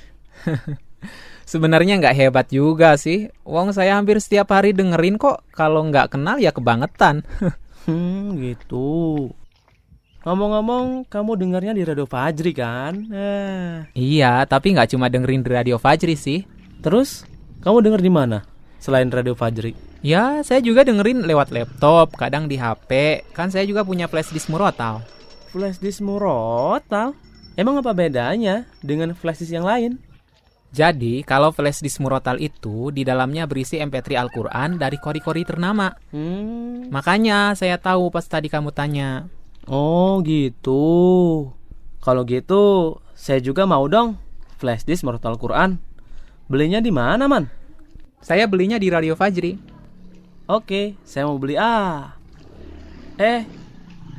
Sebenarnya 1.52 2.00
nggak 2.00 2.16
hebat 2.16 2.46
juga 2.48 2.96
sih. 2.96 3.28
Wong 3.44 3.76
saya 3.76 4.00
hampir 4.00 4.16
setiap 4.24 4.56
hari 4.56 4.72
dengerin 4.72 5.20
kok. 5.20 5.44
Kalau 5.52 5.84
nggak 5.84 6.16
kenal 6.16 6.40
ya 6.40 6.50
kebangetan. 6.50 7.22
Hmm, 7.82 8.38
gitu. 8.38 9.26
Ngomong-ngomong, 10.22 11.02
kamu 11.10 11.34
dengarnya 11.34 11.74
di 11.74 11.82
Radio 11.82 12.06
Fajri 12.06 12.54
kan? 12.54 12.94
Eh. 13.10 13.90
iya, 13.98 14.46
tapi 14.46 14.70
nggak 14.70 14.94
cuma 14.94 15.10
dengerin 15.10 15.42
di 15.42 15.50
Radio 15.50 15.82
Fajri 15.82 16.14
sih. 16.14 16.46
Terus, 16.78 17.26
kamu 17.58 17.82
denger 17.82 18.06
di 18.06 18.12
mana? 18.14 18.46
Selain 18.78 19.10
Radio 19.10 19.34
Fajri. 19.34 19.91
Ya, 20.02 20.42
saya 20.42 20.58
juga 20.58 20.82
dengerin 20.82 21.22
lewat 21.22 21.54
laptop, 21.54 22.18
kadang 22.18 22.50
di 22.50 22.58
HP. 22.58 23.22
Kan 23.30 23.54
saya 23.54 23.62
juga 23.62 23.86
punya 23.86 24.10
flash 24.10 24.34
disk 24.34 24.50
murotal. 24.50 24.98
Flash 25.54 25.78
disk 25.78 26.02
murotal? 26.02 27.14
Emang 27.54 27.78
apa 27.78 27.94
bedanya 27.94 28.66
dengan 28.82 29.14
flash 29.14 29.46
disk 29.46 29.54
yang 29.54 29.62
lain? 29.62 30.02
Jadi, 30.74 31.22
kalau 31.22 31.54
flash 31.54 31.86
disk 31.86 32.02
murotal 32.02 32.42
itu 32.42 32.90
di 32.90 33.06
dalamnya 33.06 33.46
berisi 33.46 33.78
MP3 33.78 34.18
Al-Quran 34.26 34.74
dari 34.74 34.98
kori-kori 34.98 35.46
ternama. 35.46 35.94
Hmm. 36.10 36.90
Makanya 36.90 37.54
saya 37.54 37.78
tahu 37.78 38.10
pas 38.10 38.26
tadi 38.26 38.50
kamu 38.50 38.74
tanya. 38.74 39.30
Oh 39.70 40.18
gitu. 40.26 40.82
Kalau 42.02 42.26
gitu, 42.26 42.98
saya 43.14 43.38
juga 43.38 43.70
mau 43.70 43.86
dong 43.86 44.18
flash 44.58 44.82
disk 44.82 45.06
Murotal 45.06 45.38
Quran. 45.38 45.78
Belinya 46.50 46.82
di 46.82 46.90
mana, 46.90 47.30
Man? 47.30 47.46
Saya 48.18 48.50
belinya 48.50 48.82
di 48.82 48.90
Radio 48.90 49.14
Fajri. 49.14 49.71
Oke, 50.52 51.00
saya 51.00 51.24
mau 51.24 51.40
beli 51.40 51.56
ah. 51.56 52.12
Eh, 53.16 53.48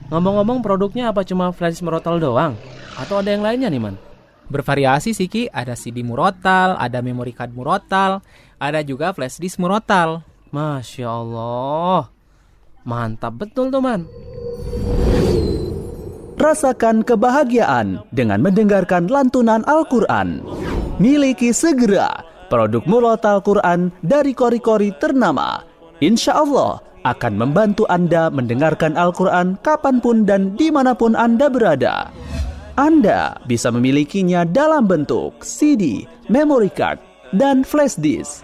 ngomong-ngomong 0.09 0.65
produknya 0.65 1.13
apa 1.13 1.21
cuma 1.21 1.53
flash 1.53 1.77
disk 1.77 1.85
Murotal 1.85 2.17
doang? 2.17 2.57
Atau 2.97 3.21
ada 3.21 3.29
yang 3.29 3.45
lainnya 3.45 3.69
nih, 3.69 3.77
Man? 3.77 4.01
Bervariasi 4.49 5.13
sih 5.13 5.29
Ki, 5.29 5.45
ada 5.53 5.77
CD 5.77 6.01
murotal, 6.01 6.73
ada 6.81 7.05
memory 7.05 7.37
card 7.37 7.53
murotal, 7.53 8.25
ada 8.57 8.81
juga 8.81 9.13
flash 9.13 9.37
disk 9.37 9.61
murotal. 9.61 10.25
Masya 10.49 11.05
Allah. 11.05 12.09
Mantap 12.81 13.37
betul 13.37 13.69
tuh, 13.69 13.85
Man. 13.85 14.09
Rasakan 16.33 17.05
kebahagiaan 17.05 18.09
dengan 18.09 18.41
mendengarkan 18.41 19.05
lantunan 19.05 19.61
Al-Quran. 19.69 20.41
Miliki 20.97 21.53
segera 21.53 22.25
produk 22.49 22.81
murotal 22.89 23.37
Quran 23.45 23.93
dari 24.01 24.33
kori-kori 24.33 24.97
ternama. 24.97 25.72
Insya 26.03 26.35
Allah 26.35 26.83
akan 27.07 27.39
membantu 27.39 27.87
Anda 27.87 28.27
mendengarkan 28.27 28.99
Al-Quran 28.99 29.55
kapan 29.63 30.03
pun 30.03 30.27
dan 30.27 30.51
di 30.59 30.67
mana 30.67 30.91
pun 30.91 31.15
Anda 31.15 31.47
berada. 31.47 32.11
Anda 32.75 33.39
bisa 33.47 33.71
memilikinya 33.71 34.43
dalam 34.43 34.83
bentuk 34.83 35.39
CD, 35.39 36.03
memory 36.27 36.67
card, 36.75 36.99
dan 37.31 37.63
flash 37.63 37.95
disk. 37.95 38.43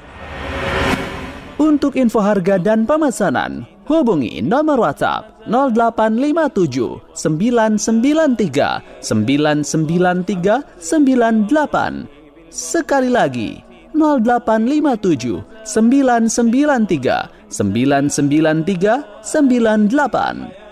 Untuk 1.59 1.99
info 1.99 2.23
harga 2.23 2.55
dan 2.55 2.87
pemesanan, 2.87 3.67
hubungi 3.91 4.39
nomor 4.39 4.79
WhatsApp 4.79 5.43
0857 5.51 7.11
993 7.11 9.03
993 9.03 10.63
98. 10.79 12.07
Sekali 12.47 13.11
lagi, 13.11 13.59
0857 13.99 15.67
993 15.67 17.51
993 17.51 19.21
98. 19.21 20.69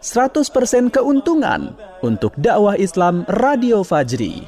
100% 0.00 0.88
keuntungan 0.88 1.76
untuk 2.00 2.32
dakwah 2.40 2.78
Islam 2.78 3.28
Radio 3.28 3.84
Fajri. 3.84 4.46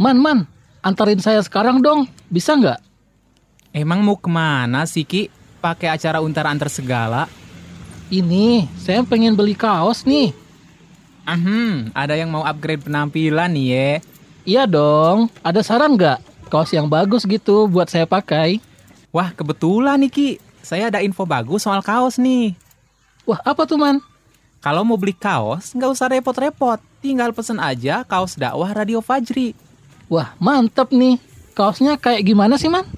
Man, 0.00 0.16
man, 0.16 0.48
antarin 0.80 1.20
saya 1.20 1.44
sekarang 1.44 1.84
dong. 1.84 2.08
Bisa 2.32 2.56
nggak? 2.56 2.80
Emang 3.76 4.00
mau 4.00 4.16
ke 4.16 4.32
mana 4.32 4.88
sih 4.88 5.04
Ki? 5.04 5.28
Pakai 5.60 5.92
acara 5.92 6.24
untar 6.24 6.48
antar 6.48 6.72
segala? 6.72 7.28
Ini, 8.08 8.64
saya 8.80 9.04
pengen 9.04 9.36
beli 9.36 9.52
kaos 9.52 10.08
nih. 10.08 10.32
Ahem, 11.28 11.92
ada 11.92 12.16
yang 12.16 12.32
mau 12.32 12.42
upgrade 12.42 12.88
penampilan 12.88 13.52
nih 13.52 13.66
ya. 13.68 13.90
Iya 14.48 14.62
dong. 14.64 15.28
Ada 15.44 15.60
saran 15.60 15.94
nggak? 15.94 16.18
Kaos 16.48 16.72
yang 16.72 16.88
bagus 16.88 17.28
gitu 17.28 17.68
buat 17.68 17.86
saya 17.92 18.08
pakai. 18.08 18.58
Wah, 19.12 19.30
kebetulan 19.36 20.00
nih 20.00 20.10
Ki. 20.10 20.28
Saya 20.64 20.88
ada 20.88 21.04
info 21.04 21.28
bagus 21.28 21.68
soal 21.68 21.84
kaos 21.84 22.16
nih. 22.16 22.56
Wah, 23.28 23.38
apa 23.44 23.68
tuh, 23.68 23.76
man? 23.76 24.00
Kalau 24.64 24.80
mau 24.82 24.96
beli 24.96 25.12
kaos, 25.12 25.76
nggak 25.76 25.90
usah 25.92 26.08
repot-repot. 26.08 26.80
Tinggal 27.04 27.36
pesen 27.36 27.60
aja 27.60 28.00
kaos 28.02 28.34
dakwah 28.34 28.72
Radio 28.72 29.04
Fajri. 29.04 29.52
Wah, 30.08 30.32
mantep 30.40 30.90
nih. 30.90 31.20
Kaosnya 31.52 32.00
kayak 32.00 32.24
gimana 32.24 32.56
sih, 32.56 32.72
man? 32.72 32.88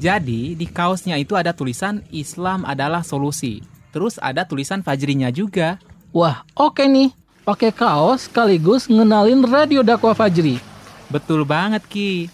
Jadi, 0.00 0.56
di 0.56 0.66
kaosnya 0.68 1.20
itu 1.20 1.36
ada 1.36 1.52
tulisan 1.52 2.00
Islam 2.08 2.64
adalah 2.64 3.04
solusi. 3.04 3.60
Terus 3.90 4.16
ada 4.22 4.46
tulisan 4.46 4.80
Fajrinya 4.80 5.28
juga. 5.34 5.76
Wah, 6.14 6.46
oke 6.56 6.86
nih. 6.86 7.12
Pakai 7.44 7.74
kaos 7.74 8.28
sekaligus 8.30 8.86
ngenalin 8.86 9.42
radio 9.42 9.82
dakwah 9.82 10.14
Fajri. 10.14 10.62
Betul 11.10 11.42
banget, 11.42 11.82
Ki. 11.90 12.30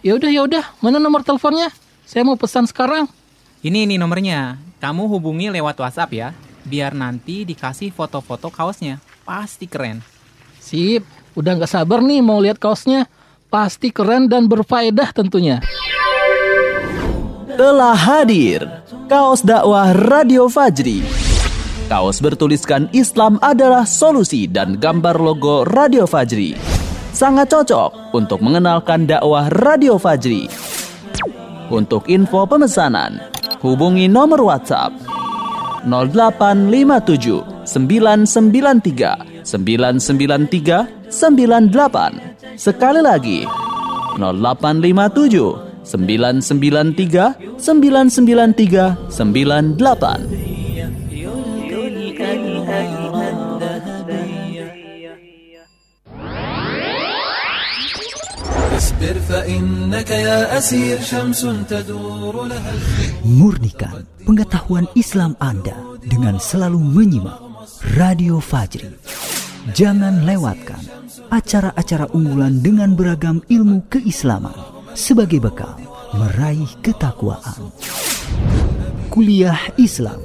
Ya 0.00 0.16
udah, 0.16 0.30
ya 0.30 0.46
udah. 0.46 0.64
Mana 0.78 1.02
nomor 1.02 1.26
teleponnya? 1.26 1.68
Saya 2.06 2.22
mau 2.24 2.38
pesan 2.38 2.64
sekarang. 2.64 3.10
Ini 3.60 3.84
nih 3.84 3.98
nomornya. 4.00 4.56
Kamu 4.80 5.10
hubungi 5.12 5.52
lewat 5.52 5.76
WhatsApp 5.76 6.10
ya. 6.16 6.28
Biar 6.64 6.96
nanti 6.96 7.44
dikasih 7.44 7.92
foto-foto 7.92 8.48
kaosnya. 8.48 8.96
Pasti 9.28 9.68
keren. 9.68 10.00
Sip, 10.56 11.04
udah 11.36 11.60
nggak 11.60 11.68
sabar 11.68 12.00
nih 12.00 12.24
mau 12.24 12.40
lihat 12.40 12.56
kaosnya. 12.56 13.04
Pasti 13.52 13.92
keren 13.92 14.30
dan 14.30 14.46
berfaedah 14.46 15.10
tentunya. 15.12 15.60
Telah 17.60 17.92
hadir 17.92 18.64
kaos 19.04 19.44
dakwah 19.44 19.92
Radio 19.92 20.48
Fajri. 20.48 21.04
Kaos 21.92 22.16
bertuliskan 22.16 22.88
Islam 22.96 23.36
adalah 23.44 23.84
solusi 23.84 24.48
dan 24.48 24.80
gambar 24.80 25.20
logo 25.20 25.68
Radio 25.68 26.08
Fajri. 26.08 26.56
Sangat 27.12 27.52
cocok 27.52 28.16
untuk 28.16 28.40
mengenalkan 28.40 29.04
dakwah 29.04 29.52
Radio 29.60 30.00
Fajri. 30.00 30.48
Untuk 31.68 32.08
info 32.08 32.48
pemesanan, 32.48 33.20
hubungi 33.60 34.08
nomor 34.08 34.40
WhatsApp 34.40 34.96
0857 35.84 37.68
993 37.68 39.44
993 39.44 41.12
98. 41.12 42.56
Sekali 42.56 43.04
lagi 43.04 43.44
0857 44.16 45.69
993 45.90 47.58
993 47.58 49.10
98. 49.10 50.50
Murnikan 63.26 64.06
pengetahuan 64.22 64.86
Islam 64.94 65.34
Anda 65.42 65.74
dengan 66.06 66.38
selalu 66.38 66.78
menyimak 66.78 67.38
Radio 67.98 68.38
Fajri. 68.38 68.86
Jangan 69.74 70.22
lewatkan 70.22 70.80
acara-acara 71.34 72.06
unggulan 72.14 72.62
dengan 72.62 72.94
beragam 72.94 73.42
ilmu 73.50 73.88
keislaman 73.90 74.79
sebagai 74.94 75.38
bekal 75.42 75.78
meraih 76.14 76.68
ketakwaan. 76.82 77.70
Kuliah 79.10 79.58
Islam 79.74 80.22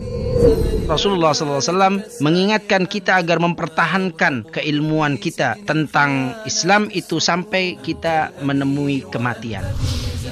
Rasulullah 0.85 1.33
SAW 1.33 2.21
mengingatkan 2.21 2.85
kita 2.85 3.17
agar 3.17 3.41
mempertahankan 3.41 4.45
keilmuan 4.53 5.17
kita 5.17 5.57
tentang 5.65 6.37
Islam 6.45 6.93
itu 6.93 7.17
sampai 7.17 7.81
kita 7.81 8.29
menemui 8.45 9.01
kematian. 9.09 9.65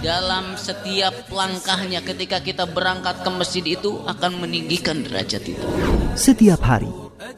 Dalam 0.05 0.53
setiap 0.59 1.13
langkahnya 1.33 2.05
ketika 2.05 2.43
kita 2.43 2.69
berangkat 2.69 3.25
ke 3.25 3.29
masjid 3.33 3.65
itu 3.65 4.03
akan 4.05 4.45
meninggikan 4.45 5.01
derajat 5.01 5.41
itu. 5.47 5.65
setiap 6.13 6.61
hari 6.61 6.91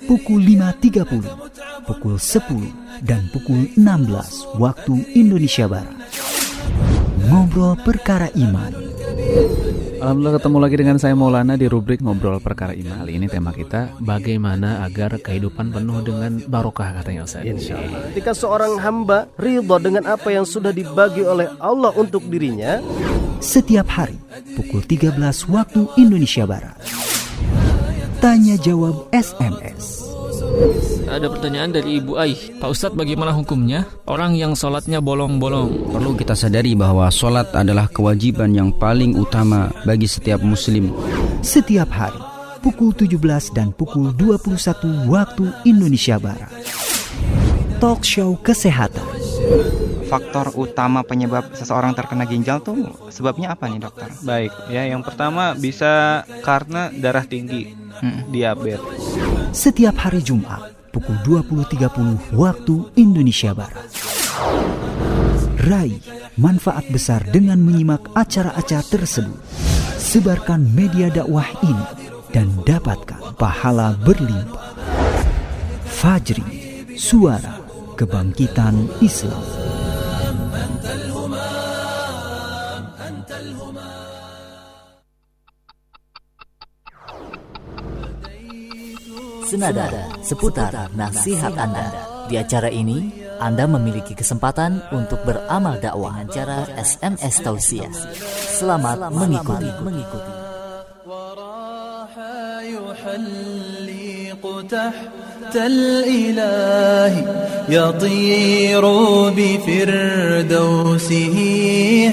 pukul 0.04 0.44
5.30, 0.44 1.88
pukul 1.88 2.16
10 2.20 3.06
dan 3.06 3.30
pukul 3.32 3.70
16 3.78 4.60
waktu 4.60 4.96
Indonesia 5.16 5.70
Barat. 5.70 6.05
Ngobrol 7.26 7.74
perkara 7.82 8.30
iman. 8.38 8.72
Alhamdulillah 9.96 10.38
ketemu 10.38 10.58
lagi 10.62 10.76
dengan 10.78 10.98
saya 11.02 11.18
Maulana 11.18 11.58
di 11.58 11.66
rubrik 11.66 12.04
Ngobrol 12.04 12.38
Perkara 12.38 12.78
Iman. 12.78 13.02
Kali 13.02 13.18
ini 13.18 13.26
tema 13.26 13.50
kita 13.50 13.98
bagaimana 13.98 14.86
agar 14.86 15.18
kehidupan 15.18 15.74
penuh 15.74 16.06
dengan 16.06 16.38
barokah 16.46 17.02
katanya 17.02 17.26
Ustaz. 17.26 17.42
Insya 17.42 17.82
Allah. 17.82 18.14
Ketika 18.14 18.38
seorang 18.38 18.78
hamba 18.78 19.26
ridho 19.42 19.82
dengan 19.82 20.06
apa 20.06 20.30
yang 20.30 20.46
sudah 20.46 20.70
dibagi 20.70 21.26
oleh 21.26 21.50
Allah 21.58 21.90
untuk 21.98 22.22
dirinya, 22.30 22.84
Setiap 23.46 23.86
hari 23.92 24.18
pukul 24.56 24.82
13 24.82 25.20
waktu 25.52 25.82
Indonesia 26.00 26.48
Barat. 26.48 26.80
Tanya 28.24 28.56
jawab 28.58 29.12
SMS. 29.12 30.05
Ada 31.06 31.32
pertanyaan 31.32 31.72
dari 31.72 32.02
Ibu 32.02 32.18
Aih 32.18 32.58
Pak 32.60 32.70
Ustadz 32.74 32.98
bagaimana 32.98 33.32
hukumnya 33.32 33.88
Orang 34.10 34.36
yang 34.36 34.58
sholatnya 34.58 35.00
bolong-bolong 35.00 35.94
Perlu 35.94 36.12
kita 36.18 36.36
sadari 36.36 36.74
bahwa 36.76 37.08
sholat 37.14 37.54
adalah 37.56 37.88
kewajiban 37.88 38.52
yang 38.52 38.74
paling 38.76 39.16
utama 39.16 39.72
bagi 39.88 40.10
setiap 40.10 40.42
muslim. 40.44 40.92
Setiap 41.46 41.88
hari 41.94 42.36
pukul 42.66 42.98
17 42.98 43.54
dan 43.54 43.70
pukul 43.78 44.10
21 44.18 45.06
waktu 45.06 45.46
Indonesia 45.70 46.18
Barat. 46.18 46.50
Talk 47.78 48.02
show 48.02 48.34
kesehatan. 48.42 49.06
Faktor 50.06 50.54
utama 50.54 51.02
penyebab 51.02 51.54
seseorang 51.58 51.98
terkena 51.98 52.30
ginjal 52.30 52.62
tuh 52.62 52.94
sebabnya 53.10 53.58
apa 53.58 53.66
nih 53.66 53.82
dokter? 53.82 54.10
Baik, 54.22 54.54
ya 54.70 54.86
yang 54.86 55.02
pertama 55.02 55.58
bisa 55.58 56.24
karena 56.46 56.94
darah 56.94 57.26
tinggi, 57.26 57.74
diabetes. 58.30 59.18
Setiap 59.56 59.98
hari 59.98 60.22
Jumat 60.22 60.76
pukul 60.94 61.18
20.30 61.26 62.38
waktu 62.38 62.76
Indonesia 62.96 63.52
Barat. 63.52 63.90
Raih 65.66 66.00
manfaat 66.38 66.86
besar 66.94 67.26
dengan 67.26 67.58
menyimak 67.58 68.14
acara-acara 68.14 68.86
tersebut. 68.86 69.40
Sebarkan 69.98 70.62
media 70.72 71.10
dakwah 71.10 71.50
ini 71.66 72.06
dan 72.30 72.52
dapatkan 72.64 73.34
pahala 73.40 73.98
berlimpah. 73.98 74.78
Fajri, 75.88 76.46
suara 77.00 77.58
kebangkitan 77.96 78.92
Islam. 79.00 79.65
Senada 89.47 89.87
seputar 90.23 90.91
nasihat 90.95 91.55
Anda. 91.57 91.87
Di 92.31 92.39
acara 92.39 92.71
ini, 92.71 93.11
Anda 93.41 93.67
memiliki 93.67 94.15
kesempatan 94.15 94.95
untuk 94.95 95.25
beramal 95.27 95.81
dakwah 95.81 96.23
dengan 96.23 96.29
cara 96.31 96.59
SMS 96.77 97.35
tausiah. 97.43 97.91
Selamat 98.61 99.11
mengikuti. 99.11 99.71
mengikuti. 99.83 100.51
يحلق 103.01 104.45
تحت 104.71 105.57
الإله 105.57 107.15
يطير 107.69 108.85
بفردوسه 109.37 111.37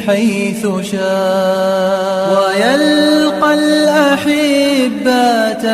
حيث 0.08 0.68
شاء 0.92 2.38
ويلقى 2.38 3.54
الأحبة 3.54 5.12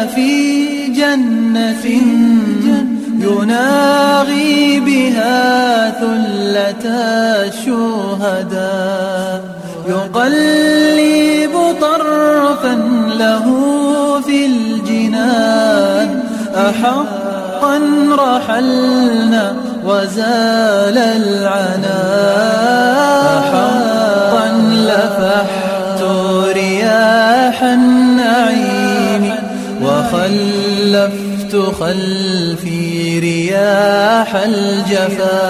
في 0.08 0.66
جنة 0.99 1.87
يناغي 3.21 4.81
بها 4.81 5.91
ثلة 5.91 6.85
الشهداء 7.49 9.37
يقلب 9.89 11.55
طرفا 11.81 12.75
له 13.19 13.47
في 14.21 14.47
الجنان. 14.47 16.09
أحقا 16.57 17.77
رحلنا 18.19 19.45
وزال 19.85 20.99
العنا 20.99 22.01
أحقا 23.39 24.47
لفحت 24.89 26.01
رياح 26.55 27.63
النعيم. 27.63 28.68
وخلفت 30.98 31.54
خلفي 31.56 33.20
رياح 33.20 34.30
الجفا 34.36 35.44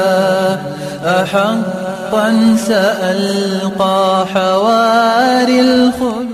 أحقا 1.22 2.56
سألقى 2.56 4.28
حواري 4.28 5.60
الخلود 5.62 6.34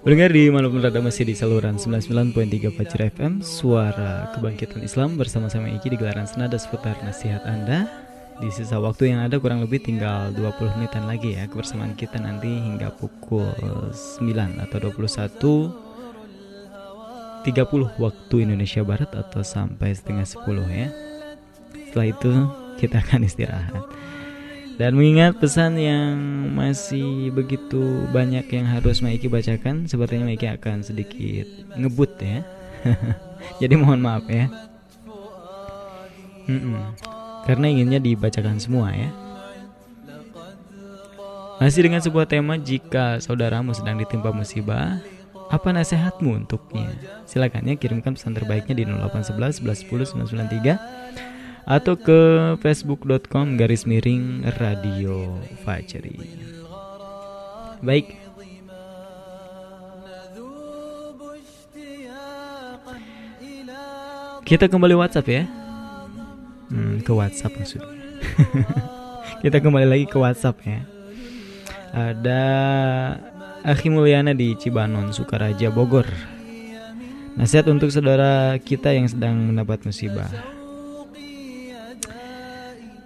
Pendengar 0.00 0.32
di 0.32 0.48
manapun 0.48 0.80
berada 0.80 0.96
masih 1.04 1.28
di 1.28 1.36
saluran 1.36 1.76
99.3 1.76 2.72
Fajr 2.72 3.00
FM 3.12 3.44
Suara 3.44 4.32
Kebangkitan 4.32 4.80
Islam 4.80 5.20
bersama 5.20 5.52
sama 5.52 5.68
Iki 5.76 5.92
di 5.92 5.96
gelaran 6.00 6.24
senada 6.24 6.56
seputar 6.56 6.96
nasihat 7.04 7.44
Anda 7.44 7.84
Di 8.40 8.48
sisa 8.48 8.80
waktu 8.80 9.12
yang 9.12 9.20
ada 9.28 9.36
kurang 9.36 9.60
lebih 9.60 9.84
tinggal 9.84 10.32
20 10.32 10.80
menitan 10.80 11.04
lagi 11.04 11.36
ya 11.36 11.44
Kebersamaan 11.52 12.00
kita 12.00 12.16
nanti 12.16 12.48
hingga 12.48 12.96
pukul 12.96 13.52
9 13.92 14.24
atau 14.64 14.78
21 14.88 15.83
30 17.45 18.01
waktu 18.01 18.35
Indonesia 18.41 18.81
Barat 18.81 19.13
atau 19.13 19.45
sampai 19.45 19.93
setengah 19.93 20.25
10 20.25 20.65
ya 20.73 20.89
Setelah 21.87 22.07
itu 22.09 22.31
kita 22.81 23.05
akan 23.05 23.21
istirahat 23.23 23.85
dan 24.75 24.91
mengingat 24.91 25.39
pesan 25.39 25.79
yang 25.79 26.19
masih 26.51 27.31
begitu 27.31 28.11
banyak 28.11 28.43
yang 28.51 28.67
harus 28.67 28.99
Maiki 28.99 29.31
bacakan, 29.31 29.87
sepertinya 29.87 30.27
Maiki 30.27 30.51
akan 30.51 30.83
sedikit 30.83 31.47
ngebut 31.79 32.11
ya. 32.19 32.43
Jadi 33.63 33.73
mohon 33.79 34.03
maaf 34.03 34.27
ya. 34.27 34.51
Mm-mm. 36.51 36.91
Karena 37.47 37.71
inginnya 37.71 38.03
dibacakan 38.03 38.59
semua 38.59 38.91
ya. 38.91 39.15
Masih 41.55 41.87
dengan 41.87 42.03
sebuah 42.03 42.27
tema 42.27 42.59
jika 42.59 43.23
saudaramu 43.23 43.71
sedang 43.71 43.95
ditimpa 43.95 44.35
musibah, 44.35 44.99
apa 45.49 45.69
nasihatmu 45.69 46.45
untuknya? 46.45 46.89
Silakan 47.29 47.69
ya 47.69 47.75
kirimkan 47.77 48.17
pesan 48.17 48.33
terbaiknya 48.33 48.73
di 48.73 48.83
0811 48.87 49.61
1110 49.61 50.15
993 51.65 51.65
atau 51.65 51.97
ke 51.97 52.19
facebook.com 52.61 53.57
garis 53.57 53.89
miring 53.89 54.45
radio 54.61 55.33
Fajri. 55.65 56.17
Baik. 57.81 58.21
Kita 64.45 64.69
kembali 64.69 64.93
WhatsApp 64.93 65.25
ya. 65.25 65.43
Hmm, 66.69 67.01
ke 67.01 67.09
WhatsApp 67.09 67.57
maksudnya. 67.57 67.97
Kita 69.41 69.57
kembali 69.57 69.89
lagi 69.89 70.05
ke 70.05 70.17
WhatsApp 70.21 70.61
ya. 70.65 70.85
Ada 71.89 72.43
Akhi 73.65 73.89
Mulyana 73.89 74.37
di 74.37 74.53
Cibanon, 74.53 75.09
Sukaraja, 75.09 75.73
Bogor. 75.73 76.05
Nasihat 77.33 77.65
untuk 77.65 77.89
saudara 77.89 78.53
kita 78.61 78.93
yang 78.93 79.09
sedang 79.09 79.33
mendapat 79.41 79.81
musibah. 79.89 80.29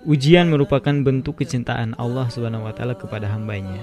Ujian 0.04 0.52
merupakan 0.52 0.92
bentuk 0.92 1.40
kecintaan 1.40 1.96
Allah 1.96 2.28
Subhanahu 2.28 2.68
wa 2.68 2.76
taala 2.76 3.00
kepada 3.00 3.32
hambanya. 3.32 3.80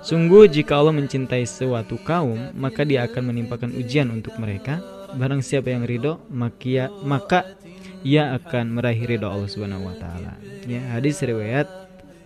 Sungguh 0.00 0.48
jika 0.48 0.80
Allah 0.80 0.96
mencintai 0.96 1.44
suatu 1.44 2.00
kaum, 2.00 2.56
maka 2.56 2.88
dia 2.88 3.04
akan 3.04 3.28
menimpakan 3.28 3.76
ujian 3.76 4.08
untuk 4.08 4.32
mereka. 4.40 4.80
Barang 5.12 5.44
siapa 5.44 5.76
yang 5.76 5.84
ridho, 5.84 6.24
maka 6.32 6.88
maka 7.04 7.52
ia 8.00 8.32
akan 8.32 8.80
meraih 8.80 9.04
ridho 9.04 9.28
Allah 9.28 9.52
Subhanahu 9.52 9.92
wa 9.92 9.96
taala. 10.00 10.40
Ya, 10.64 10.80
hadis 10.96 11.20
riwayat 11.20 11.68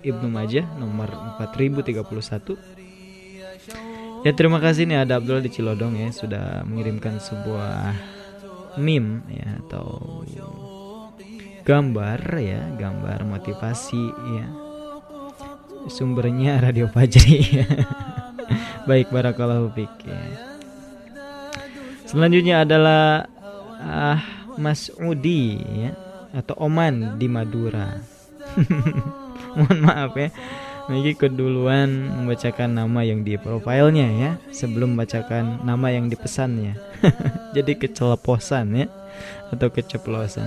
Ibnu 0.06 0.30
Majah 0.30 0.70
nomor 0.78 1.10
4031. 1.42 2.75
Ya, 4.26 4.34
terima 4.34 4.58
kasih 4.58 4.90
nih 4.90 5.06
ada 5.06 5.22
Abdullah 5.22 5.38
di 5.38 5.54
Cilodong 5.54 6.02
ya 6.02 6.10
sudah 6.10 6.66
mengirimkan 6.66 7.22
sebuah 7.22 7.94
meme 8.74 9.22
ya 9.30 9.62
atau 9.62 10.02
gambar 11.62 12.34
ya, 12.34 12.74
gambar 12.74 13.22
motivasi 13.22 14.02
ya. 14.34 14.46
Sumbernya 15.86 16.58
Radio 16.58 16.90
Fajri. 16.90 17.38
Baik, 18.90 19.14
barakallahu 19.14 19.70
fiik 19.78 19.94
ya. 20.02 20.18
Selanjutnya 22.10 22.66
adalah 22.66 23.30
ah 23.78 24.18
Mas 24.58 24.90
Udi 24.98 25.54
ya 25.62 25.94
atau 26.34 26.66
Oman 26.66 27.14
di 27.14 27.30
Madura. 27.30 27.94
Mohon 29.54 29.78
maaf 29.86 30.18
ya. 30.18 30.34
Miki 30.87 31.18
keduluan 31.18 32.14
membacakan 32.14 32.78
nama 32.78 33.03
yang 33.03 33.26
di 33.26 33.34
profilnya 33.34 34.07
ya 34.07 34.30
sebelum 34.55 34.95
membacakan 34.95 35.66
nama 35.66 35.91
yang 35.91 36.07
dipesannya. 36.07 36.78
Jadi 37.59 37.74
keceleposan 37.74 38.66
ya 38.70 38.87
atau 39.51 39.66
keceplosan. 39.66 40.47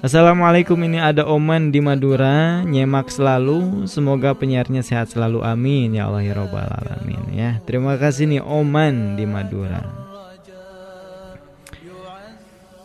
Assalamualaikum 0.00 0.80
ini 0.80 0.96
ada 0.96 1.28
Oman 1.28 1.68
di 1.68 1.84
Madura. 1.84 2.64
Nyemak 2.64 3.12
selalu. 3.12 3.84
Semoga 3.84 4.32
penyiarnya 4.32 4.80
sehat 4.80 5.12
selalu. 5.12 5.44
Amin. 5.44 5.92
Ya 5.92 6.08
Allah 6.08 6.24
ya 6.24 6.32
Robbal 6.32 6.64
Alamin 6.64 7.28
ya. 7.34 7.60
Terima 7.68 8.00
kasih 8.00 8.32
nih 8.32 8.40
Oman 8.40 9.20
di 9.20 9.28
Madura 9.28 10.07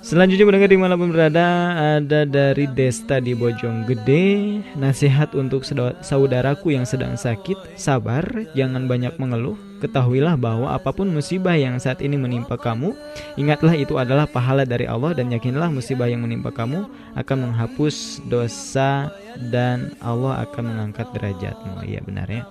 Selanjutnya 0.04 0.44
mendengar 0.44 0.68
di 0.68 0.76
mana 0.76 1.00
pun 1.00 1.16
berada 1.16 1.48
Ada 1.96 2.28
dari 2.28 2.68
Desta 2.68 3.24
di 3.24 3.32
Bojonggede. 3.32 4.60
Nasihat 4.76 5.32
untuk 5.32 5.64
saudaraku 6.04 6.76
yang 6.76 6.84
sedang 6.84 7.16
sakit 7.16 7.80
Sabar, 7.80 8.52
jangan 8.52 8.84
banyak 8.92 9.16
mengeluh. 9.16 9.56
Ketahuilah 9.80 10.36
bahwa 10.36 10.76
apa 10.76 10.92
pun 10.92 11.08
musibah 11.08 11.56
yang 11.56 11.80
saat 11.80 12.04
ini 12.04 12.20
menimpa 12.20 12.60
kamu 12.60 12.96
Ingatlah 13.40 13.76
itu 13.76 14.00
adalah 14.00 14.24
pahala 14.24 14.64
dari 14.64 14.88
Allah 14.88 15.12
Dan 15.12 15.28
yakinlah 15.28 15.68
musibah 15.68 16.08
yang 16.08 16.24
menimpa 16.24 16.56
kamu 16.56 16.88
Akan 17.20 17.44
menghapus 17.44 18.24
dosa 18.32 19.12
Dan 19.36 19.92
Allah 20.04 20.44
akan 20.48 20.64
mengangkat 20.68 21.08
derajatmu. 21.16 21.84
Iya 21.84 22.00
benar 22.04 22.28
ya. 22.28 22.44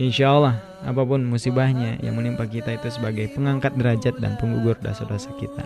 Insya 0.00 0.32
Allah 0.32 0.73
apa 0.84 1.02
pun 1.02 1.24
musibahnya 1.24 1.96
yang 2.04 2.14
menimpa 2.14 2.44
kita 2.44 2.76
itu 2.76 2.92
sebagai 2.92 3.32
pengangkat 3.32 3.72
derajat 3.74 4.20
dan 4.20 4.36
penggugur 4.36 4.76
dosa-dosa 4.78 5.32
kita. 5.40 5.64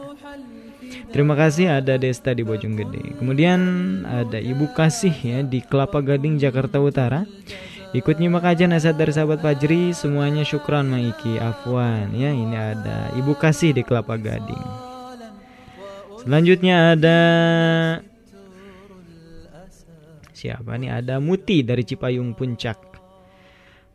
Terima 1.13 1.35
kasih 1.37 1.83
ada 1.83 1.99
Desta 1.99 2.33
di 2.33 2.47
Bojonggede. 2.47 3.19
Kemudian 3.19 3.61
ada 4.07 4.39
Ibu 4.39 4.73
Kasih 4.73 5.13
ya 5.13 5.39
di 5.45 5.61
Kelapa 5.61 6.01
Gading 6.01 6.41
Jakarta 6.41 6.81
Utara. 6.81 7.25
Ikut 7.97 8.21
nyimak 8.21 8.45
aja 8.45 8.69
nasihat 8.69 9.01
dari 9.01 9.17
sahabat 9.17 9.41
Fajri 9.41 9.97
Semuanya 9.97 10.45
syukran 10.45 10.93
Maiki 10.93 11.41
Afwan 11.41 12.13
Ya 12.13 12.37
ini 12.37 12.53
ada 12.53 13.09
Ibu 13.17 13.33
Kasih 13.41 13.73
di 13.73 13.81
Kelapa 13.81 14.21
Gading 14.21 14.69
Selanjutnya 16.21 16.93
ada 16.93 17.19
Siapa 20.37 20.77
nih 20.77 21.01
Ada 21.01 21.17
Muti 21.17 21.65
dari 21.65 21.81
Cipayung 21.81 22.37
Puncak 22.37 22.88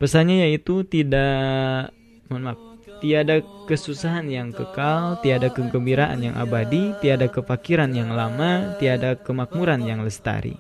Pesannya 0.04 0.44
yaitu 0.52 0.84
tidak 0.84 1.96
mohon 2.28 2.52
maaf, 2.52 2.60
tiada 3.00 3.40
kesusahan 3.72 4.28
yang 4.28 4.52
kekal, 4.52 5.16
tiada 5.24 5.48
kegembiraan 5.48 6.20
yang 6.20 6.36
abadi, 6.36 6.92
tiada 7.00 7.32
kefakiran 7.32 7.88
yang 7.96 8.12
lama, 8.12 8.76
tiada 8.84 9.16
kemakmuran 9.16 9.80
yang 9.88 10.04
lestari. 10.04 10.60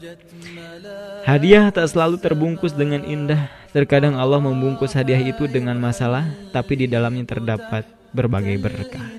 Hadiah 1.28 1.76
tak 1.76 1.92
selalu 1.92 2.24
terbungkus 2.24 2.72
dengan 2.72 3.04
indah. 3.04 3.52
Terkadang 3.76 4.16
Allah 4.16 4.40
membungkus 4.40 4.96
hadiah 4.96 5.20
itu 5.20 5.44
dengan 5.52 5.76
masalah, 5.76 6.24
tapi 6.56 6.80
di 6.80 6.88
dalamnya 6.88 7.28
terdapat 7.28 7.84
berbagai 8.16 8.64
berkah. 8.64 9.12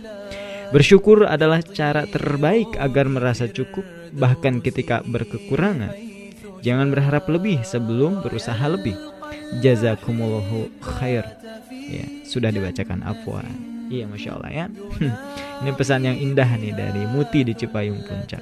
Bersyukur 0.72 1.28
adalah 1.28 1.60
cara 1.60 2.08
terbaik 2.08 2.80
agar 2.80 3.12
merasa 3.12 3.44
cukup, 3.44 3.84
bahkan 4.16 4.64
ketika 4.64 5.04
berkekurangan. 5.04 5.92
Jangan 6.64 6.88
berharap 6.88 7.28
lebih 7.28 7.60
sebelum 7.60 8.24
berusaha 8.24 8.64
lebih 8.72 9.13
jazakumullahu 9.60 10.70
khair. 10.80 11.24
Ya 11.70 12.06
sudah 12.24 12.50
dibacakan. 12.50 13.04
Afwan. 13.04 13.46
Iya 13.92 14.08
masya 14.08 14.40
Allah 14.40 14.50
ya. 14.50 14.66
Ini 15.60 15.70
pesan 15.76 16.08
yang 16.08 16.16
indah 16.16 16.48
nih 16.56 16.72
dari 16.72 17.04
Muti 17.04 17.44
di 17.44 17.52
Cipayung 17.52 18.00
Puncak. 18.04 18.40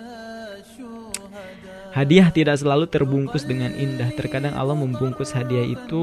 Hadiah 1.92 2.32
tidak 2.32 2.56
selalu 2.56 2.88
terbungkus 2.88 3.44
dengan 3.44 3.74
indah. 3.76 4.08
Terkadang 4.16 4.56
Allah 4.56 4.72
membungkus 4.72 5.36
hadiah 5.36 5.66
itu 5.66 6.02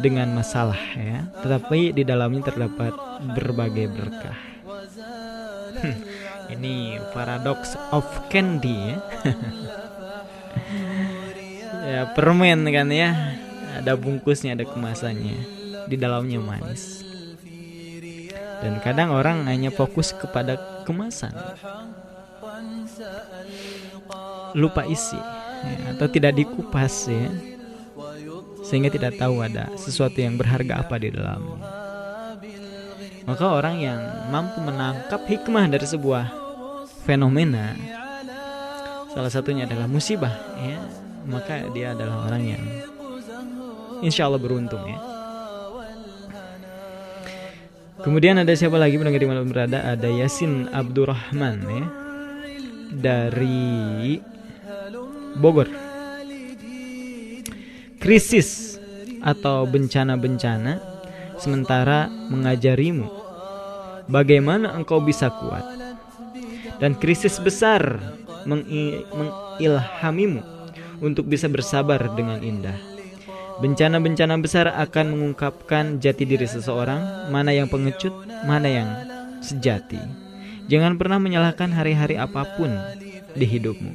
dengan 0.00 0.32
masalah 0.32 0.80
ya. 0.96 1.28
Tetapi 1.44 1.92
di 1.92 2.02
dalamnya 2.08 2.48
terdapat 2.48 2.96
berbagai 3.36 3.86
berkah. 3.92 4.38
Ini 6.50 6.98
paradox 7.14 7.76
of 7.94 8.04
candy 8.26 8.74
ya 8.74 8.98
ya 11.90 12.02
permen 12.14 12.62
kan 12.70 12.86
ya. 12.94 13.34
Ada 13.82 13.98
bungkusnya 13.98 14.54
ada 14.54 14.62
kemasannya. 14.62 15.38
Di 15.90 15.96
dalamnya 15.98 16.38
manis. 16.38 17.02
Dan 18.60 18.78
kadang 18.84 19.10
orang 19.10 19.48
hanya 19.50 19.74
fokus 19.74 20.14
kepada 20.14 20.84
kemasan. 20.86 21.34
Lupa 24.54 24.86
isi 24.86 25.16
ya, 25.16 25.96
atau 25.96 26.06
tidak 26.06 26.38
dikupas 26.38 27.10
ya. 27.10 27.30
Sehingga 28.62 28.92
tidak 28.92 29.18
tahu 29.18 29.42
ada 29.42 29.66
sesuatu 29.74 30.20
yang 30.22 30.38
berharga 30.38 30.84
apa 30.84 30.94
di 31.00 31.08
dalamnya 31.10 31.80
maka 33.30 33.46
orang 33.46 33.78
yang 33.78 34.00
mampu 34.34 34.58
menangkap 34.58 35.22
hikmah 35.22 35.70
dari 35.70 35.86
sebuah 35.86 36.34
fenomena 37.06 37.78
salah 39.14 39.30
satunya 39.30 39.70
adalah 39.70 39.86
musibah 39.86 40.34
ya 40.58 40.82
maka 41.28 41.68
dia 41.72 41.92
adalah 41.92 42.28
orang 42.28 42.42
yang 42.56 42.62
insya 44.00 44.28
Allah 44.28 44.40
beruntung 44.40 44.80
ya. 44.84 44.98
Kemudian 48.00 48.40
ada 48.40 48.56
siapa 48.56 48.80
lagi 48.80 48.96
pendengar 48.96 49.20
di 49.20 49.28
malam 49.28 49.52
berada? 49.52 49.84
Ada 49.84 50.08
Yasin 50.08 50.72
Abdurrahman 50.72 51.56
ya 51.68 51.84
dari 52.96 54.16
Bogor. 55.36 55.68
Krisis 58.00 58.80
atau 59.20 59.68
bencana-bencana 59.68 60.80
sementara 61.36 62.08
mengajarimu 62.08 63.04
bagaimana 64.08 64.72
engkau 64.72 65.04
bisa 65.04 65.28
kuat 65.28 65.60
dan 66.80 66.96
krisis 66.96 67.36
besar 67.36 68.00
mengilhamimu 68.48 70.40
untuk 71.00 71.26
bisa 71.26 71.48
bersabar 71.48 72.00
dengan 72.12 72.40
indah. 72.40 72.76
Bencana-bencana 73.60 74.40
besar 74.40 74.72
akan 74.72 75.12
mengungkapkan 75.12 76.00
jati 76.00 76.24
diri 76.24 76.48
seseorang, 76.48 77.28
mana 77.28 77.52
yang 77.52 77.68
pengecut, 77.68 78.12
mana 78.48 78.68
yang 78.72 78.88
sejati. 79.44 80.00
Jangan 80.70 80.96
pernah 80.96 81.20
menyalahkan 81.20 81.68
hari-hari 81.68 82.16
apa 82.16 82.46
pun 82.56 82.72
di 83.36 83.44
hidupmu. 83.44 83.92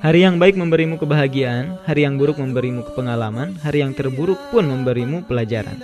Hari 0.00 0.24
yang 0.24 0.40
baik 0.40 0.56
memberimu 0.56 0.96
kebahagiaan, 0.96 1.76
hari 1.84 2.08
yang 2.08 2.16
buruk 2.16 2.40
memberimu 2.40 2.88
pengalaman, 2.96 3.56
hari 3.60 3.84
yang 3.84 3.92
terburuk 3.92 4.40
pun 4.48 4.64
memberimu 4.64 5.28
pelajaran. 5.28 5.76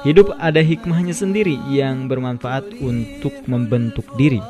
Hidup 0.00 0.32
ada 0.40 0.64
hikmahnya 0.64 1.12
sendiri 1.12 1.60
yang 1.68 2.08
bermanfaat 2.08 2.72
untuk 2.80 3.36
membentuk 3.44 4.08
diri. 4.16 4.40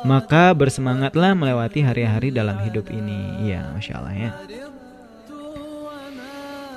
Maka 0.00 0.56
bersemangatlah 0.56 1.36
melewati 1.36 1.84
hari-hari 1.84 2.32
dalam 2.32 2.56
hidup 2.64 2.88
ini. 2.88 3.50
Ya, 3.52 3.68
masya 3.76 4.00
Allah 4.00 4.14
ya. 4.16 4.30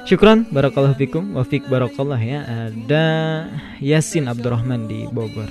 Syukran, 0.04 0.44
barakallahu 0.52 1.00
fikum, 1.00 1.32
wafik 1.40 1.64
barakallah 1.72 2.20
ya. 2.20 2.44
Ada 2.44 3.06
Yasin 3.80 4.28
Abdurrahman 4.28 4.92
di 4.92 5.08
Bogor. 5.08 5.48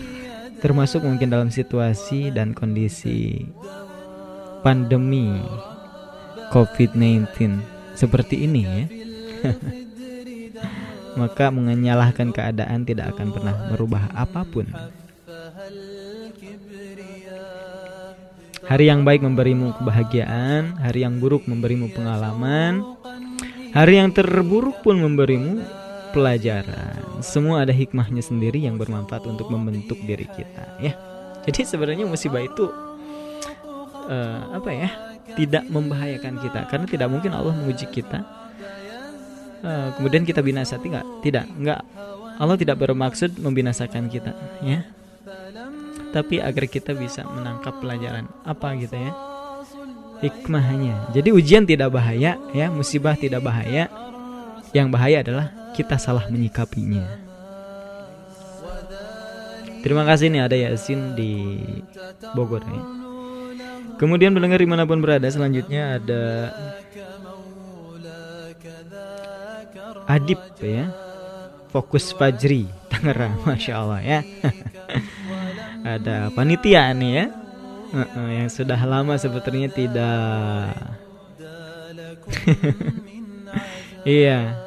Termasuk 0.61 1.03
mungkin 1.09 1.33
dalam 1.33 1.49
situasi 1.49 2.29
dan 2.29 2.53
kondisi 2.53 3.49
pandemi 4.61 5.41
COVID-19 6.53 7.65
seperti 7.97 8.45
ini 8.45 8.63
ya. 8.63 8.85
Maka 11.21 11.49
menyalahkan 11.49 12.37
keadaan 12.37 12.85
tidak 12.85 13.17
akan 13.17 13.33
pernah 13.33 13.57
merubah 13.73 14.13
apa 14.13 14.45
pun. 14.45 14.69
Hari 18.63 18.87
yang 18.87 19.03
baik 19.03 19.27
memberimu 19.27 19.75
kebahagiaan, 19.75 20.79
hari 20.79 21.03
yang 21.03 21.19
buruk 21.19 21.51
memberimu 21.51 21.91
pengalaman, 21.91 22.83
hari 23.75 23.99
yang 23.99 24.15
terburuk 24.15 24.87
pun 24.87 25.03
memberimu 25.03 25.59
pelajaran. 26.15 27.23
Semua 27.27 27.67
ada 27.67 27.75
hikmahnya 27.75 28.23
sendiri 28.23 28.63
yang 28.63 28.79
bermanfaat 28.79 29.27
untuk 29.27 29.51
membentuk 29.51 29.99
diri 30.07 30.31
kita, 30.31 30.79
ya. 30.79 30.95
Jadi 31.43 31.67
sebenarnya 31.67 32.07
musibah 32.07 32.39
itu 32.39 32.71
uh, 34.07 34.41
apa 34.55 34.71
ya? 34.71 34.89
Tidak 35.33 35.67
membahayakan 35.67 36.39
kita 36.39 36.61
karena 36.71 36.87
tidak 36.87 37.09
mungkin 37.11 37.35
Allah 37.35 37.55
menguji 37.59 37.91
kita. 37.91 38.23
Uh, 39.63 39.91
kemudian 39.99 40.23
kita 40.23 40.39
binasa 40.39 40.79
tidak, 40.79 41.03
tidak, 41.27 41.51
enggak. 41.51 41.83
Allah 42.39 42.55
tidak 42.59 42.79
bermaksud 42.79 43.43
membinasakan 43.43 44.07
kita, 44.07 44.35
ya 44.63 44.87
tapi 46.13 46.39
agar 46.39 46.69
kita 46.69 46.93
bisa 46.93 47.25
menangkap 47.25 47.81
pelajaran 47.81 48.29
apa 48.45 48.77
gitu 48.79 48.95
ya. 48.95 49.13
Hikmahnya. 50.23 51.11
Jadi 51.11 51.35
ujian 51.35 51.67
tidak 51.67 51.91
bahaya 51.91 52.39
ya 52.55 52.71
musibah 52.71 53.19
tidak 53.19 53.43
bahaya. 53.43 53.91
Yang 54.71 54.89
bahaya 54.89 55.17
adalah 55.21 55.47
kita 55.75 55.99
salah 55.99 56.31
menyikapinya. 56.31 57.05
Terima 59.83 60.07
kasih 60.07 60.31
nih 60.31 60.47
ada 60.47 60.55
Yasin 60.55 61.19
di 61.19 61.59
Bogor 62.39 62.63
ya 62.63 63.03
kemudian 64.03 64.35
mendengar 64.35 64.59
di 64.59 64.67
mana 64.67 64.83
pun 64.83 64.99
berada 64.99 65.31
selanjutnya 65.31 66.03
ada 66.03 66.23
Adip 70.11 70.43
ya. 70.59 70.91
Fokus 71.71 72.11
Fajri 72.13 72.67
Tangerang 72.91 73.39
Masya 73.47 73.73
Allah 73.79 74.01
ya 74.03 74.21
ada 75.85 76.31
panitia 76.35 76.91
nih 76.95 77.13
ya. 77.13 77.27
Uh 77.93 78.01
-uh, 78.09 78.29
yang 78.33 78.49
sudah 78.49 78.79
lama 78.83 79.15
sebetulnya 79.19 79.69
tidak. 79.71 80.73
Iya. 84.03 84.59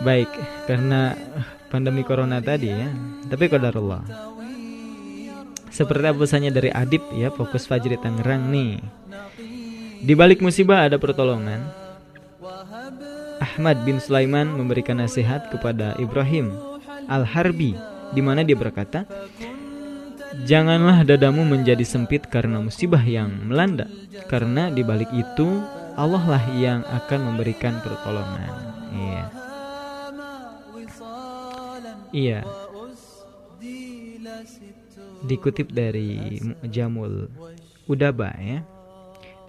Baik 0.00 0.32
karena 0.64 1.12
pandemi 1.68 2.00
corona 2.00 2.40
tadi 2.40 2.72
ya. 2.72 2.88
Tapi 3.28 3.44
kodarullah 3.52 4.32
seperti 5.74 6.06
apa 6.06 6.22
pesannya 6.22 6.54
dari 6.54 6.70
Adib 6.70 7.02
ya 7.10 7.34
fokus 7.34 7.66
Fajri 7.66 7.98
Tangerang 7.98 8.46
nih. 8.46 8.78
Di 10.06 10.14
balik 10.14 10.38
musibah 10.38 10.86
ada 10.86 11.02
pertolongan. 11.02 11.66
Ahmad 13.42 13.82
bin 13.82 13.98
Sulaiman 13.98 14.54
memberikan 14.54 15.02
nasihat 15.02 15.50
kepada 15.50 15.98
Ibrahim 15.98 16.54
Al-Harbi 17.10 17.74
di 18.14 18.22
mana 18.22 18.46
dia 18.46 18.54
berkata, 18.54 19.02
Janganlah 20.42 21.06
dadamu 21.06 21.46
menjadi 21.46 21.86
sempit 21.86 22.26
karena 22.26 22.58
musibah 22.58 23.00
yang 23.00 23.46
melanda, 23.46 23.86
karena 24.26 24.74
di 24.74 24.82
balik 24.82 25.08
itu 25.14 25.62
Allah 25.94 26.24
lah 26.26 26.44
yang 26.58 26.82
akan 26.82 27.20
memberikan 27.30 27.78
pertolongan. 27.78 28.52
Iya. 28.90 29.24
Iya. 32.10 32.40
Dikutip 35.24 35.70
dari 35.70 36.42
Jamul 36.66 37.30
Udaba 37.86 38.34
ya. 38.42 38.66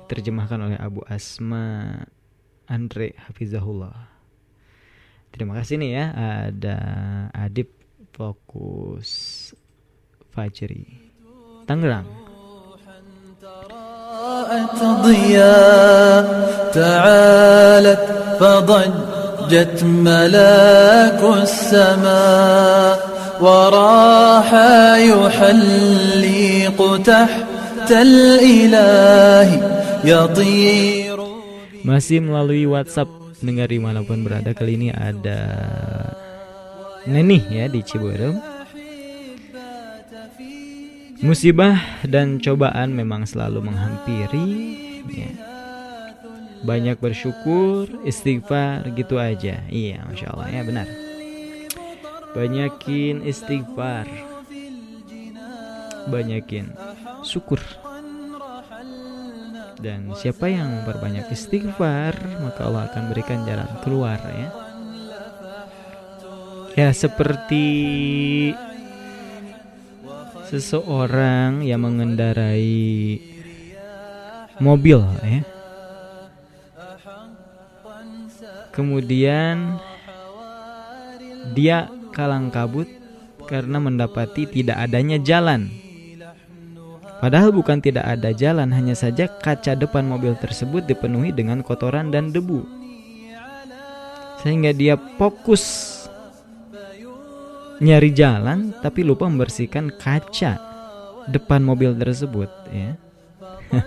Diterjemahkan 0.05 0.59
oleh 0.69 0.77
Abu 0.77 1.01
Asma 1.09 1.97
Andre 2.69 3.17
Hafizahullah. 3.25 4.13
Terima 5.33 5.57
kasih 5.59 5.81
nih 5.81 5.91
ya 5.91 6.05
ada 6.47 6.77
Adib 7.35 7.67
Fokus 8.15 9.44
Fajri 10.34 10.86
Tangerang 11.66 12.20
ضياء 14.80 16.24
تعالت 16.72 18.04
فضجت 18.40 19.84
ملاك 19.84 21.20
السماء 21.42 22.94
وراح 23.40 24.48
يحلق 24.98 26.78
تحت 27.04 27.90
الإله 27.90 29.48
يطير 30.04 31.20
Masih 31.80 32.20
melalui 32.20 32.68
WhatsApp 32.68 33.08
Dengar 33.40 33.72
dimanapun 33.72 34.20
berada 34.20 34.52
Kali 34.52 34.76
ini 34.76 34.92
ada 34.92 35.48
Neni 37.08 37.40
ya 37.48 37.72
di 37.72 37.80
Ciberem 37.80 38.53
Musibah 41.25 41.81
dan 42.05 42.37
cobaan 42.37 42.93
memang 42.93 43.25
selalu 43.25 43.65
menghampiri 43.65 44.49
ya. 45.09 45.33
Banyak 46.61 47.01
bersyukur, 47.01 47.89
istighfar 48.05 48.85
gitu 48.93 49.17
aja. 49.17 49.65
Iya 49.65 50.05
Masya 50.05 50.27
Allah. 50.29 50.47
Ya 50.53 50.61
benar. 50.61 50.87
Banyakin 52.37 53.25
istighfar. 53.25 54.05
Banyakin 56.13 56.69
syukur. 57.25 57.57
Dan 59.81 60.13
siapa 60.13 60.47
yang 60.47 60.71
memperbanyak 60.71 61.27
istighfar 61.35 62.15
Maka 62.39 62.63
Allah 62.63 62.87
akan 62.87 63.03
berikan 63.11 63.43
jalan 63.49 63.69
keluar 63.81 64.21
ya. 64.21 64.49
Ya 66.77 66.89
seperti 66.93 67.65
seseorang 70.49 71.65
yang 71.65 71.81
mengendarai 71.81 73.17
mobil 74.61 75.01
ya. 75.25 75.41
Kemudian 78.75 79.79
dia 81.55 81.87
kalang 82.11 82.51
kabut 82.51 82.91
karena 83.47 83.79
mendapati 83.79 84.51
tidak 84.51 84.75
adanya 84.83 85.15
jalan. 85.21 85.71
Padahal 87.23 87.55
bukan 87.55 87.79
tidak 87.79 88.03
ada 88.03 88.35
jalan, 88.35 88.75
hanya 88.75 88.91
saja 88.91 89.31
kaca 89.31 89.79
depan 89.79 90.03
mobil 90.03 90.35
tersebut 90.35 90.83
dipenuhi 90.83 91.31
dengan 91.31 91.63
kotoran 91.63 92.11
dan 92.11 92.35
debu. 92.35 92.67
Sehingga 94.43 94.75
dia 94.75 94.99
fokus 95.15 95.94
nyari 97.83 98.11
jalan 98.15 98.71
tapi 98.79 99.03
lupa 99.03 99.27
membersihkan 99.27 99.91
kaca 99.99 100.55
depan 101.27 101.61
mobil 101.65 101.91
tersebut 101.97 102.49
ya. 102.71 102.95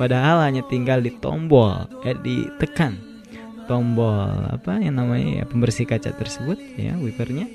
Padahal 0.00 0.48
hanya 0.48 0.64
tinggal 0.66 1.04
di 1.04 1.12
tombol, 1.20 1.86
eh 2.02 2.16
ditekan 2.16 2.96
tombol 3.68 4.48
apa 4.50 4.80
yang 4.82 4.98
namanya 4.98 5.42
ya, 5.42 5.44
pembersih 5.46 5.86
kaca 5.86 6.12
tersebut 6.14 6.58
ya 6.78 6.96
wipernya. 6.98 7.48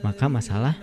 Maka 0.00 0.26
masalah 0.32 0.76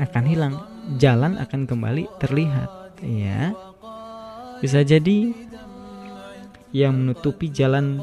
akan 0.00 0.24
hilang, 0.26 0.54
jalan 0.98 1.38
akan 1.38 1.68
kembali 1.68 2.04
terlihat 2.18 3.00
ya. 3.04 3.54
Bisa 4.60 4.84
jadi 4.84 5.32
yang 6.70 6.94
menutupi 6.94 7.50
jalan 7.50 7.98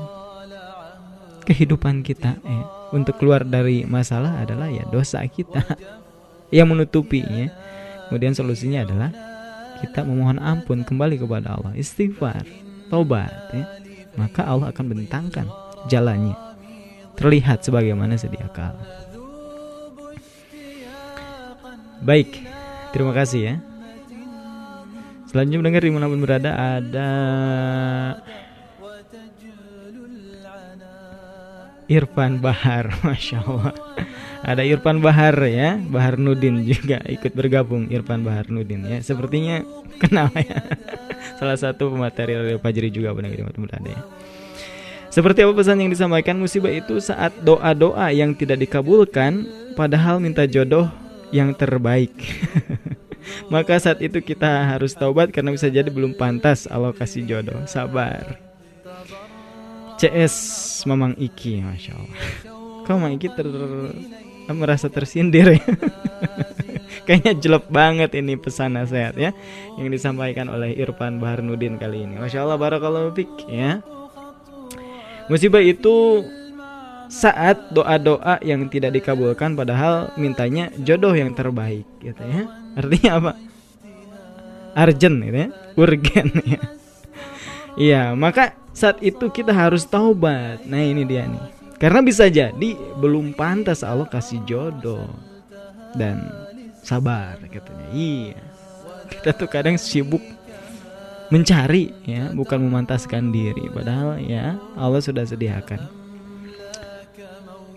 kehidupan 1.47 2.03
kita 2.03 2.35
ya 2.43 2.76
untuk 2.95 3.19
keluar 3.19 3.43
dari 3.43 3.83
masalah 3.83 4.43
adalah 4.43 4.71
ya 4.71 4.87
dosa 4.87 5.23
kita 5.27 5.63
yang 6.55 6.71
menutupinya. 6.71 7.51
Kemudian 8.07 8.31
solusinya 8.31 8.87
adalah 8.87 9.11
kita 9.83 10.07
memohon 10.07 10.39
ampun 10.39 10.87
kembali 10.87 11.19
kepada 11.19 11.59
Allah, 11.59 11.75
istighfar, 11.75 12.47
tobat 12.87 13.31
ya. 13.51 13.65
Maka 14.17 14.47
Allah 14.47 14.73
akan 14.73 14.85
bentangkan 14.95 15.45
jalannya. 15.91 16.33
Terlihat 17.17 17.65
sebagaimana 17.65 18.17
sedia 18.17 18.47
kala. 18.53 18.81
Baik, 22.01 22.29
terima 22.93 23.11
kasih 23.11 23.41
ya. 23.41 23.55
Selanjutnya 25.27 25.59
mendengar 25.59 25.83
di 25.83 25.91
mana 25.91 26.07
pun 26.07 26.21
berada 26.23 26.51
ada 26.55 27.09
Irfan 31.87 32.43
Bahar, 32.43 32.91
masya 33.07 33.39
Allah. 33.43 33.75
Ada 34.43 34.63
Irfan 34.67 34.99
Bahar 34.99 35.33
ya, 35.47 35.79
Bahar 35.79 36.19
Nudin 36.19 36.67
juga 36.67 36.99
ikut 37.07 37.31
bergabung 37.31 37.87
Irfan 37.87 38.21
Bahar 38.27 38.51
Nudin 38.51 38.83
ya. 38.85 38.99
Sepertinya 38.99 39.63
kenal 39.99 40.27
ya. 40.35 40.61
Salah 41.39 41.57
satu 41.57 41.91
pemateri 41.91 42.35
Radio 42.35 42.59
Fajri 42.59 42.91
juga 42.91 43.15
pada 43.15 43.27
ada 43.27 43.89
ya. 43.89 44.01
Seperti 45.07 45.41
apa 45.41 45.53
pesan 45.55 45.81
yang 45.81 45.89
disampaikan 45.89 46.37
musibah 46.37 46.69
itu 46.69 47.01
saat 47.01 47.33
doa-doa 47.41 48.13
yang 48.13 48.37
tidak 48.37 48.61
dikabulkan 48.61 49.49
padahal 49.73 50.21
minta 50.21 50.45
jodoh 50.45 50.91
yang 51.33 51.55
terbaik. 51.55 52.13
Maka 53.51 53.79
saat 53.79 53.99
itu 53.99 54.23
kita 54.23 54.67
harus 54.75 54.95
taubat 54.95 55.31
karena 55.35 55.51
bisa 55.51 55.67
jadi 55.67 55.87
belum 55.87 56.15
pantas 56.15 56.67
Allah 56.69 56.95
kasih 56.95 57.27
jodoh. 57.27 57.59
Sabar. 57.67 58.46
CS 59.97 60.35
Mamang 60.85 61.17
Iki, 61.17 61.65
masya 61.65 61.97
Allah. 61.97 62.21
Kok 62.85 62.93
Mamang 62.93 63.17
Iki 63.17 63.27
ter 63.33 63.47
merasa 64.53 64.87
tersindir 64.87 65.57
ya? 65.57 65.65
Kayaknya 67.07 67.33
jelek 67.39 67.65
banget 67.71 68.11
ini 68.19 68.35
pesan 68.35 68.75
nasihat 68.77 69.15
ya 69.15 69.31
yang 69.79 69.87
disampaikan 69.89 70.51
oleh 70.51 70.75
Irfan 70.75 71.17
Baharnudin 71.17 71.81
kali 71.81 72.05
ini. 72.05 72.21
Masya 72.21 72.45
Allah, 72.45 72.59
barakallahu 72.59 73.15
fik 73.15 73.47
ya. 73.49 73.81
Musibah 75.27 75.63
itu 75.63 76.23
saat 77.07 77.71
doa-doa 77.71 78.39
yang 78.43 78.67
tidak 78.67 78.95
dikabulkan 78.99 79.55
padahal 79.55 80.11
mintanya 80.19 80.71
jodoh 80.79 81.15
yang 81.15 81.31
terbaik 81.33 81.87
gitu 82.03 82.21
ya. 82.21 82.43
Artinya 82.75 83.11
apa? 83.17 83.31
Urgent 84.77 85.17
gitu 85.25 85.37
ya. 85.41 85.49
Urgen 85.73 86.27
ya. 86.43 86.61
Iya, 87.77 88.01
maka 88.17 88.57
saat 88.77 89.01
itu 89.01 89.25
kita 89.33 89.49
harus 89.49 89.89
taubat. 89.89 90.61
Nah, 90.69 90.77
ini 90.77 91.01
dia 91.01 91.25
nih. 91.25 91.41
Karena 91.81 92.05
bisa 92.05 92.29
jadi 92.29 92.77
belum 93.01 93.33
pantas 93.33 93.81
Allah 93.81 94.05
kasih 94.05 94.45
jodoh 94.45 95.09
dan 95.97 96.21
sabar 96.85 97.41
katanya. 97.49 97.89
Iya. 97.89 98.37
Kita 99.09 99.33
tuh 99.33 99.49
kadang 99.49 99.81
sibuk 99.81 100.21
mencari 101.33 101.89
ya, 102.05 102.29
bukan 102.37 102.61
memantaskan 102.69 103.33
diri. 103.33 103.65
Padahal 103.73 104.21
ya 104.21 104.61
Allah 104.77 105.01
sudah 105.01 105.25
sediakan. 105.25 105.81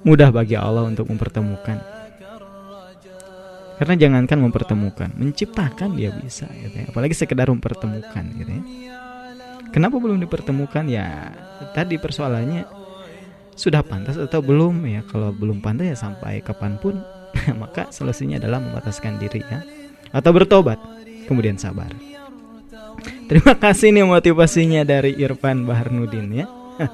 Mudah 0.05 0.29
bagi 0.33 0.57
Allah 0.57 0.85
untuk 0.85 1.09
mempertemukan. 1.09 1.81
Karena 3.81 3.97
jangankan 3.97 4.45
mempertemukan, 4.45 5.09
menciptakan 5.17 5.97
dia 5.97 6.13
bisa 6.13 6.45
gitu 6.53 6.77
ya. 6.77 6.93
Apalagi 6.93 7.17
sekedar 7.17 7.49
mempertemukan 7.49 8.25
gitu 8.37 8.53
ya. 8.53 8.65
Kenapa 9.71 9.97
belum 10.03 10.19
dipertemukan 10.19 10.85
ya? 10.91 11.31
Tadi 11.75 11.95
persoalannya 11.97 12.67
sudah 13.55 13.87
pantas 13.87 14.19
atau 14.19 14.43
belum 14.43 14.83
ya? 14.87 15.01
Kalau 15.07 15.31
belum 15.31 15.63
pantas 15.63 15.87
ya 15.87 15.97
sampai 15.97 16.43
kapan 16.43 16.79
pun 16.79 16.99
maka 17.63 17.91
solusinya 17.95 18.43
adalah 18.43 18.59
membataskan 18.59 19.23
diri 19.23 19.43
ya 19.47 19.63
atau 20.11 20.31
bertobat 20.35 20.79
kemudian 21.31 21.55
sabar. 21.55 21.91
Terima 23.31 23.55
kasih 23.55 23.95
nih 23.95 24.03
motivasinya 24.03 24.83
dari 24.83 25.15
Irfan 25.15 25.63
Baharnudin 25.63 26.27
ya. 26.35 26.47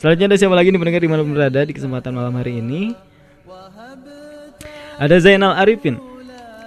Selanjutnya 0.00 0.36
ada 0.36 0.38
siapa 0.38 0.52
lagi 0.52 0.68
nih 0.68 0.80
pendengar 0.80 1.00
di 1.00 1.08
malam 1.08 1.32
berada 1.32 1.60
di 1.64 1.72
kesempatan 1.72 2.12
malam 2.12 2.36
hari 2.36 2.60
ini? 2.60 2.92
Ada 5.00 5.16
Zainal 5.24 5.56
Arifin 5.56 5.96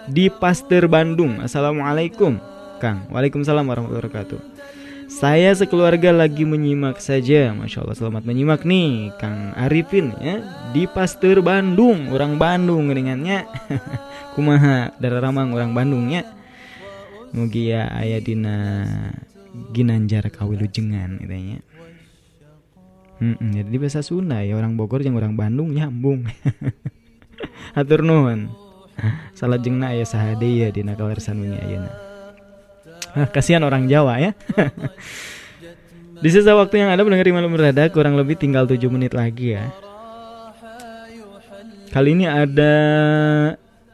di 0.09 0.33
Pasteur 0.33 0.89
Bandung. 0.89 1.37
Assalamualaikum, 1.45 2.41
Kang. 2.81 3.05
Waalaikumsalam 3.13 3.63
warahmatullahi 3.63 4.01
wabarakatuh. 4.01 4.54
Saya 5.05 5.53
sekeluarga 5.53 6.09
lagi 6.09 6.49
menyimak 6.49 6.97
saja. 6.97 7.53
Masya 7.53 7.85
Allah 7.85 7.93
selamat 7.93 8.25
menyimak 8.25 8.65
nih 8.65 9.13
Kang 9.21 9.53
Arifin 9.53 10.09
ya. 10.17 10.41
Di 10.73 10.89
Pasteur 10.89 11.45
Bandung 11.45 12.09
Orang 12.09 12.41
Bandung 12.41 12.89
ringannya. 12.89 13.45
Kumaha 14.33 14.97
darah 14.97 15.21
ramang 15.29 15.53
orang 15.53 15.77
Bandungnya 15.77 16.25
Mugia 17.37 17.87
ayah 18.01 18.17
dina 18.19 18.57
Ginanjar 19.71 20.27
kawilujengan 20.33 21.21
katanya 21.21 21.63
hmm, 23.21 23.35
-mm, 23.39 23.49
Jadi 23.61 23.75
bahasa 23.77 24.01
Sunda 24.01 24.41
ya 24.41 24.57
Orang 24.57 24.73
Bogor 24.73 25.05
yang 25.05 25.21
orang 25.21 25.37
Bandung 25.37 25.69
nyambung. 25.69 26.25
Hatur 27.77 28.01
nuhun. 28.01 28.49
Salah 29.37 29.61
jengna 29.61 29.93
ya 29.93 30.03
sahade 30.03 30.49
ya 30.49 30.73
dina 30.73 30.97
kalersan 30.97 31.45
ayeuna 31.45 32.14
Kasihan 33.35 33.63
orang 33.63 33.87
Jawa 33.87 34.19
ya. 34.19 34.31
Di 36.23 36.29
sisa 36.31 36.55
waktu 36.55 36.79
yang 36.79 36.89
ada 36.91 37.03
mendengar 37.03 37.27
malam 37.35 37.51
berada 37.51 37.83
kurang 37.91 38.15
lebih 38.15 38.39
tinggal 38.39 38.63
7 38.63 38.79
menit 38.87 39.11
lagi 39.11 39.55
ya. 39.59 39.67
Kali 41.91 42.11
ini 42.11 42.27
ada 42.27 42.75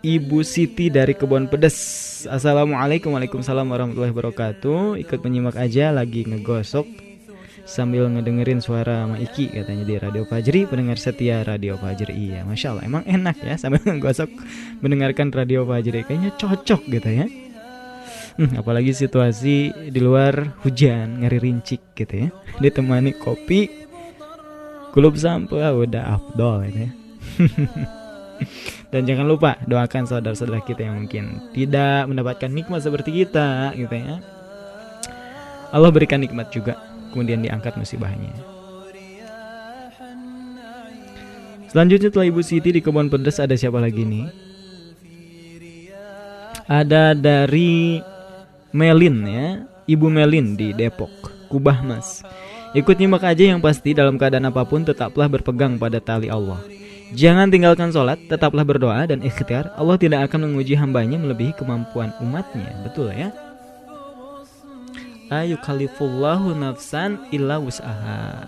Ibu 0.01 0.41
Siti 0.41 0.89
dari 0.89 1.13
Kebon 1.13 1.45
Pedes. 1.45 1.77
Assalamualaikum 2.25 3.13
Waalaikumsalam 3.13 3.65
warahmatullahi 3.69 4.13
wabarakatuh. 4.13 4.97
Ikut 5.01 5.19
menyimak 5.21 5.57
aja 5.57 5.93
lagi 5.93 6.25
ngegosok 6.25 6.85
sambil 7.65 8.09
ngedengerin 8.09 8.57
suara 8.57 9.05
Ma 9.05 9.21
Iki 9.21 9.53
katanya 9.53 9.85
di 9.85 9.95
Radio 9.95 10.23
Fajri 10.25 10.65
pendengar 10.65 10.97
setia 10.97 11.45
Radio 11.45 11.77
Fajri 11.77 12.11
iya 12.11 12.41
Masya 12.41 12.75
Allah 12.75 12.83
emang 12.89 13.03
enak 13.05 13.37
ya 13.39 13.55
sambil 13.55 13.79
ngegosok 13.87 14.27
mendengarkan 14.81 15.29
Radio 15.31 15.63
Fajri 15.63 16.03
kayaknya 16.03 16.33
cocok 16.35 16.81
gitu 16.89 17.09
ya 17.09 17.25
Hmm, 18.39 18.51
apalagi 18.55 18.95
situasi 18.95 19.89
di 19.91 19.99
luar 19.99 20.61
hujan 20.63 21.23
ngeri 21.23 21.39
rincik 21.39 21.95
gitu 21.95 22.27
ya. 22.27 22.29
Ditemani 22.63 23.11
kopi 23.19 23.67
kulub 24.95 25.15
sampah 25.15 25.71
udah 25.75 26.03
afdol 26.19 26.67
gitu 26.67 26.79
ya. 26.87 26.91
Dan 28.91 29.07
jangan 29.07 29.25
lupa 29.29 29.55
doakan 29.69 30.03
saudara-saudara 30.09 30.65
kita 30.65 30.83
yang 30.83 31.05
mungkin 31.05 31.53
tidak 31.55 32.09
mendapatkan 32.09 32.51
nikmat 32.51 32.81
seperti 32.83 33.23
kita 33.23 33.71
gitu 33.77 33.95
ya. 33.95 34.19
Allah 35.71 35.91
berikan 35.93 36.19
nikmat 36.19 36.51
juga 36.51 36.75
kemudian 37.15 37.39
diangkat 37.39 37.79
musibahnya. 37.79 38.31
Selanjutnya 41.71 42.11
setelah 42.11 42.27
Ibu 42.27 42.41
Siti 42.43 42.75
di 42.75 42.83
kebun 42.83 43.07
pedas 43.07 43.39
ada 43.39 43.55
siapa 43.55 43.79
lagi 43.79 44.03
nih? 44.03 44.27
Ada 46.67 47.15
dari 47.15 48.03
Melin 48.71 49.17
ya, 49.27 49.47
Ibu 49.83 50.07
Melin 50.07 50.55
di 50.55 50.71
Depok, 50.71 51.11
Kubah 51.51 51.83
Mas. 51.83 52.23
Ikut 52.71 52.95
nyimak 52.95 53.27
aja 53.27 53.51
yang 53.51 53.59
pasti 53.59 53.91
dalam 53.91 54.15
keadaan 54.15 54.47
apa 54.47 54.63
pun 54.63 54.87
tetaplah 54.87 55.27
berpegang 55.27 55.75
pada 55.75 55.99
tali 55.99 56.31
Allah. 56.31 56.63
Jangan 57.11 57.51
tinggalkan 57.51 57.91
sholat, 57.91 58.15
tetaplah 58.31 58.63
berdoa 58.63 59.03
dan 59.03 59.19
ikhtiar. 59.19 59.75
Allah 59.75 59.99
tidak 59.99 60.31
akan 60.31 60.47
menguji 60.47 60.79
hambanya 60.79 61.19
melebihi 61.19 61.51
kemampuan 61.59 62.15
umatnya. 62.23 62.71
Betul 62.87 63.11
ya? 63.11 63.35
Ayu 65.27 65.59
kalifullahu 65.59 66.55
nafsan 66.55 67.27
illa 67.35 67.59
wus'aha. 67.59 68.47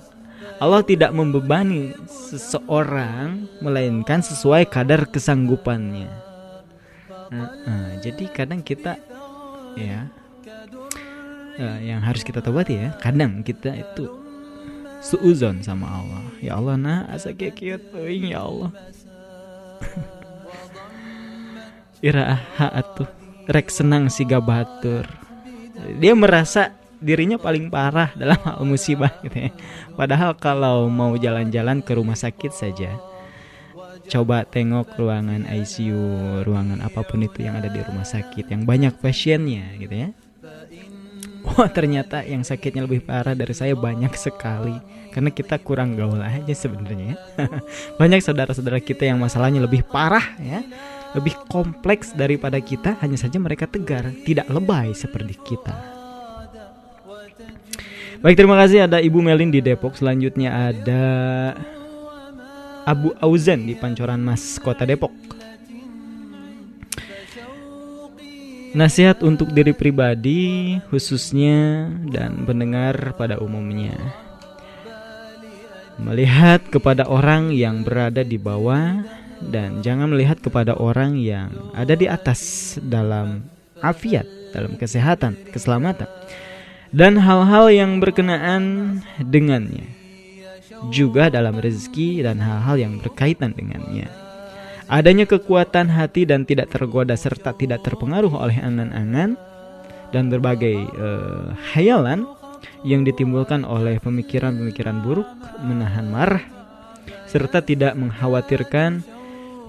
Allah 0.64 0.82
tidak 0.88 1.12
membebani 1.12 1.91
seseorang 2.08 3.52
melainkan 3.60 4.24
sesuai 4.24 4.72
kadar 4.72 5.12
kesanggupannya. 5.12 6.08
Nah, 7.36 7.52
nah, 7.68 7.90
jadi 8.00 8.32
kadang 8.32 8.64
kita 8.64 8.95
ya 9.78 10.10
uh, 11.60 11.80
yang 11.82 12.02
harus 12.02 12.26
kita 12.26 12.41
tobati 12.41 12.78
ya 12.78 12.90
kadang 13.02 13.45
kita 13.45 13.74
itu 13.74 14.24
suuzon 15.04 15.60
sama 15.60 16.00
Allah. 16.00 16.24
Ya 16.40 16.56
Allah 16.56 16.80
nah 16.80 17.04
asa 17.12 17.36
kieu 17.36 17.76
ya 18.24 18.40
Allah. 18.40 18.72
Iraha 22.04 22.68
atuh 22.72 23.08
rek 23.48 23.68
senang 23.68 24.08
si 24.08 24.24
gabatur. 24.24 25.04
Dia 26.00 26.16
merasa 26.16 26.72
dirinya 27.04 27.36
paling 27.36 27.68
parah 27.68 28.16
dalam 28.16 28.40
hal 28.48 28.64
musibah 28.64 29.12
gitu 29.28 29.48
ya. 29.48 29.52
Padahal 30.00 30.40
kalau 30.40 30.88
mau 30.88 31.20
jalan-jalan 31.20 31.84
ke 31.84 32.00
rumah 32.00 32.16
sakit 32.16 32.52
saja 32.56 32.95
coba 34.08 34.44
tengok 34.44 35.00
ruangan 35.00 35.48
ICU, 35.48 36.44
ruangan 36.44 36.84
apa 36.84 37.02
pun 37.08 37.24
itu 37.24 37.44
yang 37.46 37.60
ada 37.60 37.72
di 37.72 37.80
rumah 37.80 38.04
sakit 38.04 38.52
yang 38.52 38.68
banyak 38.68 38.96
pasiennya 39.00 39.80
gitu 39.80 39.96
ya. 39.96 40.10
Wah 41.44 41.68
ternyata 41.68 42.24
yang 42.24 42.40
sakitnya 42.42 42.88
lebih 42.88 43.04
parah 43.04 43.36
dari 43.36 43.52
saya 43.52 43.76
banyak 43.76 44.16
sekali. 44.16 44.80
Karena 45.12 45.30
kita 45.30 45.60
kurang 45.62 45.94
gaul 45.94 46.18
aja 46.18 46.50
sebenarnya 46.58 47.14
ya. 47.14 47.18
Banyak 48.02 48.26
saudara-saudara 48.26 48.82
kita 48.82 49.06
yang 49.06 49.22
masalahnya 49.22 49.62
lebih 49.62 49.86
parah 49.86 50.34
ya. 50.42 50.66
Lebih 51.14 51.38
kompleks 51.46 52.18
daripada 52.18 52.58
kita 52.58 52.98
Hanya 53.06 53.22
saja 53.22 53.38
mereka 53.38 53.70
tegar 53.70 54.10
Tidak 54.26 54.50
lebay 54.50 54.98
seperti 54.98 55.38
kita. 55.46 55.76
Baik 58.26 58.40
terima 58.40 58.58
kasih. 58.58 58.90
Ada 58.90 59.04
Ibu 59.04 59.20
Melin 59.22 59.54
di 59.54 59.62
Depok. 59.62 59.94
Selanjutnya 60.00 60.74
ada 60.74 61.04
Abu 62.84 63.16
Auzan 63.24 63.64
di 63.64 63.76
Pancoran 63.80 64.20
Mas 64.20 64.60
Kota 64.60 64.84
Depok 64.84 65.12
Nasihat 68.74 69.22
untuk 69.22 69.54
diri 69.54 69.72
pribadi 69.72 70.76
khususnya 70.90 71.88
dan 72.10 72.42
pendengar 72.42 73.14
pada 73.14 73.38
umumnya. 73.38 73.94
Melihat 76.02 76.66
kepada 76.74 77.06
orang 77.06 77.54
yang 77.54 77.86
berada 77.86 78.26
di 78.26 78.42
bawah 78.42 79.06
dan 79.46 79.86
jangan 79.86 80.10
melihat 80.10 80.42
kepada 80.42 80.74
orang 80.74 81.22
yang 81.22 81.54
ada 81.78 81.94
di 81.94 82.10
atas 82.10 82.74
dalam 82.82 83.46
afiat, 83.78 84.26
dalam 84.58 84.74
kesehatan, 84.74 85.38
keselamatan 85.54 86.10
dan 86.90 87.18
hal-hal 87.22 87.70
yang 87.74 88.02
berkenaan 88.02 89.02
dengannya. 89.22 90.03
Juga 90.92 91.32
dalam 91.32 91.56
rezeki 91.56 92.26
dan 92.26 92.42
hal-hal 92.44 92.76
yang 92.80 92.94
berkaitan 93.00 93.56
dengannya. 93.56 94.10
Adanya 94.92 95.24
kekuatan 95.24 95.88
hati 95.88 96.28
dan 96.28 96.44
tidak 96.44 96.70
tergoda 96.74 97.16
serta 97.16 97.56
tidak 97.56 97.82
terpengaruh 97.88 98.36
oleh 98.36 98.60
angan-angan 98.60 99.40
dan 100.12 100.30
berbagai 100.30 100.76
uh, 101.00 101.56
hayalan 101.74 102.28
yang 102.84 103.08
ditimbulkan 103.08 103.64
oleh 103.64 103.98
pemikiran-pemikiran 104.04 105.00
buruk, 105.02 105.28
menahan 105.64 106.08
marah, 106.12 106.44
serta 107.32 107.64
tidak 107.64 107.96
mengkhawatirkan 107.96 109.02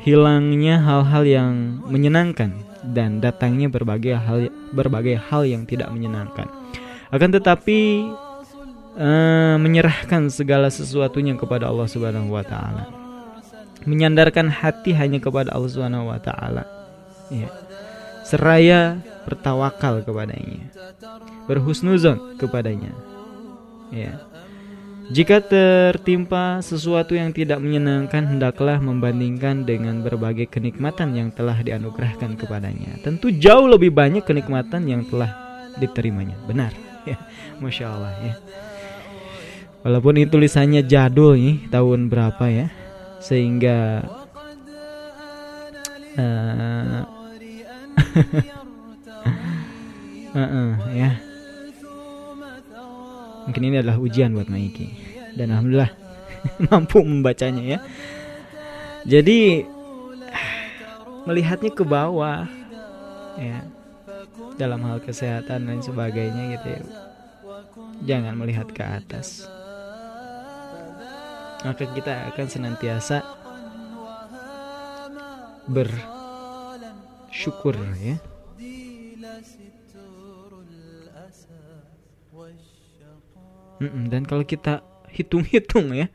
hilangnya 0.05 0.83
hal-hal 0.83 1.25
yang 1.25 1.81
menyenangkan 1.89 2.53
dan 2.85 3.25
datangnya 3.25 3.73
berbagai 3.73 4.21
hal 4.21 4.53
berbagai 4.77 5.17
hal 5.17 5.49
yang 5.49 5.65
tidak 5.65 5.89
menyenangkan. 5.89 6.45
Akan 7.09 7.33
tetapi 7.33 8.11
uh, 8.99 9.57
menyerahkan 9.59 10.31
segala 10.31 10.71
sesuatunya 10.71 11.35
kepada 11.39 11.69
Allah 11.71 11.87
Subhanahu 11.91 12.35
wa 12.35 12.45
taala. 12.47 12.91
Menyandarkan 13.85 14.49
hati 14.49 14.97
hanya 14.97 15.21
kepada 15.21 15.53
Allah 15.53 15.71
Subhanahu 15.71 16.09
wa 16.09 16.19
taala. 16.19 16.65
Ya. 17.29 17.53
Seraya 18.25 18.97
bertawakal 19.29 20.01
kepadanya. 20.01 20.73
Berhusnuzon 21.45 22.41
kepadanya. 22.41 22.97
Ya. 23.93 24.25
Jika 25.13 25.45
tertimpa 25.45 26.65
sesuatu 26.65 27.13
yang 27.13 27.29
tidak 27.37 27.61
menyenangkan, 27.61 28.25
hendaklah 28.25 28.81
membandingkan 28.81 29.69
dengan 29.69 30.01
berbagai 30.01 30.49
kenikmatan 30.49 31.13
yang 31.13 31.29
telah 31.29 31.61
dianugerahkan 31.61 32.41
kepadanya. 32.41 33.05
Tentu 33.05 33.29
jauh 33.29 33.69
lebih 33.69 33.93
banyak 33.93 34.25
kenikmatan 34.25 34.89
yang 34.89 35.05
telah 35.05 35.29
diterimanya. 35.77 36.41
Benar, 36.49 36.73
ya, 37.05 37.21
masya 37.61 37.93
Allah 37.93 38.17
ya. 38.25 38.35
Walaupun 39.85 40.17
ini 40.17 40.27
tulisannya 40.27 40.83
jadul 40.89 41.37
nih, 41.37 41.69
tahun 41.69 42.09
berapa 42.09 42.45
ya, 42.49 42.67
sehingga 43.21 44.01
uh, 46.17 47.05
uh, 50.33 50.41
uh, 50.41 50.73
ya 50.97 51.21
Mungkin 53.45 53.63
ini 53.69 53.77
adalah 53.85 54.01
ujian 54.01 54.33
buat 54.33 54.49
Maiki 54.49 54.89
dan 55.37 55.53
alhamdulillah 55.53 55.93
mampu 56.73 57.05
membacanya 57.05 57.77
ya. 57.77 57.79
Jadi 59.05 59.69
melihatnya 61.29 61.73
ke 61.77 61.85
bawah 61.85 62.49
ya 63.37 63.69
dalam 64.57 64.81
hal 64.89 64.97
kesehatan 65.05 65.69
dan 65.69 65.79
sebagainya 65.85 66.57
gitu 66.57 66.67
ya. 66.73 66.83
Jangan 68.05 68.35
melihat 68.41 68.69
ke 68.73 68.81
atas. 68.81 69.45
Maka 71.65 71.89
kita 71.97 72.29
akan 72.29 72.47
senantiasa 72.47 73.25
bersyukur 75.65 76.53
ya. 77.99 78.21
Dan 83.83 84.23
kalau 84.25 84.45
kita 84.47 84.85
hitung-hitung 85.11 85.93
ya, 85.93 86.07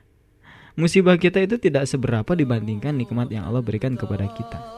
musibah 0.80 1.20
kita 1.20 1.44
itu 1.44 1.60
tidak 1.60 1.86
seberapa 1.90 2.32
dibandingkan 2.34 2.96
nikmat 2.96 3.28
yang 3.34 3.46
Allah 3.50 3.66
berikan 3.66 3.98
kepada 3.98 4.30
kita. 4.32 4.60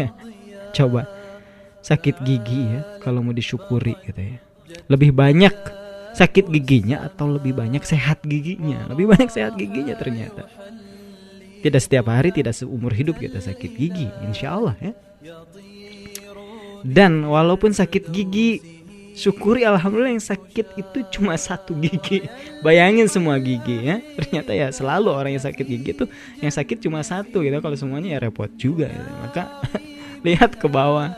Ya, 0.00 0.16
coba 0.72 1.04
sakit 1.84 2.24
gigi 2.24 2.72
ya, 2.72 2.96
kalau 3.04 3.20
mau 3.20 3.36
disyukuri 3.36 3.92
gitu 4.08 4.16
ya. 4.16 4.40
Lebih 4.88 5.12
banyak 5.12 5.52
sakit 6.14 6.48
giginya 6.48 7.04
atau 7.04 7.28
lebih 7.28 7.52
banyak 7.52 7.82
sehat 7.82 8.22
giginya? 8.24 8.86
Lebih 8.90 9.06
banyak 9.10 9.30
sehat 9.30 9.58
giginya 9.58 9.98
ternyata. 9.98 10.46
Tidak 11.60 11.80
setiap 11.80 12.12
hari, 12.12 12.30
tidak 12.30 12.54
seumur 12.54 12.92
hidup 12.92 13.16
kita 13.16 13.40
sakit 13.40 13.72
gigi, 13.74 14.08
insya 14.22 14.54
Allah 14.56 14.76
ya. 14.78 14.92
Dan 16.84 17.24
walaupun 17.24 17.72
sakit 17.72 18.12
gigi 18.12 18.74
syukuri 19.14 19.62
alhamdulillah 19.62 20.18
yang 20.18 20.26
sakit 20.26 20.74
itu 20.74 20.98
cuma 21.14 21.38
satu 21.38 21.72
gigi 21.78 22.26
bayangin 22.66 23.06
semua 23.06 23.38
gigi 23.38 23.86
ya 23.86 24.02
ternyata 24.18 24.50
ya 24.50 24.68
selalu 24.74 25.14
orang 25.14 25.38
yang 25.38 25.44
sakit 25.46 25.66
gigi 25.70 25.94
itu 25.94 26.04
yang 26.42 26.50
sakit 26.50 26.82
cuma 26.82 27.00
satu 27.06 27.40
gitu 27.46 27.54
kalau 27.62 27.78
semuanya 27.78 28.18
ya 28.18 28.26
repot 28.26 28.50
juga 28.58 28.90
gitu. 28.90 29.10
maka 29.22 29.62
lihat 30.26 30.58
ke 30.58 30.66
bawah 30.66 31.14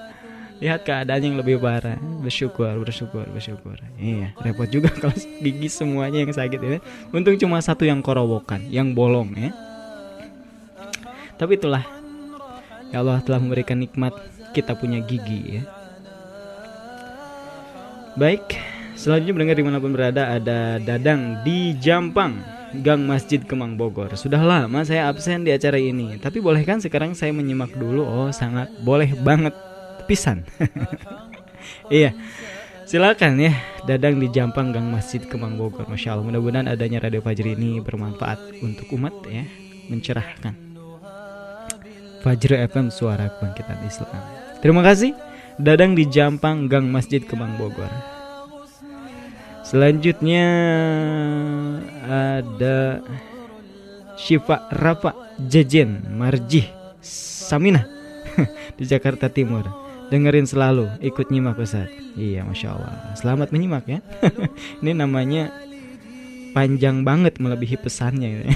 lihat 0.62 0.84
keadaan 0.86 1.22
yang 1.22 1.36
lebih 1.36 1.60
parah. 1.60 2.00
Bersyukur 2.20 2.80
bersyukur 2.80 3.26
bersyukur. 3.30 3.76
Iya 4.00 4.32
repot 4.40 4.68
juga 4.68 4.88
kalau 5.00 5.14
gigi 5.16 5.68
semuanya 5.68 6.22
yang 6.22 6.32
sakit 6.32 6.60
ini 6.60 6.78
untung 7.12 7.36
cuma 7.36 7.60
satu 7.60 7.84
yang 7.84 8.00
korowokan 8.00 8.64
yang 8.72 8.96
bolong 8.96 9.32
ya. 9.36 9.50
Tapi 11.36 11.60
itulah 11.60 11.84
ya 12.88 13.04
Allah 13.04 13.20
telah 13.20 13.40
memberikan 13.42 13.76
nikmat 13.76 14.16
kita 14.56 14.72
punya 14.72 15.04
gigi 15.04 15.60
ya. 15.60 15.62
Baik, 18.16 18.56
selanjutnya 18.96 19.36
mendengar 19.36 19.56
di 19.60 19.64
mana 19.68 19.76
pun 19.76 19.92
berada 19.92 20.32
ada 20.32 20.80
Dadang 20.80 21.44
di 21.44 21.76
Jampang, 21.76 22.40
Gang 22.80 23.04
Masjid 23.04 23.44
Kemang 23.44 23.76
Bogor. 23.76 24.08
Sudah 24.16 24.40
lama 24.40 24.80
saya 24.88 25.12
absen 25.12 25.44
di 25.44 25.52
acara 25.52 25.76
ini, 25.76 26.16
tapi 26.16 26.40
boleh 26.40 26.64
kan 26.64 26.80
sekarang 26.80 27.12
saya 27.12 27.36
menyimak 27.36 27.76
dulu? 27.76 28.08
Oh, 28.08 28.32
sangat 28.32 28.72
boleh 28.80 29.12
banget, 29.20 29.52
pisan. 30.06 30.46
iya, 31.92 32.14
silakan 32.86 33.36
ya, 33.42 33.52
Dadang 33.86 34.18
di 34.18 34.30
Jampang, 34.30 34.74
Gang 34.74 34.88
Masjid 34.90 35.22
Kemang 35.22 35.58
Bogor. 35.58 35.86
Masya 35.86 36.16
Allah, 36.16 36.26
mudah-mudahan 36.26 36.70
adanya 36.70 37.02
Radio 37.02 37.22
Fajri 37.22 37.58
ini 37.58 37.78
bermanfaat 37.82 38.62
untuk 38.62 38.90
umat 38.94 39.14
ya, 39.26 39.46
mencerahkan. 39.90 40.54
Fajri 42.26 42.58
FM 42.66 42.90
Suara 42.90 43.30
Kebangkitan 43.30 43.78
Islam. 43.86 44.10
Terima 44.58 44.82
kasih. 44.82 45.14
Dadang 45.62 45.94
di 45.94 46.10
Jampang 46.10 46.66
Gang 46.66 46.90
Masjid 46.90 47.22
Kemang 47.22 47.54
Bogor. 47.54 47.88
Selanjutnya 49.62 50.46
ada 52.06 53.02
Syifa 54.18 54.66
Rafa 54.74 55.14
Jejen 55.38 56.02
Marjih 56.14 56.66
Saminah 57.46 57.86
di 58.78 58.84
Jakarta 58.86 59.30
Timur. 59.30 59.85
Dengerin 60.06 60.46
selalu, 60.46 60.86
ikut 61.02 61.34
nyimak 61.34 61.58
Ustaz. 61.58 61.90
Iya, 62.14 62.46
masya 62.46 62.78
Allah. 62.78 62.94
Selamat 63.18 63.50
menyimak 63.50 63.84
ya. 63.90 63.98
Ini 64.82 64.94
namanya 64.94 65.50
panjang 66.54 67.02
banget 67.02 67.42
melebihi 67.42 67.76
pesannya. 67.82 68.46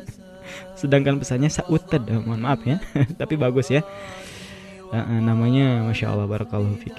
Sedangkan 0.80 1.20
pesannya 1.20 1.52
sauted, 1.52 2.08
mohon 2.24 2.40
maaf 2.40 2.64
ya. 2.64 2.80
Tapi 3.20 3.36
bagus 3.36 3.68
ya. 3.68 3.84
Uh, 4.88 5.20
namanya 5.20 5.84
Masya 5.84 6.16
Allah 6.16 6.24
Barakallahu 6.24 6.80
Fik 6.80 6.96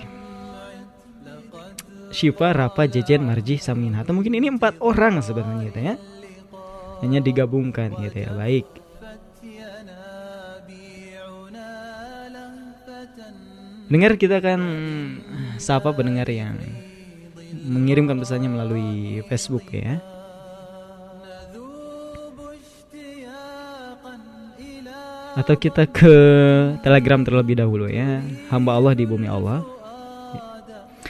Syifa, 2.14 2.54
Rafa, 2.54 2.86
Jejen, 2.86 3.26
Marji, 3.26 3.58
Samin 3.58 3.98
Atau 3.98 4.14
mungkin 4.14 4.38
ini 4.38 4.46
empat 4.46 4.78
orang 4.78 5.26
sebenarnya 5.26 5.74
gitu 5.74 5.80
ya 5.82 5.96
Hanya 7.02 7.18
digabungkan 7.18 7.98
gitu 7.98 8.14
ya 8.14 8.30
Baik 8.38 8.79
Dengar 13.90 14.16
kita 14.22 14.38
akan 14.38 14.62
sapa 15.58 15.90
pendengar 15.92 16.30
yang 16.30 16.56
mengirimkan 17.66 18.22
pesannya 18.22 18.50
melalui 18.54 19.26
Facebook 19.26 19.66
ya. 19.74 19.98
atau 25.40 25.56
kita 25.56 25.88
ke 25.88 26.14
Telegram 26.84 27.24
terlebih 27.24 27.56
dahulu 27.56 27.88
ya. 27.88 28.20
Hamba 28.52 28.76
Allah 28.76 28.92
di 28.92 29.08
bumi 29.08 29.32
Allah. 29.32 29.64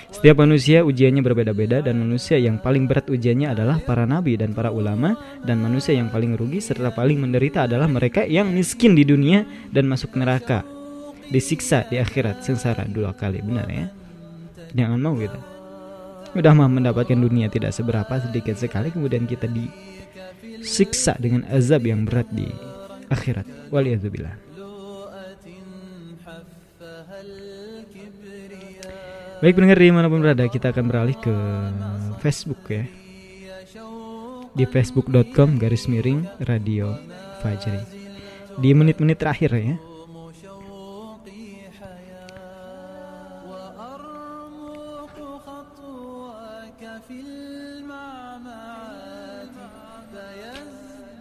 Setiap 0.10 0.44
manusia 0.44 0.84
ujiannya 0.84 1.24
berbeda-beda 1.24 1.80
dan 1.80 1.96
manusia 2.04 2.36
yang 2.36 2.60
paling 2.60 2.86
berat 2.86 3.08
ujiannya 3.08 3.56
adalah 3.56 3.80
para 3.80 4.04
nabi 4.04 4.36
dan 4.36 4.52
para 4.52 4.68
ulama 4.68 5.16
dan 5.48 5.64
manusia 5.64 5.96
yang 5.96 6.12
paling 6.12 6.36
rugi 6.36 6.60
serta 6.60 6.92
paling 6.92 7.24
menderita 7.24 7.64
adalah 7.66 7.88
mereka 7.88 8.28
yang 8.28 8.52
miskin 8.52 9.00
di 9.00 9.08
dunia 9.08 9.48
dan 9.72 9.88
masuk 9.88 10.20
neraka. 10.20 10.79
Disiksa 11.30 11.86
di 11.86 12.02
akhirat 12.02 12.42
sengsara 12.42 12.90
dua 12.90 13.14
kali, 13.14 13.40
benar 13.46 13.70
ya? 13.70 13.86
Jangan 14.74 14.98
mau 14.98 15.14
gitu. 15.18 15.38
Udah 16.38 16.54
mah 16.54 16.70
mendapatkan 16.70 17.18
dunia 17.18 17.50
tidak 17.50 17.74
seberapa 17.74 18.22
sedikit 18.22 18.54
sekali 18.54 18.94
kemudian 18.94 19.26
kita 19.26 19.50
disiksa 19.50 21.18
dengan 21.18 21.42
azab 21.50 21.90
yang 21.90 22.06
berat 22.06 22.30
di 22.30 22.46
akhirat 23.10 23.46
waliyadzubillah 23.74 24.38
Baik 29.40 29.56
pendengar 29.56 29.80
di 29.80 29.90
mana 29.90 30.12
pun 30.12 30.20
berada 30.20 30.46
kita 30.52 30.76
akan 30.76 30.86
beralih 30.92 31.18
ke 31.18 31.34
Facebook 32.20 32.60
ya 32.68 32.84
Di 34.54 34.68
facebook.com 34.68 35.56
garis 35.58 35.88
miring 35.88 36.28
radio 36.44 36.94
Fajri 37.40 37.80
Di 38.60 38.76
menit-menit 38.76 39.18
terakhir 39.18 39.56
ya 39.56 39.76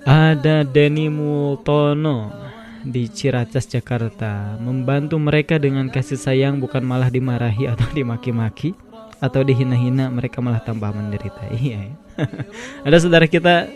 Ada 0.09 0.65
Denny 0.65 1.13
Multono 1.13 2.33
di 2.81 3.13
Ciracas 3.13 3.69
Jakarta. 3.69 4.57
Membantu 4.57 5.21
mereka 5.21 5.61
dengan 5.61 5.93
kasih 5.93 6.17
sayang 6.17 6.65
bukan 6.65 6.81
malah 6.81 7.13
dimarahi 7.13 7.69
atau 7.69 7.85
dimaki-maki 7.93 8.73
atau 9.21 9.45
dihina-hina 9.45 10.09
mereka 10.09 10.41
malah 10.41 10.65
tambah 10.65 10.89
menderita. 10.97 11.53
Iya 11.53 11.93
ya. 11.93 11.95
ada 12.89 12.97
saudara 12.97 13.29
kita 13.29 13.69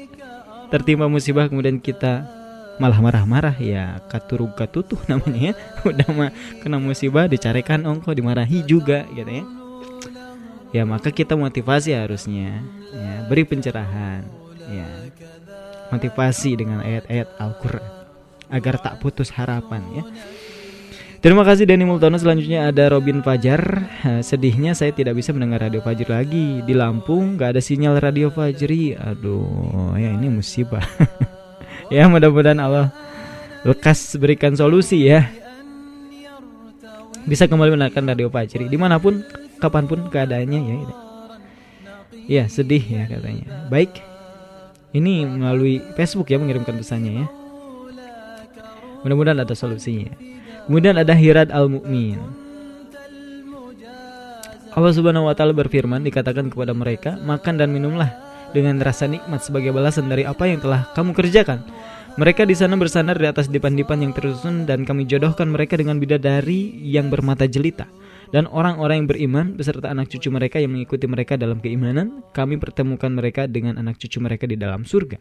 tertimpa 0.72 1.04
musibah 1.04 1.52
kemudian 1.52 1.76
kita 1.76 2.24
malah 2.80 2.96
marah-marah. 2.96 3.60
Ya 3.60 4.00
katurug 4.08 4.56
katutuh 4.56 5.04
namanya 5.12 5.52
ya. 5.52 5.54
Udah 5.84 6.08
mah 6.16 6.30
kena 6.64 6.80
musibah 6.80 7.28
dicarikan 7.28 7.84
ongko 7.84 8.16
dimarahi 8.16 8.64
juga 8.64 9.04
gitu 9.12 9.28
ya. 9.28 9.44
Ya 10.72 10.82
maka 10.88 11.12
kita 11.12 11.36
motivasi 11.36 11.92
harusnya 11.92 12.64
ya. 12.88 13.28
Beri 13.28 13.44
pencerahan 13.44 14.24
ya 14.72 15.11
motivasi 15.92 16.56
dengan 16.56 16.80
ayat-ayat 16.80 17.28
Al-Qur'an 17.36 17.84
agar 18.52 18.80
tak 18.80 19.00
putus 19.00 19.32
harapan 19.32 19.84
ya 19.92 20.04
Terima 21.22 21.46
kasih 21.46 21.70
Denny 21.70 21.86
Multono. 21.86 22.18
Selanjutnya 22.18 22.66
ada 22.66 22.90
Robin 22.90 23.22
Fajar. 23.22 23.62
Eh, 24.02 24.26
Sedihnya 24.26 24.74
saya 24.74 24.90
tidak 24.90 25.14
bisa 25.14 25.30
mendengar 25.30 25.62
Radio 25.62 25.78
Fajri 25.78 26.10
lagi 26.10 26.46
di 26.66 26.74
Lampung. 26.74 27.38
Gak 27.38 27.54
ada 27.54 27.62
sinyal 27.62 28.02
Radio 28.02 28.26
Fajri. 28.34 28.98
Aduh, 28.98 29.94
ya 29.94 30.10
ini 30.18 30.26
musibah. 30.26 30.82
ya 31.94 32.10
mudah-mudahan 32.10 32.58
Allah 32.58 32.90
lekas 33.62 34.18
berikan 34.18 34.58
solusi 34.58 35.06
ya. 35.06 35.30
Bisa 37.22 37.46
kembali 37.46 37.70
mendengarkan 37.78 38.02
Radio 38.02 38.26
Fajri 38.26 38.66
di 38.66 38.74
mana 38.74 38.98
pun, 38.98 39.22
kapan 39.62 39.86
pun 39.86 40.10
keadaannya 40.10 40.58
ya. 40.58 40.76
Iya 42.26 42.44
sedih 42.50 42.82
ya 42.82 43.06
katanya. 43.06 43.70
Baik, 43.70 43.94
ini 44.92 45.24
melalui 45.24 45.80
Facebook 45.96 46.28
ya 46.28 46.36
mengirimkan 46.36 46.76
pesannya 46.76 47.24
ya. 47.24 47.26
Mudah-mudahan 49.02 49.42
ada 49.42 49.54
solusinya. 49.56 50.12
Kemudian 50.68 50.94
ada 50.94 51.10
Hirad 51.16 51.50
al-Mu'min. 51.50 52.20
Allah 54.72 54.92
Subhanahu 54.96 55.28
wa 55.28 55.34
taala 55.36 55.52
berfirman 55.52 56.00
dikatakan 56.00 56.48
kepada 56.48 56.72
mereka, 56.72 57.20
"Makan 57.20 57.60
dan 57.60 57.74
minumlah 57.74 58.08
dengan 58.56 58.80
rasa 58.80 59.04
nikmat 59.04 59.44
sebagai 59.44 59.68
balasan 59.74 60.08
dari 60.08 60.24
apa 60.24 60.48
yang 60.48 60.64
telah 60.64 60.88
kamu 60.96 61.12
kerjakan." 61.12 61.60
Mereka 62.12 62.44
di 62.44 62.52
sana 62.52 62.76
bersandar 62.76 63.16
di 63.16 63.24
atas 63.24 63.48
dipan-dipan 63.48 64.04
yang 64.04 64.12
tersusun 64.12 64.68
dan 64.68 64.84
kami 64.84 65.08
jodohkan 65.08 65.48
mereka 65.48 65.80
dengan 65.80 65.96
bidadari 65.96 66.76
yang 66.84 67.08
bermata 67.08 67.48
jelita. 67.48 67.88
Dan 68.32 68.48
orang-orang 68.48 69.04
yang 69.04 69.08
beriman 69.12 69.46
beserta 69.60 69.92
anak 69.92 70.08
cucu 70.08 70.32
mereka 70.32 70.56
yang 70.56 70.72
mengikuti 70.72 71.04
mereka 71.04 71.36
dalam 71.36 71.60
keimanan, 71.60 72.24
kami 72.32 72.56
pertemukan 72.56 73.12
mereka 73.12 73.44
dengan 73.44 73.76
anak 73.76 74.00
cucu 74.00 74.18
mereka 74.24 74.48
di 74.48 74.56
dalam 74.56 74.88
surga 74.88 75.20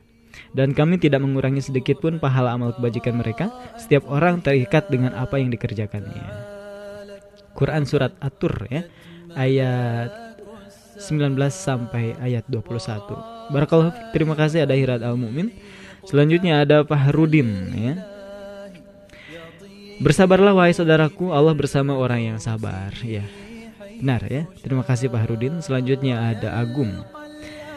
dan 0.55 0.71
kami 0.71 0.99
tidak 0.99 1.19
mengurangi 1.23 1.59
sedikit 1.59 1.99
pun 1.99 2.17
pahala 2.17 2.55
amal 2.55 2.71
kebajikan 2.75 3.19
mereka. 3.19 3.51
Setiap 3.75 4.07
orang 4.07 4.39
terikat 4.39 4.87
dengan 4.87 5.15
apa 5.15 5.39
yang 5.39 5.51
dikerjakannya. 5.51 6.23
Quran 7.51 7.83
surat 7.83 8.15
At-Tur 8.23 8.67
ya, 8.71 8.87
ayat 9.35 10.11
19 10.97 11.35
sampai 11.51 12.15
ayat 12.19 12.47
21. 12.47 13.51
Barakallahu 13.51 13.91
fiik. 13.91 14.07
Terima 14.15 14.35
kasih 14.39 14.63
ada 14.63 14.75
Hirat 14.77 15.03
Al-Mumin. 15.03 15.51
Selanjutnya 16.07 16.63
ada 16.63 16.87
Fahrudin 16.87 17.49
ya. 17.75 17.93
Bersabarlah 20.01 20.57
wahai 20.57 20.73
saudaraku, 20.73 21.29
Allah 21.29 21.53
bersama 21.53 21.93
orang 21.93 22.33
yang 22.33 22.37
sabar 22.41 22.89
ya. 23.05 23.21
Benar 24.01 24.25
ya. 24.25 24.43
Terima 24.65 24.81
kasih 24.81 25.13
Pak 25.13 25.29
Harudin. 25.29 25.61
Selanjutnya 25.61 26.33
ada 26.33 26.57
Agung. 26.57 26.89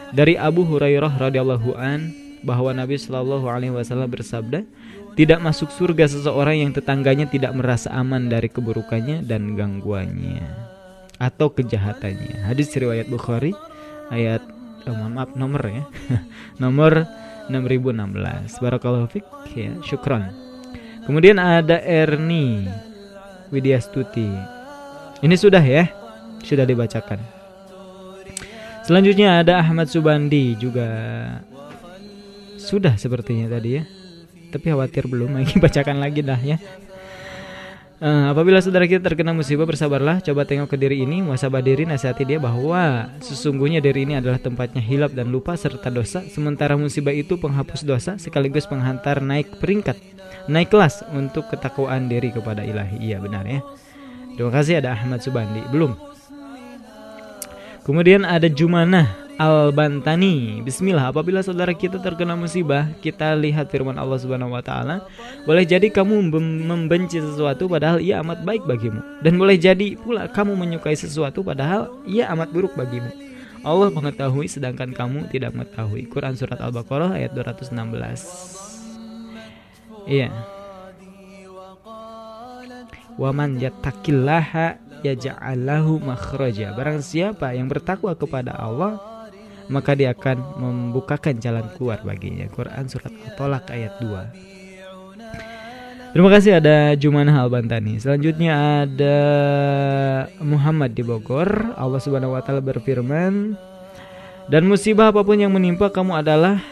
Dari 0.09 0.33
Abu 0.33 0.65
Hurairah 0.65 1.21
radhiyallahu 1.21 1.77
an 1.77 2.09
bahwa 2.41 2.73
Nabi 2.73 2.97
Shallallahu 2.97 3.45
Alaihi 3.45 3.73
Wasallam 3.77 4.09
bersabda, 4.09 4.65
tidak 5.13 5.39
masuk 5.39 5.69
surga 5.69 6.09
seseorang 6.09 6.65
yang 6.65 6.71
tetangganya 6.73 7.29
tidak 7.29 7.53
merasa 7.53 7.93
aman 7.93 8.25
dari 8.25 8.49
keburukannya 8.49 9.21
dan 9.21 9.53
gangguannya 9.53 10.43
atau 11.21 11.53
kejahatannya. 11.53 12.43
Hadis 12.43 12.73
riwayat 12.75 13.07
Bukhari 13.07 13.55
ayat 14.11 14.43
oh, 14.89 14.97
maaf 15.07 15.31
nomor 15.37 15.63
ya 15.63 15.83
nomor 16.63 17.07
6016. 17.47 18.59
Barakallahu 18.59 19.07
fik 19.13 19.25
ya, 19.55 19.71
syukron. 19.85 20.44
Kemudian 21.05 21.37
ada 21.37 21.77
Erni 21.85 22.65
Widyastuti. 23.53 24.25
Ini 25.21 25.35
sudah 25.37 25.61
ya, 25.61 25.93
sudah 26.41 26.65
dibacakan. 26.65 27.21
Selanjutnya 28.85 29.41
ada 29.41 29.61
Ahmad 29.61 29.89
Subandi 29.89 30.57
juga 30.57 30.85
sudah 32.57 32.97
sepertinya 32.97 33.49
tadi 33.49 33.81
ya. 33.81 33.83
Tapi 34.49 34.65
khawatir 34.73 35.05
belum 35.05 35.33
lagi 35.37 35.61
bacakan 35.61 36.01
lagi 36.01 36.25
dah 36.25 36.41
ya. 36.41 36.57
Uh, 37.95 38.33
apabila 38.33 38.59
saudara 38.59 38.83
kita 38.89 38.99
terkena 38.99 39.31
musibah 39.31 39.63
bersabarlah 39.63 40.19
Coba 40.19 40.43
tengok 40.43 40.67
ke 40.67 40.75
diri 40.75 41.07
ini 41.07 41.23
Muasabah 41.23 41.63
diri 41.63 41.87
nasihati 41.87 42.27
dia 42.27 42.43
bahwa 42.43 43.07
Sesungguhnya 43.23 43.79
diri 43.79 44.03
ini 44.03 44.19
adalah 44.19 44.35
tempatnya 44.35 44.83
hilap 44.83 45.15
dan 45.15 45.31
lupa 45.31 45.55
serta 45.55 45.87
dosa 45.87 46.19
Sementara 46.27 46.75
musibah 46.75 47.15
itu 47.15 47.39
penghapus 47.39 47.87
dosa 47.87 48.19
Sekaligus 48.19 48.67
penghantar 48.67 49.23
naik 49.23 49.47
peringkat 49.63 49.95
Naik 50.45 50.69
kelas 50.73 51.01
untuk 51.13 51.49
ketakwaan 51.49 52.07
diri 52.11 52.29
kepada 52.29 52.61
ilahi 52.61 53.01
Iya 53.01 53.17
benar 53.21 53.45
ya 53.45 53.65
Terima 54.35 54.51
kasih 54.51 54.83
ada 54.83 54.93
Ahmad 54.93 55.23
Subandi 55.25 55.63
Belum 55.73 55.97
Kemudian 57.85 58.25
ada 58.25 58.49
Jumanah 58.49 59.25
Al-Bantani. 59.35 60.63
Bismillah, 60.63 61.11
apabila 61.11 61.43
saudara 61.43 61.75
kita 61.75 61.99
terkena 61.99 62.39
musibah, 62.39 62.87
kita 63.03 63.35
lihat 63.35 63.67
firman 63.67 63.99
Allah 63.99 64.15
Subhanahu 64.15 64.55
wa 64.55 64.63
taala, 64.63 65.03
boleh 65.43 65.67
jadi 65.67 65.91
kamu 65.91 66.31
membenci 66.63 67.19
sesuatu 67.19 67.67
padahal 67.67 67.99
ia 67.99 68.23
amat 68.23 68.47
baik 68.47 68.63
bagimu 68.63 69.03
dan 69.19 69.35
boleh 69.35 69.59
jadi 69.59 69.99
pula 69.99 70.31
kamu 70.31 70.55
menyukai 70.55 70.95
sesuatu 70.95 71.43
padahal 71.43 71.91
ia 72.07 72.31
amat 72.31 72.49
buruk 72.55 72.79
bagimu. 72.79 73.11
Allah 73.65 73.91
mengetahui 73.91 74.47
sedangkan 74.47 74.95
kamu 74.95 75.27
tidak 75.27 75.51
mengetahui. 75.51 76.07
Quran 76.07 76.37
surat 76.39 76.61
Al-Baqarah 76.61 77.19
ayat 77.19 77.35
216. 77.35 78.74
Iya. 80.05 80.29
Waman 83.15 83.57
yattaqillaha 83.63 84.77
yaj'alahu 85.01 86.01
makhraja. 86.03 86.73
Barang 86.75 86.99
siapa 86.99 87.53
yang 87.55 87.69
bertakwa 87.71 88.11
kepada 88.17 88.57
Allah, 88.57 88.99
maka 89.71 89.97
dia 89.97 90.13
akan 90.13 90.61
membukakan 90.61 91.39
jalan 91.41 91.65
keluar 91.77 92.01
baginya. 92.05 92.45
Quran 92.51 92.85
surat 92.89 93.13
At-Tolak 93.13 93.71
ayat 93.71 93.97
2. 94.01 94.55
Terima 96.15 96.31
kasih 96.31 96.63
ada 96.63 96.95
Jumanah 96.95 97.43
Al-Bantani. 97.43 97.99
Selanjutnya 97.99 98.87
ada 98.87 99.17
Muhammad 100.39 100.95
di 100.95 101.03
Bogor. 101.03 101.75
Allah 101.75 101.99
Subhanahu 101.99 102.39
wa 102.39 102.39
taala 102.39 102.63
berfirman, 102.63 103.59
"Dan 104.47 104.63
musibah 104.63 105.11
apa 105.11 105.27
pun 105.27 105.35
yang 105.35 105.51
menimpa 105.51 105.91
kamu 105.91 106.23
adalah 106.23 106.63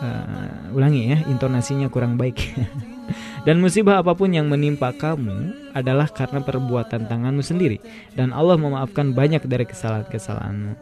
uh, 0.00 0.74
ulangi 0.76 1.12
ya, 1.12 1.18
intonasinya 1.28 1.92
kurang 1.92 2.16
baik." 2.16 2.40
Dan 3.46 3.58
musibah 3.58 3.98
apa 3.98 4.14
pun 4.14 4.30
yang 4.30 4.46
menimpa 4.46 4.92
kamu 4.94 5.70
adalah 5.72 6.06
karena 6.10 6.44
perbuatan 6.44 7.08
tanganmu 7.08 7.42
sendiri 7.42 7.82
dan 8.14 8.30
Allah 8.30 8.54
memaafkan 8.60 9.16
banyak 9.16 9.42
dari 9.48 9.66
kesalahan-kesalahanmu. 9.66 10.76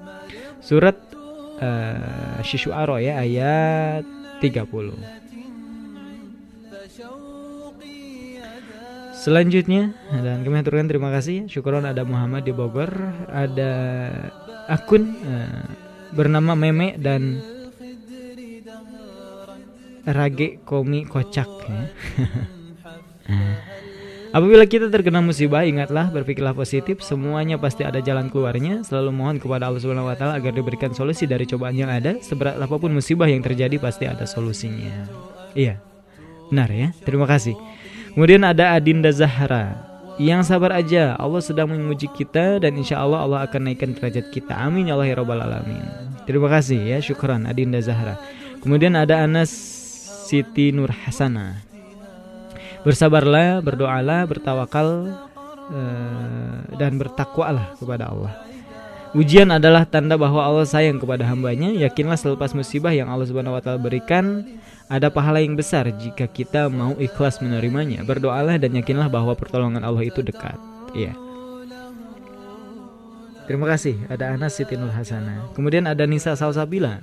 Surat 0.61 0.97
uh, 1.63 2.43
Syuara 2.43 2.99
ya 2.99 3.23
ayat 3.23 4.05
30. 4.43 5.19
Selanjutnya 9.19 9.93
dan 10.15 10.47
kami 10.47 10.63
aturkan 10.63 10.87
terima 10.87 11.11
kasih 11.11 11.51
syukuran 11.51 11.83
ada 11.83 12.07
Muhammad 12.07 12.47
di 12.47 12.55
Bogor, 12.55 12.91
ada 13.27 13.73
akun 14.71 15.11
uh, 15.27 15.67
bernama 16.15 16.55
Meme 16.55 16.95
dan 16.97 17.43
Rage 20.09 20.65
Komi 20.65 21.05
Kocak 21.05 21.51
ya. 21.69 21.83
Apabila 24.29 24.69
kita 24.69 24.93
terkena 24.93 25.25
musibah, 25.25 25.65
ingatlah 25.65 26.13
berpikirlah 26.13 26.53
positif, 26.53 27.01
semuanya 27.01 27.57
pasti 27.57 27.81
ada 27.81 27.97
jalan 28.05 28.29
keluarnya. 28.29 28.85
Selalu 28.85 29.09
mohon 29.09 29.37
kepada 29.41 29.73
Allah 29.73 29.81
Subhanahu 29.81 30.05
wa 30.05 30.17
taala 30.21 30.37
agar 30.37 30.53
diberikan 30.53 30.93
solusi 30.93 31.25
dari 31.25 31.49
cobaan 31.49 31.73
yang 31.73 31.89
ada. 31.89 32.21
Seberat 32.21 32.61
apa 32.61 32.77
pun 32.77 32.93
musibah 32.93 33.25
yang 33.25 33.41
terjadi 33.41 33.81
pasti 33.81 34.05
ada 34.05 34.29
solusinya. 34.29 35.09
Iya. 35.57 35.81
Benar 36.53 36.69
ya. 36.69 36.89
Terima 37.09 37.25
kasih. 37.25 37.57
Kemudian 38.13 38.45
ada 38.45 38.77
Adinda 38.77 39.09
Zahra. 39.09 39.89
Yang 40.21 40.51
sabar 40.51 40.77
aja, 40.77 41.15
Allah 41.17 41.41
sedang 41.41 41.73
menguji 41.73 42.11
kita 42.13 42.61
dan 42.61 42.75
insya 42.77 43.01
Allah 43.01 43.25
Allah 43.25 43.41
akan 43.49 43.71
naikkan 43.71 43.97
derajat 43.97 44.29
kita. 44.35 44.51
Amin 44.51 44.91
ya 44.91 44.99
Allah 44.99 45.09
ya 45.09 45.17
Rabbal 45.25 45.41
Alamin. 45.41 45.85
Terima 46.29 46.53
kasih 46.53 46.77
ya, 46.85 46.99
syukran 47.01 47.49
Adinda 47.49 47.81
Zahra. 47.81 48.21
Kemudian 48.61 48.99
ada 48.99 49.23
Anas 49.25 49.78
Siti 50.29 50.77
Nur 50.77 50.93
Hasanah. 50.93 51.65
Bersabarlah, 52.85 53.65
berdoalah, 53.65 54.29
bertawakal 54.29 55.09
uh, 55.73 56.57
dan 56.77 57.01
bertakwalah 57.01 57.73
kepada 57.81 58.13
Allah. 58.13 58.37
Ujian 59.17 59.49
adalah 59.49 59.89
tanda 59.89 60.21
bahwa 60.21 60.45
Allah 60.45 60.69
sayang 60.69 61.01
kepada 61.01 61.25
hambanya. 61.25 61.73
Yakinlah 61.73 62.21
selepas 62.21 62.53
musibah 62.53 62.93
yang 62.93 63.09
Allah 63.09 63.25
Subhanahu 63.25 63.57
Wa 63.57 63.63
Taala 63.65 63.81
berikan, 63.81 64.45
ada 64.93 65.09
pahala 65.09 65.41
yang 65.41 65.57
besar 65.57 65.89
jika 65.97 66.29
kita 66.29 66.69
mau 66.69 66.93
ikhlas 67.01 67.41
menerimanya. 67.41 68.05
Berdoalah 68.05 68.61
dan 68.61 68.77
yakinlah 68.77 69.09
bahwa 69.09 69.33
pertolongan 69.33 69.81
Allah 69.81 70.05
itu 70.05 70.21
dekat. 70.21 70.61
Iya. 70.93 71.17
Terima 73.49 73.65
kasih. 73.65 73.97
Ada 74.13 74.37
Anas 74.37 74.61
Siti 74.61 74.77
Nur 74.77 74.93
Hasana. 74.93 75.49
Kemudian 75.57 75.89
ada 75.89 76.05
Nisa 76.05 76.37
Salsabila. 76.37 77.01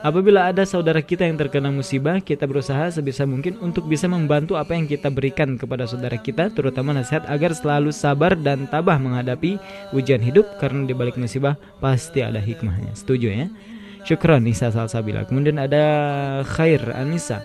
Apabila 0.00 0.48
ada 0.48 0.64
saudara 0.64 1.04
kita 1.04 1.28
yang 1.28 1.36
terkena 1.36 1.68
musibah, 1.68 2.24
kita 2.24 2.48
berusaha 2.48 2.88
sebisa 2.88 3.28
mungkin 3.28 3.60
untuk 3.60 3.84
bisa 3.84 4.08
membantu 4.08 4.56
apa 4.56 4.72
yang 4.72 4.88
kita 4.88 5.12
berikan 5.12 5.60
kepada 5.60 5.84
saudara 5.84 6.16
kita, 6.16 6.48
terutama 6.48 6.96
nasihat 6.96 7.28
agar 7.28 7.52
selalu 7.52 7.92
sabar 7.92 8.32
dan 8.32 8.64
tabah 8.64 8.96
menghadapi 8.96 9.60
ujian 9.92 10.24
hidup 10.24 10.48
karena 10.56 10.88
di 10.88 10.96
balik 10.96 11.20
musibah 11.20 11.60
pasti 11.84 12.24
ada 12.24 12.40
hikmahnya. 12.40 12.96
Setuju 12.96 13.28
ya? 13.28 13.46
Syukran 14.08 14.40
Nisa 14.40 14.72
Salsabila. 14.72 15.28
Kemudian 15.28 15.60
ada 15.60 15.84
Khair 16.48 16.80
Anissa. 16.96 17.44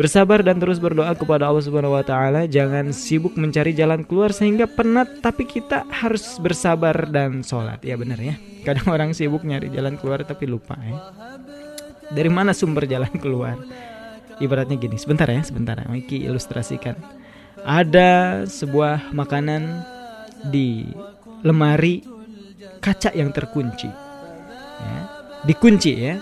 Bersabar 0.00 0.40
dan 0.40 0.56
terus 0.56 0.80
berdoa 0.80 1.12
kepada 1.12 1.48
Allah 1.48 1.64
Subhanahu 1.64 1.96
wa 1.96 2.04
taala, 2.04 2.48
jangan 2.48 2.88
sibuk 2.92 3.36
mencari 3.36 3.76
jalan 3.76 4.04
keluar 4.04 4.32
sehingga 4.32 4.64
penat, 4.64 5.20
tapi 5.20 5.44
kita 5.44 5.84
harus 5.88 6.40
bersabar 6.40 7.04
dan 7.08 7.44
sholat. 7.44 7.84
Ya 7.84 8.00
benar 8.00 8.16
ya. 8.16 8.36
Kadang 8.64 8.92
orang 8.92 9.12
sibuk 9.12 9.44
nyari 9.44 9.68
jalan 9.68 10.00
keluar 10.00 10.24
tapi 10.24 10.48
lupa 10.48 10.76
ya. 10.80 10.96
Dari 12.12 12.30
mana 12.30 12.54
sumber 12.54 12.86
jalan 12.86 13.10
keluar? 13.18 13.58
Ibaratnya 14.36 14.76
gini, 14.76 15.00
sebentar 15.00 15.26
ya, 15.26 15.40
sebentar. 15.40 15.80
Miki 15.88 16.22
ilustrasikan. 16.28 16.94
Ada 17.64 18.44
sebuah 18.46 19.10
makanan 19.16 19.82
di 20.52 20.86
lemari 21.42 22.04
kaca 22.84 23.10
yang 23.16 23.32
terkunci. 23.32 23.88
Ya, 24.76 24.98
dikunci 25.48 25.92
ya. 25.96 26.20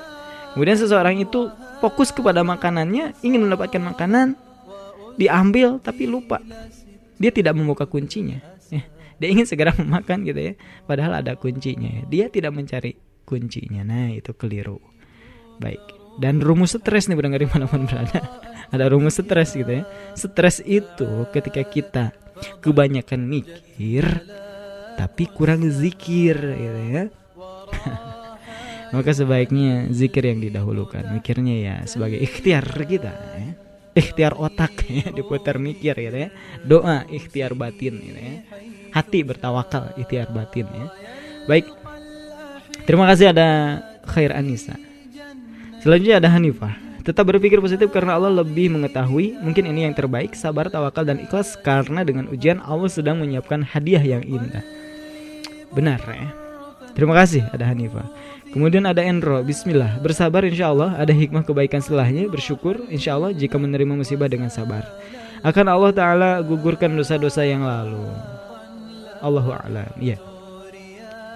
Kemudian 0.55 0.78
seseorang 0.78 1.19
itu 1.19 1.51
fokus 1.82 2.15
kepada 2.15 2.47
makanannya, 2.47 3.19
ingin 3.27 3.43
mendapatkan 3.43 3.82
makanan, 3.82 4.39
diambil 5.19 5.82
tapi 5.82 6.06
lupa. 6.06 6.39
Dia 7.19 7.31
tidak 7.35 7.59
membuka 7.59 7.86
kuncinya. 7.86 8.39
Ya. 8.70 8.82
Dia 9.19 9.28
ingin 9.31 9.47
segera 9.47 9.74
memakan 9.81 10.23
gitu 10.27 10.39
ya. 10.39 10.55
Padahal 10.86 11.19
ada 11.19 11.35
kuncinya. 11.35 11.90
Ya. 11.90 12.02
Dia 12.06 12.24
tidak 12.31 12.55
mencari 12.55 12.98
kuncinya. 13.27 13.82
Nah, 13.82 14.15
itu 14.15 14.35
keliru. 14.35 14.78
Baik. 15.59 15.83
Dan 16.19 16.39
rumus 16.39 16.79
stres 16.79 17.11
nih 17.11 17.19
berdengar 17.19 17.43
mana-mana 17.51 17.85
berada. 17.87 18.21
Ada 18.75 18.91
rumus 18.91 19.19
stres 19.19 19.55
gitu 19.55 19.83
ya. 19.83 19.83
Stres 20.15 20.63
itu 20.63 21.27
ketika 21.35 21.63
kita 21.67 22.05
kebanyakan 22.63 23.25
mikir 23.25 24.27
tapi 24.95 25.27
kurang 25.27 25.67
zikir 25.71 26.39
gitu 26.39 26.81
ya. 26.91 27.03
Maka 28.95 29.11
sebaiknya 29.11 29.91
zikir 29.91 30.23
yang 30.23 30.39
didahulukan. 30.39 31.03
Mikirnya 31.11 31.55
ya 31.59 31.77
sebagai 31.91 32.19
ikhtiar 32.23 32.63
kita 32.87 33.11
ya. 33.11 33.53
Ikhtiar 33.95 34.35
otak 34.39 34.87
ya, 34.91 35.11
diputar 35.11 35.59
mikir 35.59 35.99
gitu 35.99 36.19
ya. 36.27 36.31
Doa 36.63 37.03
ikhtiar 37.11 37.59
batin 37.59 37.99
gitu 37.99 38.19
ya. 38.19 38.35
Hati 38.95 39.27
bertawakal 39.27 39.99
ikhtiar 39.99 40.31
batin 40.31 40.71
ya. 40.71 40.87
Baik. 41.51 41.67
Terima 42.87 43.11
kasih 43.11 43.35
ada 43.35 43.81
Khair 44.07 44.31
Anissa. 44.31 44.77
Selanjutnya 45.85 46.16
ada 46.16 46.32
Hanifah. 46.32 46.81
Tetap 47.05 47.28
berpikir 47.28 47.61
positif 47.61 47.93
karena 47.93 48.16
Allah 48.16 48.32
lebih 48.40 48.73
mengetahui. 48.73 49.36
Mungkin 49.36 49.69
ini 49.69 49.85
yang 49.85 49.93
terbaik, 49.93 50.32
sabar, 50.32 50.73
tawakal 50.73 51.05
dan 51.05 51.20
ikhlas 51.20 51.61
karena 51.61 52.01
dengan 52.01 52.24
ujian 52.32 52.56
Allah 52.65 52.89
sedang 52.89 53.20
menyiapkan 53.20 53.61
hadiah 53.61 54.01
yang 54.01 54.24
indah. 54.24 54.65
Benar 55.77 56.01
ya. 56.09 56.32
Terima 56.97 57.12
kasih 57.12 57.44
ada 57.52 57.69
Hanifah. 57.69 58.09
Kemudian 58.48 58.89
ada 58.89 59.05
Endro, 59.05 59.44
Bismillah, 59.44 60.01
bersabar 60.01 60.40
insya 60.48 60.73
Allah, 60.73 60.97
ada 60.97 61.12
hikmah 61.12 61.44
kebaikan 61.44 61.85
setelahnya, 61.85 62.32
bersyukur 62.32 62.81
insya 62.89 63.20
Allah 63.20 63.36
jika 63.36 63.61
menerima 63.61 63.93
musibah 63.93 64.31
dengan 64.31 64.48
sabar. 64.48 64.89
Akan 65.44 65.69
Allah 65.69 65.93
Ta'ala 65.93 66.31
gugurkan 66.40 66.97
dosa-dosa 66.97 67.44
yang 67.44 67.61
lalu. 67.61 68.09
Allahu 69.20 69.52
a'lam. 69.52 69.93
Ya. 70.01 70.16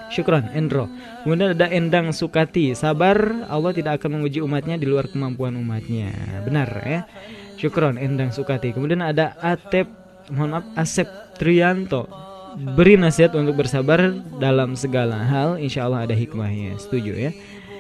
Syukran 0.09 0.49
Endro. 0.57 0.89
Kemudian 1.25 1.53
ada 1.53 1.69
Endang 1.69 2.13
Sukati, 2.13 2.73
sabar 2.73 3.49
Allah 3.49 3.73
tidak 3.77 4.01
akan 4.03 4.21
menguji 4.21 4.41
umatnya 4.41 4.81
di 4.81 4.89
luar 4.89 5.09
kemampuan 5.09 5.57
umatnya. 5.57 6.13
Benar 6.45 6.69
ya. 6.85 7.01
Syukron 7.61 8.01
Endang 8.01 8.33
Sukati. 8.33 8.73
Kemudian 8.73 9.05
ada 9.05 9.37
Atep, 9.43 9.89
mohon 10.33 10.57
maaf 10.57 10.67
Asep 10.79 11.09
Trianto. 11.37 12.09
Beri 12.59 12.97
nasihat 12.99 13.37
untuk 13.37 13.61
bersabar 13.61 14.11
dalam 14.41 14.75
segala 14.75 15.21
hal, 15.21 15.61
insya 15.61 15.87
Allah 15.87 16.09
ada 16.09 16.15
hikmahnya. 16.17 16.81
Setuju 16.81 17.13
ya. 17.15 17.31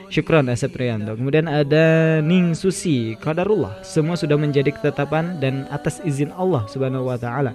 Syukron 0.09 0.48
Asep 0.48 0.72
Trianto. 0.72 1.16
Kemudian 1.16 1.48
ada 1.48 2.18
Ning 2.24 2.56
Susi, 2.56 3.16
Qadarullah. 3.20 3.84
Semua 3.84 4.16
sudah 4.16 4.40
menjadi 4.40 4.72
ketetapan 4.72 5.36
dan 5.40 5.68
atas 5.68 6.00
izin 6.05 6.32
Allah 6.32 6.64
Subhanahu 6.68 7.09
wa 7.09 7.16
taala. 7.20 7.52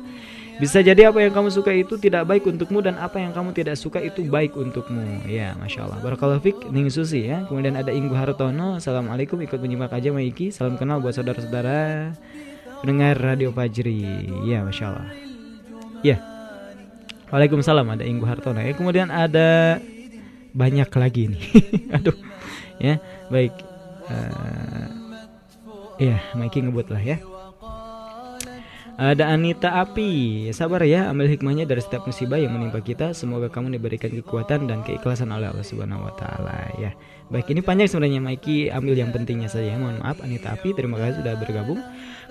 Bisa 0.61 0.85
jadi 0.85 1.09
apa 1.09 1.17
yang 1.17 1.33
kamu 1.33 1.49
suka 1.49 1.73
itu 1.73 1.97
tidak 1.97 2.29
baik 2.29 2.45
untukmu 2.45 2.77
dan 2.85 2.93
apa 3.01 3.17
yang 3.17 3.33
kamu 3.33 3.57
tidak 3.57 3.73
suka 3.73 3.97
itu 3.97 4.21
baik 4.29 4.53
untukmu. 4.53 5.25
Ya, 5.25 5.57
masya 5.57 5.89
Allah. 5.89 5.97
Barakallahu 6.05 6.45
fik, 6.45 6.69
Ning 6.69 6.93
Susi 6.93 7.25
ya. 7.25 7.41
Kemudian 7.49 7.73
ada 7.73 7.89
Inggu 7.89 8.13
Hartono. 8.13 8.77
Assalamualaikum, 8.77 9.41
ikut 9.41 9.57
menyimak 9.57 9.89
aja 9.89 10.13
Maiki. 10.13 10.53
Salam 10.53 10.77
kenal 10.77 11.01
buat 11.01 11.17
saudara-saudara 11.17 12.13
pendengar 12.85 13.17
Radio 13.17 13.49
Fajri. 13.49 14.29
Ya, 14.45 14.61
masya 14.61 14.93
Allah. 14.93 15.09
Ya. 16.05 16.17
Waalaikumsalam 17.33 17.89
ada 17.89 18.05
Inggu 18.05 18.29
Hartono 18.29 18.61
ya. 18.61 18.77
Kemudian 18.77 19.09
ada 19.09 19.81
banyak 20.53 20.89
lagi 20.93 21.33
nih. 21.33 21.43
Aduh. 21.97 22.13
Ya, 22.77 23.01
baik. 23.33 23.57
Uh, 24.05 24.85
ya, 25.97 26.21
Maiki 26.37 26.61
ngebut 26.61 26.93
lah 26.93 27.01
ya. 27.01 27.17
Ada 28.93 29.33
Anita 29.33 29.73
Api. 29.81 30.45
Sabar 30.53 30.85
ya 30.85 31.09
ambil 31.09 31.25
hikmahnya 31.25 31.65
dari 31.65 31.81
setiap 31.81 32.05
musibah 32.05 32.37
yang 32.37 32.53
menimpa 32.53 32.77
kita. 32.77 33.09
Semoga 33.17 33.49
kamu 33.49 33.73
diberikan 33.73 34.13
kekuatan 34.13 34.69
dan 34.69 34.85
keikhlasan 34.85 35.33
oleh 35.33 35.49
Allah 35.49 35.65
Subhanahu 35.65 36.05
Wa 36.05 36.13
Taala 36.13 36.69
ya. 36.77 36.93
Baik 37.33 37.49
ini 37.49 37.65
panjang 37.65 37.89
sebenarnya 37.89 38.21
Maiki 38.21 38.69
ambil 38.69 38.93
yang 38.93 39.09
pentingnya 39.09 39.49
saja 39.49 39.73
Mohon 39.81 40.05
maaf 40.05 40.21
Anita 40.21 40.53
Api. 40.53 40.77
Terima 40.77 41.01
kasih 41.01 41.25
sudah 41.25 41.33
bergabung. 41.41 41.81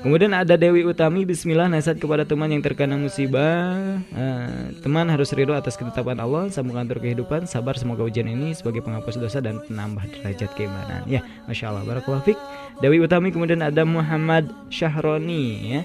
Kemudian 0.07 0.31
ada 0.39 0.55
Dewi 0.55 0.87
Utami. 0.87 1.27
Bismillah 1.27 1.67
nasihat 1.67 1.99
kepada 1.99 2.23
teman 2.23 2.47
yang 2.55 2.63
terkena 2.63 2.95
musibah. 2.95 3.99
Uh, 4.15 4.71
Teman 4.87 5.11
harus 5.11 5.35
ridho 5.35 5.59
atas 5.59 5.75
ketetapan 5.75 6.23
Allah 6.23 6.47
Sambung 6.55 6.79
kantor 6.79 7.03
kehidupan. 7.03 7.51
Sabar 7.51 7.75
semoga 7.75 8.07
ujian 8.07 8.31
ini 8.31 8.55
sebagai 8.55 8.87
penghapus 8.87 9.19
dosa 9.19 9.43
dan 9.43 9.59
penambah 9.67 10.07
derajat 10.15 10.55
keimanan 10.55 11.03
Ya. 11.11 11.27
Masya 11.51 11.75
Allah 11.75 11.83
Barakallahu 11.83 12.23
Fik. 12.23 12.39
Dewi 12.79 13.03
Utami 13.03 13.35
kemudian 13.35 13.67
ada 13.67 13.83
Muhammad 13.83 14.47
Syahroni 14.71 15.43
ya 15.67 15.83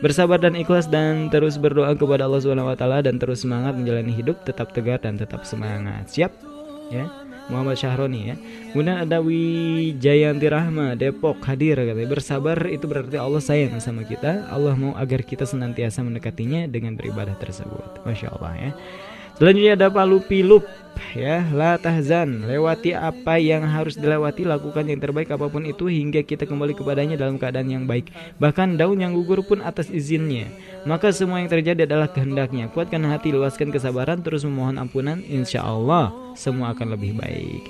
Bersabar 0.00 0.40
dan 0.40 0.56
ikhlas 0.56 0.88
dan 0.88 1.28
terus 1.28 1.60
berdoa 1.60 1.92
kepada 1.92 2.24
Allah 2.24 2.40
Subhanahu 2.40 2.72
wa 2.72 2.76
taala 2.76 3.04
dan 3.04 3.20
terus 3.20 3.44
semangat 3.44 3.76
menjalani 3.76 4.16
hidup, 4.16 4.40
tetap 4.48 4.72
tegar 4.72 4.96
dan 4.96 5.20
tetap 5.20 5.44
semangat. 5.44 6.08
Siap? 6.08 6.32
Ya. 6.88 7.08
Muhammad 7.50 7.76
Syahroni 7.76 8.30
ya. 8.30 8.36
Kemudian 8.70 9.02
ada 9.02 9.18
Wijayanti 9.18 10.46
Rahma 10.46 10.94
Depok 10.94 11.42
hadir 11.44 11.76
katanya. 11.76 12.08
Bersabar 12.08 12.56
itu 12.70 12.86
berarti 12.86 13.18
Allah 13.18 13.42
sayang 13.42 13.76
sama 13.82 14.06
kita. 14.06 14.46
Allah 14.48 14.78
mau 14.78 14.94
agar 14.94 15.26
kita 15.26 15.44
senantiasa 15.44 16.06
mendekatinya 16.06 16.70
dengan 16.70 16.94
beribadah 16.94 17.34
tersebut. 17.36 18.06
Masya 18.06 18.38
Allah 18.38 18.52
ya. 18.56 18.70
Selanjutnya 19.40 19.72
ada 19.72 19.88
Palu 19.88 20.20
Pilup 20.20 20.68
ya, 21.16 21.48
la 21.56 21.80
tahzan, 21.80 22.44
lewati 22.44 22.92
apa 22.92 23.40
yang 23.40 23.64
harus 23.64 23.96
dilewati, 23.96 24.44
lakukan 24.44 24.84
yang 24.84 25.00
terbaik 25.00 25.32
apa 25.32 25.48
pun 25.48 25.64
itu 25.64 25.88
hingga 25.88 26.20
kita 26.20 26.44
kembali 26.44 26.76
kepadanya 26.76 27.16
dalam 27.16 27.40
keadaan 27.40 27.72
yang 27.72 27.84
baik. 27.88 28.12
Bahkan 28.36 28.76
daun 28.76 29.00
yang 29.00 29.16
gugur 29.16 29.40
pun 29.40 29.64
atas 29.64 29.88
izinnya. 29.88 30.44
Maka 30.84 31.08
semua 31.08 31.40
yang 31.40 31.48
terjadi 31.48 31.88
adalah 31.88 32.12
kehendaknya. 32.12 32.68
Kuatkan 32.68 33.00
hati, 33.08 33.32
luaskan 33.32 33.72
kesabaran, 33.72 34.20
terus 34.20 34.44
memohon 34.44 34.76
ampunan, 34.76 35.24
insya 35.24 35.64
Allah 35.64 36.12
semua 36.36 36.76
akan 36.76 36.92
lebih 36.92 37.16
baik. 37.16 37.64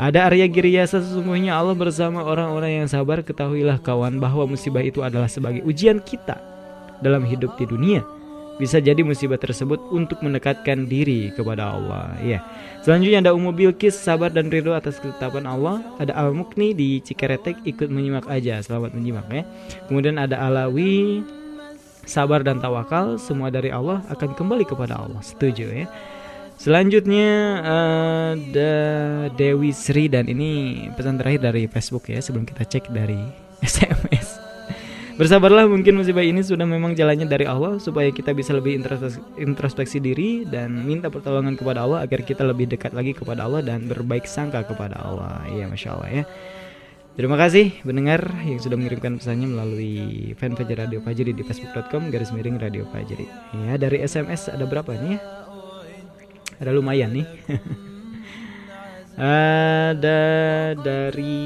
Ada 0.00 0.32
Arya 0.32 0.48
Giriyasa 0.48 1.04
sesungguhnya 1.04 1.52
Allah 1.52 1.76
bersama 1.76 2.24
orang-orang 2.24 2.80
yang 2.80 2.88
sabar 2.88 3.20
Ketahuilah 3.20 3.76
kawan 3.84 4.16
bahwa 4.16 4.48
musibah 4.48 4.80
itu 4.80 5.04
adalah 5.04 5.28
sebagai 5.28 5.60
ujian 5.68 6.00
kita 6.00 6.40
dalam 7.04 7.28
hidup 7.28 7.60
di 7.60 7.68
dunia 7.68 8.00
bisa 8.60 8.76
jadi 8.76 9.00
musibah 9.00 9.40
tersebut 9.40 9.80
untuk 9.88 10.20
mendekatkan 10.20 10.84
diri 10.84 11.32
kepada 11.32 11.72
Allah. 11.72 12.12
Ya. 12.20 12.44
Selanjutnya 12.84 13.24
ada 13.24 13.32
Ummu 13.32 13.56
Bilqis 13.56 13.96
sabar 13.96 14.28
dan 14.28 14.52
ridho 14.52 14.76
atas 14.76 15.00
ketetapan 15.00 15.48
Allah. 15.48 15.80
Ada 15.96 16.12
Al 16.12 16.36
Mukni 16.36 16.76
di 16.76 17.00
Cikeretek 17.00 17.64
ikut 17.64 17.88
menyimak 17.88 18.28
aja. 18.28 18.60
Selamat 18.60 18.92
menyimak 18.92 19.24
ya. 19.32 19.48
Kemudian 19.88 20.20
ada 20.20 20.36
Alawi 20.44 21.24
sabar 22.04 22.44
dan 22.44 22.60
tawakal 22.60 23.16
semua 23.16 23.48
dari 23.48 23.72
Allah 23.72 24.04
akan 24.12 24.36
kembali 24.36 24.68
kepada 24.68 25.00
Allah. 25.00 25.24
Setuju 25.24 25.66
ya. 25.72 25.88
Selanjutnya 26.60 27.64
ada 27.64 28.74
Dewi 29.32 29.72
Sri 29.72 30.12
dan 30.12 30.28
ini 30.28 30.84
pesan 30.92 31.16
terakhir 31.16 31.40
dari 31.48 31.64
Facebook 31.64 32.12
ya 32.12 32.20
sebelum 32.20 32.44
kita 32.44 32.68
cek 32.68 32.92
dari 32.92 33.16
SMS. 33.64 34.39
Bersabarlah 35.20 35.68
mungkin 35.68 36.00
musibah 36.00 36.24
ini 36.24 36.40
sudah 36.40 36.64
memang 36.64 36.96
jalannya 36.96 37.28
dari 37.28 37.44
Allah 37.44 37.76
supaya 37.76 38.08
kita 38.08 38.32
bisa 38.32 38.56
lebih 38.56 38.80
introspeksi, 39.36 40.00
diri 40.00 40.48
dan 40.48 40.72
minta 40.72 41.12
pertolongan 41.12 41.60
kepada 41.60 41.84
Allah 41.84 42.08
agar 42.08 42.24
kita 42.24 42.40
lebih 42.40 42.72
dekat 42.72 42.96
lagi 42.96 43.12
kepada 43.12 43.44
Allah 43.44 43.60
dan 43.60 43.84
berbaik 43.84 44.24
sangka 44.24 44.64
kepada 44.64 44.96
Allah. 44.96 45.44
Ya 45.52 45.68
masya 45.68 45.92
Allah 45.92 46.08
ya. 46.08 46.24
Terima 47.20 47.36
kasih 47.36 47.84
pendengar 47.84 48.32
yang 48.48 48.64
sudah 48.64 48.80
mengirimkan 48.80 49.20
pesannya 49.20 49.52
melalui 49.52 50.32
fanpage 50.40 50.72
Radio 50.72 51.04
Fajri 51.04 51.36
di 51.36 51.44
facebook.com 51.44 52.08
garis 52.08 52.32
miring 52.32 52.56
Radio 52.56 52.88
Fajri. 52.88 53.28
Ya 53.68 53.76
dari 53.76 54.00
SMS 54.00 54.48
ada 54.48 54.64
berapa 54.64 54.88
nih 54.96 55.10
ya? 55.12 55.18
Ada 56.64 56.72
lumayan 56.72 57.12
nih. 57.12 57.28
ada 59.20 60.22
dari 60.80 61.44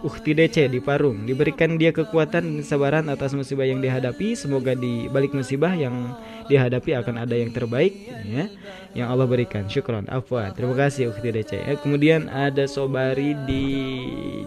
Ukti 0.00 0.32
DC 0.32 0.72
di 0.72 0.80
Parung. 0.80 1.28
Diberikan 1.28 1.76
dia 1.76 1.92
kekuatan 1.92 2.40
dan 2.40 2.56
kesabaran 2.64 3.04
atas 3.12 3.36
musibah 3.36 3.68
yang 3.68 3.84
dihadapi. 3.84 4.32
Semoga 4.32 4.72
di 4.72 5.12
balik 5.12 5.36
musibah 5.36 5.76
yang 5.76 6.16
dihadapi 6.48 6.96
akan 6.96 7.20
ada 7.28 7.36
yang 7.36 7.52
terbaik 7.52 7.92
ya 8.24 8.48
yang 8.96 9.12
Allah 9.12 9.28
berikan. 9.28 9.68
Syukron. 9.68 10.08
Afwan. 10.08 10.56
Terima 10.56 10.72
kasih 10.72 11.12
Ukti 11.12 11.28
DC 11.28 11.52
ya, 11.52 11.74
kemudian 11.76 12.32
ada 12.32 12.64
Sobari 12.64 13.36
di 13.44 13.64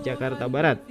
Jakarta 0.01 0.49
Barat. 0.49 0.81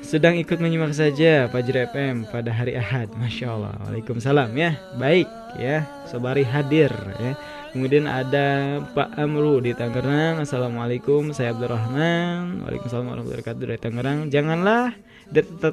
Sedang 0.00 0.34
ikut 0.34 0.58
menyimak 0.58 0.96
saja 0.96 1.46
Fajr 1.52 1.92
FM 1.92 2.24
pada 2.32 2.50
hari 2.50 2.72
Ahad. 2.74 3.12
Masya 3.20 3.46
Allah. 3.52 3.76
Waalaikumsalam 3.84 4.48
ya. 4.56 4.80
Baik 4.96 5.28
ya. 5.60 5.84
Sobari 6.08 6.42
hadir 6.42 6.88
ya 7.20 7.36
Kemudian 7.70 8.10
ada 8.10 8.82
Pak 8.82 9.14
Amru 9.14 9.62
di 9.62 9.70
Tangerang. 9.70 10.42
Assalamualaikum, 10.42 11.30
saya 11.30 11.54
Abdurrahman. 11.54 12.66
Waalaikumsalam 12.66 13.06
warahmatullahi 13.06 13.46
wabarakatuh 13.46 13.60
dari 13.62 13.78
Tangerang. 13.78 14.18
Janganlah 14.26 14.98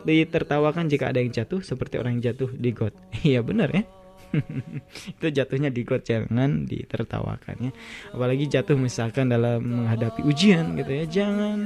ditertawakan 0.05 0.93
jika 0.93 1.09
ada 1.09 1.25
yang 1.25 1.33
jatuh 1.33 1.65
seperti 1.65 1.97
orang 1.97 2.21
yang 2.21 2.33
jatuh 2.33 2.53
di 2.53 2.69
got. 2.69 2.93
Iya 3.25 3.41
benar 3.41 3.73
ya. 3.73 3.81
itu 5.17 5.27
jatuhnya 5.31 5.73
di 5.73 5.87
got 5.87 6.03
jangan 6.03 6.67
ditertawakan 6.67 7.55
ya 7.63 7.71
apalagi 8.11 8.51
jatuh 8.51 8.75
misalkan 8.75 9.31
dalam 9.31 9.63
menghadapi 9.63 10.19
ujian 10.27 10.75
gitu 10.75 10.91
ya 10.91 11.05
jangan 11.07 11.57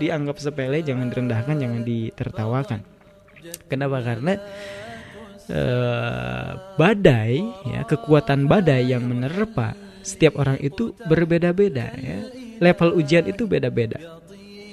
dianggap 0.00 0.40
sepele 0.40 0.80
jangan 0.80 1.12
direndahkan 1.12 1.52
jangan 1.52 1.84
ditertawakan 1.84 2.80
kenapa 3.68 4.00
karena 4.00 4.40
uh, 5.50 6.76
badai 6.78 7.42
ya 7.66 7.82
kekuatan 7.88 8.46
badai 8.46 8.92
yang 8.92 9.06
menerpa 9.06 9.74
setiap 10.02 10.38
orang 10.38 10.58
itu 10.62 10.94
berbeda-beda 11.06 11.90
ya. 11.98 12.18
Level 12.62 12.94
ujian 12.94 13.26
itu 13.26 13.46
beda-beda 13.50 13.98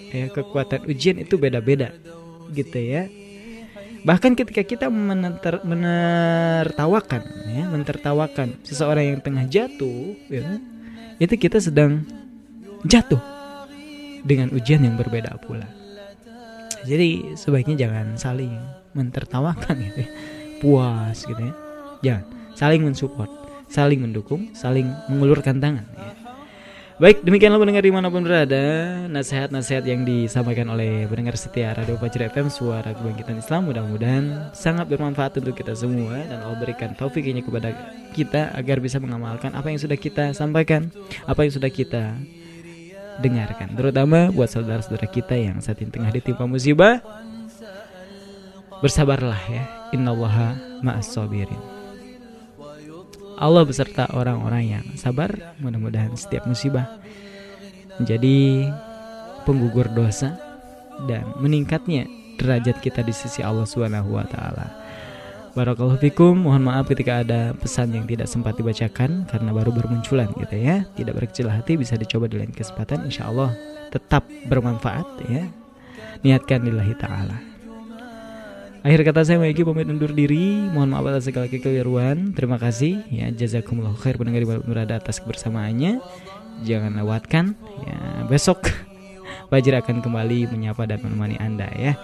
ya 0.09 0.25
kekuatan 0.33 0.89
ujian 0.89 1.21
itu 1.21 1.37
beda-beda 1.37 1.93
gitu 2.53 2.77
ya. 2.81 3.05
Bahkan 3.99 4.31
ketika 4.39 4.63
kita 4.63 4.87
mener, 4.87 5.37
menertawakan 5.61 7.21
ya 7.51 7.67
menertawakan 7.67 8.57
seseorang 8.63 9.15
yang 9.15 9.19
tengah 9.19 9.45
jatuh 9.45 10.15
ya, 10.31 10.57
itu 11.19 11.35
kita 11.35 11.59
sedang 11.59 12.07
jatuh 12.87 13.19
dengan 14.23 14.55
ujian 14.55 14.81
yang 14.81 14.95
berbeda 14.95 15.35
pula. 15.43 15.67
Jadi 16.87 17.35
sebaiknya 17.35 17.75
jangan 17.87 18.15
saling 18.15 18.55
mentertawakan 18.95 19.75
gitu. 19.83 20.07
ya 20.07 20.09
puas 20.59 21.25
gitu 21.25 21.39
ya. 21.39 21.53
Jangan. 22.03 22.23
Saling 22.55 22.83
mensupport 22.83 23.39
saling 23.69 24.01
mendukung 24.01 24.49
saling 24.57 24.89
mengulurkan 25.07 25.61
tangan 25.61 25.85
ya. 25.93 26.11
Baik, 26.99 27.23
demikianlah 27.23 27.63
pendengar 27.63 27.79
di 27.79 27.95
mana 27.95 28.11
pun 28.11 28.27
berada. 28.27 28.59
Nasihat-nasihat 29.07 29.87
yang 29.87 30.03
disampaikan 30.03 30.67
oleh 30.67 31.07
pendengar 31.07 31.39
setia 31.39 31.71
Radio 31.71 31.95
Fajr 31.95 32.27
FM 32.27 32.51
Suara 32.51 32.91
Kebangkitan 32.91 33.39
Islam 33.39 33.71
Mudah-mudahan 33.71 34.51
sangat 34.51 34.91
bermanfaat 34.91 35.39
untuk 35.39 35.55
kita 35.55 35.71
semua 35.79 36.19
Dan 36.27 36.43
Allah 36.43 36.59
berikan 36.59 36.91
taufiknya 36.99 37.39
kepada 37.39 37.71
kita 38.11 38.51
Agar 38.51 38.83
bisa 38.83 38.99
mengamalkan 38.99 39.55
apa 39.55 39.71
yang 39.71 39.79
sudah 39.79 39.95
kita 39.95 40.35
sampaikan 40.35 40.91
Apa 41.23 41.47
yang 41.47 41.55
sudah 41.55 41.71
kita 41.71 42.19
dengarkan. 43.23 43.79
Terutama 43.79 44.27
buat 44.35 44.51
saudara-saudara 44.51 45.07
kita 45.07 45.39
yang 45.39 45.63
saat 45.63 45.79
ini 45.79 45.95
tengah 45.95 46.11
ditimpa 46.11 46.43
musibah 46.51 46.99
Bersabarlah 48.83 49.39
ya 49.47 49.78
Innallaha 49.95 50.55
ma'as 50.85 51.15
Allah 53.39 53.63
beserta 53.63 54.05
orang-orang 54.11 54.63
yang 54.79 54.85
sabar 54.99 55.55
Mudah-mudahan 55.63 56.13
setiap 56.13 56.45
musibah 56.45 56.99
Menjadi 57.97 58.69
penggugur 59.47 59.89
dosa 59.91 60.35
Dan 61.07 61.25
meningkatnya 61.39 62.19
derajat 62.39 62.79
kita 62.79 63.03
di 63.03 63.11
sisi 63.11 63.43
Allah 63.43 63.67
Subhanahu 63.67 64.15
wa 64.15 64.23
taala. 64.23 64.71
Barakallahu 65.51 65.99
fikum. 65.99 66.47
Mohon 66.47 66.71
maaf 66.71 66.87
ketika 66.87 67.19
ada 67.27 67.51
pesan 67.51 67.91
yang 67.91 68.07
tidak 68.07 68.31
sempat 68.31 68.55
dibacakan 68.55 69.27
karena 69.27 69.51
baru 69.51 69.75
bermunculan 69.75 70.31
gitu 70.39 70.55
ya. 70.55 70.87
Tidak 70.95 71.11
berkecil 71.11 71.51
hati 71.51 71.75
bisa 71.75 71.99
dicoba 71.99 72.31
di 72.31 72.39
lain 72.39 72.55
kesempatan 72.55 73.03
insya 73.03 73.27
Allah 73.27 73.51
tetap 73.91 74.23
bermanfaat 74.47 75.27
ya. 75.27 75.43
Niatkan 76.23 76.63
lillahi 76.63 76.95
taala. 76.95 77.48
Akhir 78.79 79.03
kata 79.03 79.27
saya 79.27 79.37
Maiki 79.43 79.67
pamit 79.67 79.91
undur 79.91 80.15
diri. 80.15 80.55
Mohon 80.71 80.89
maaf 80.95 81.05
atas 81.11 81.27
segala 81.27 81.51
kekeliruan. 81.51 82.31
Terima 82.31 82.55
kasih 82.55 83.03
ya 83.11 83.27
jazakumullah 83.27 83.91
khair 83.99 84.15
pendengar 84.15 84.63
berada 84.63 84.95
atas 84.95 85.19
kebersamaannya. 85.19 85.99
Jangan 86.63 86.95
lewatkan 86.95 87.55
ya 87.87 88.27
besok 88.27 88.67
Fajr 89.49 89.81
akan 89.81 90.05
kembali 90.05 90.45
menyapa 90.53 90.85
dan 90.85 91.01
menemani 91.01 91.35
Anda 91.41 91.67
ya. 91.73 91.97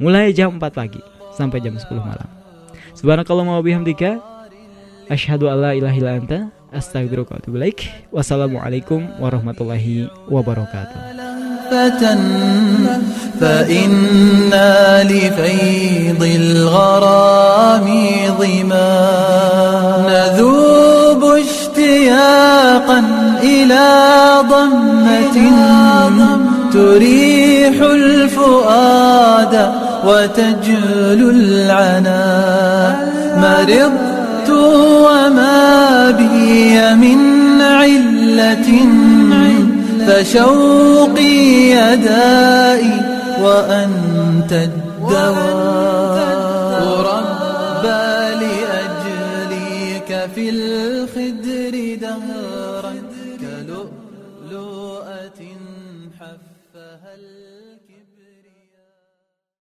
Mulai 0.00 0.32
jam 0.32 0.56
4 0.56 0.72
pagi 0.72 1.00
sampai 1.36 1.60
jam 1.60 1.76
10 1.76 1.84
malam. 2.00 2.28
Subhanakallah 2.96 3.44
wa 3.44 3.60
bihamdika 3.60 4.16
asyhadu 5.12 5.52
alla 5.52 5.76
ilaha 5.76 6.16
anta 6.16 6.38
astaghfiruka 6.72 7.36
wa. 7.44 8.08
Wassalamualaikum 8.08 9.04
warahmatullahi 9.20 10.08
wabarakatuh. 10.32 11.35
فإنا 13.40 15.02
لفيض 15.02 16.22
الغرام 16.36 17.86
ظما. 18.38 18.92
نذوب 20.08 21.22
اشتياقا 21.24 23.02
إلى 23.42 23.88
ضمة 24.50 25.36
تريح 26.72 27.76
الفؤاد 27.82 29.72
وتجلو 30.06 31.30
العنا. 31.30 32.26
مرضت 33.36 34.50
وما 35.06 36.10
بي 36.10 36.94
من 36.94 37.20
علة 37.62 38.68
فشوقي 40.06 41.70
يدائي 41.70 43.00
وأنت 43.42 44.52
الدواء 44.52 45.95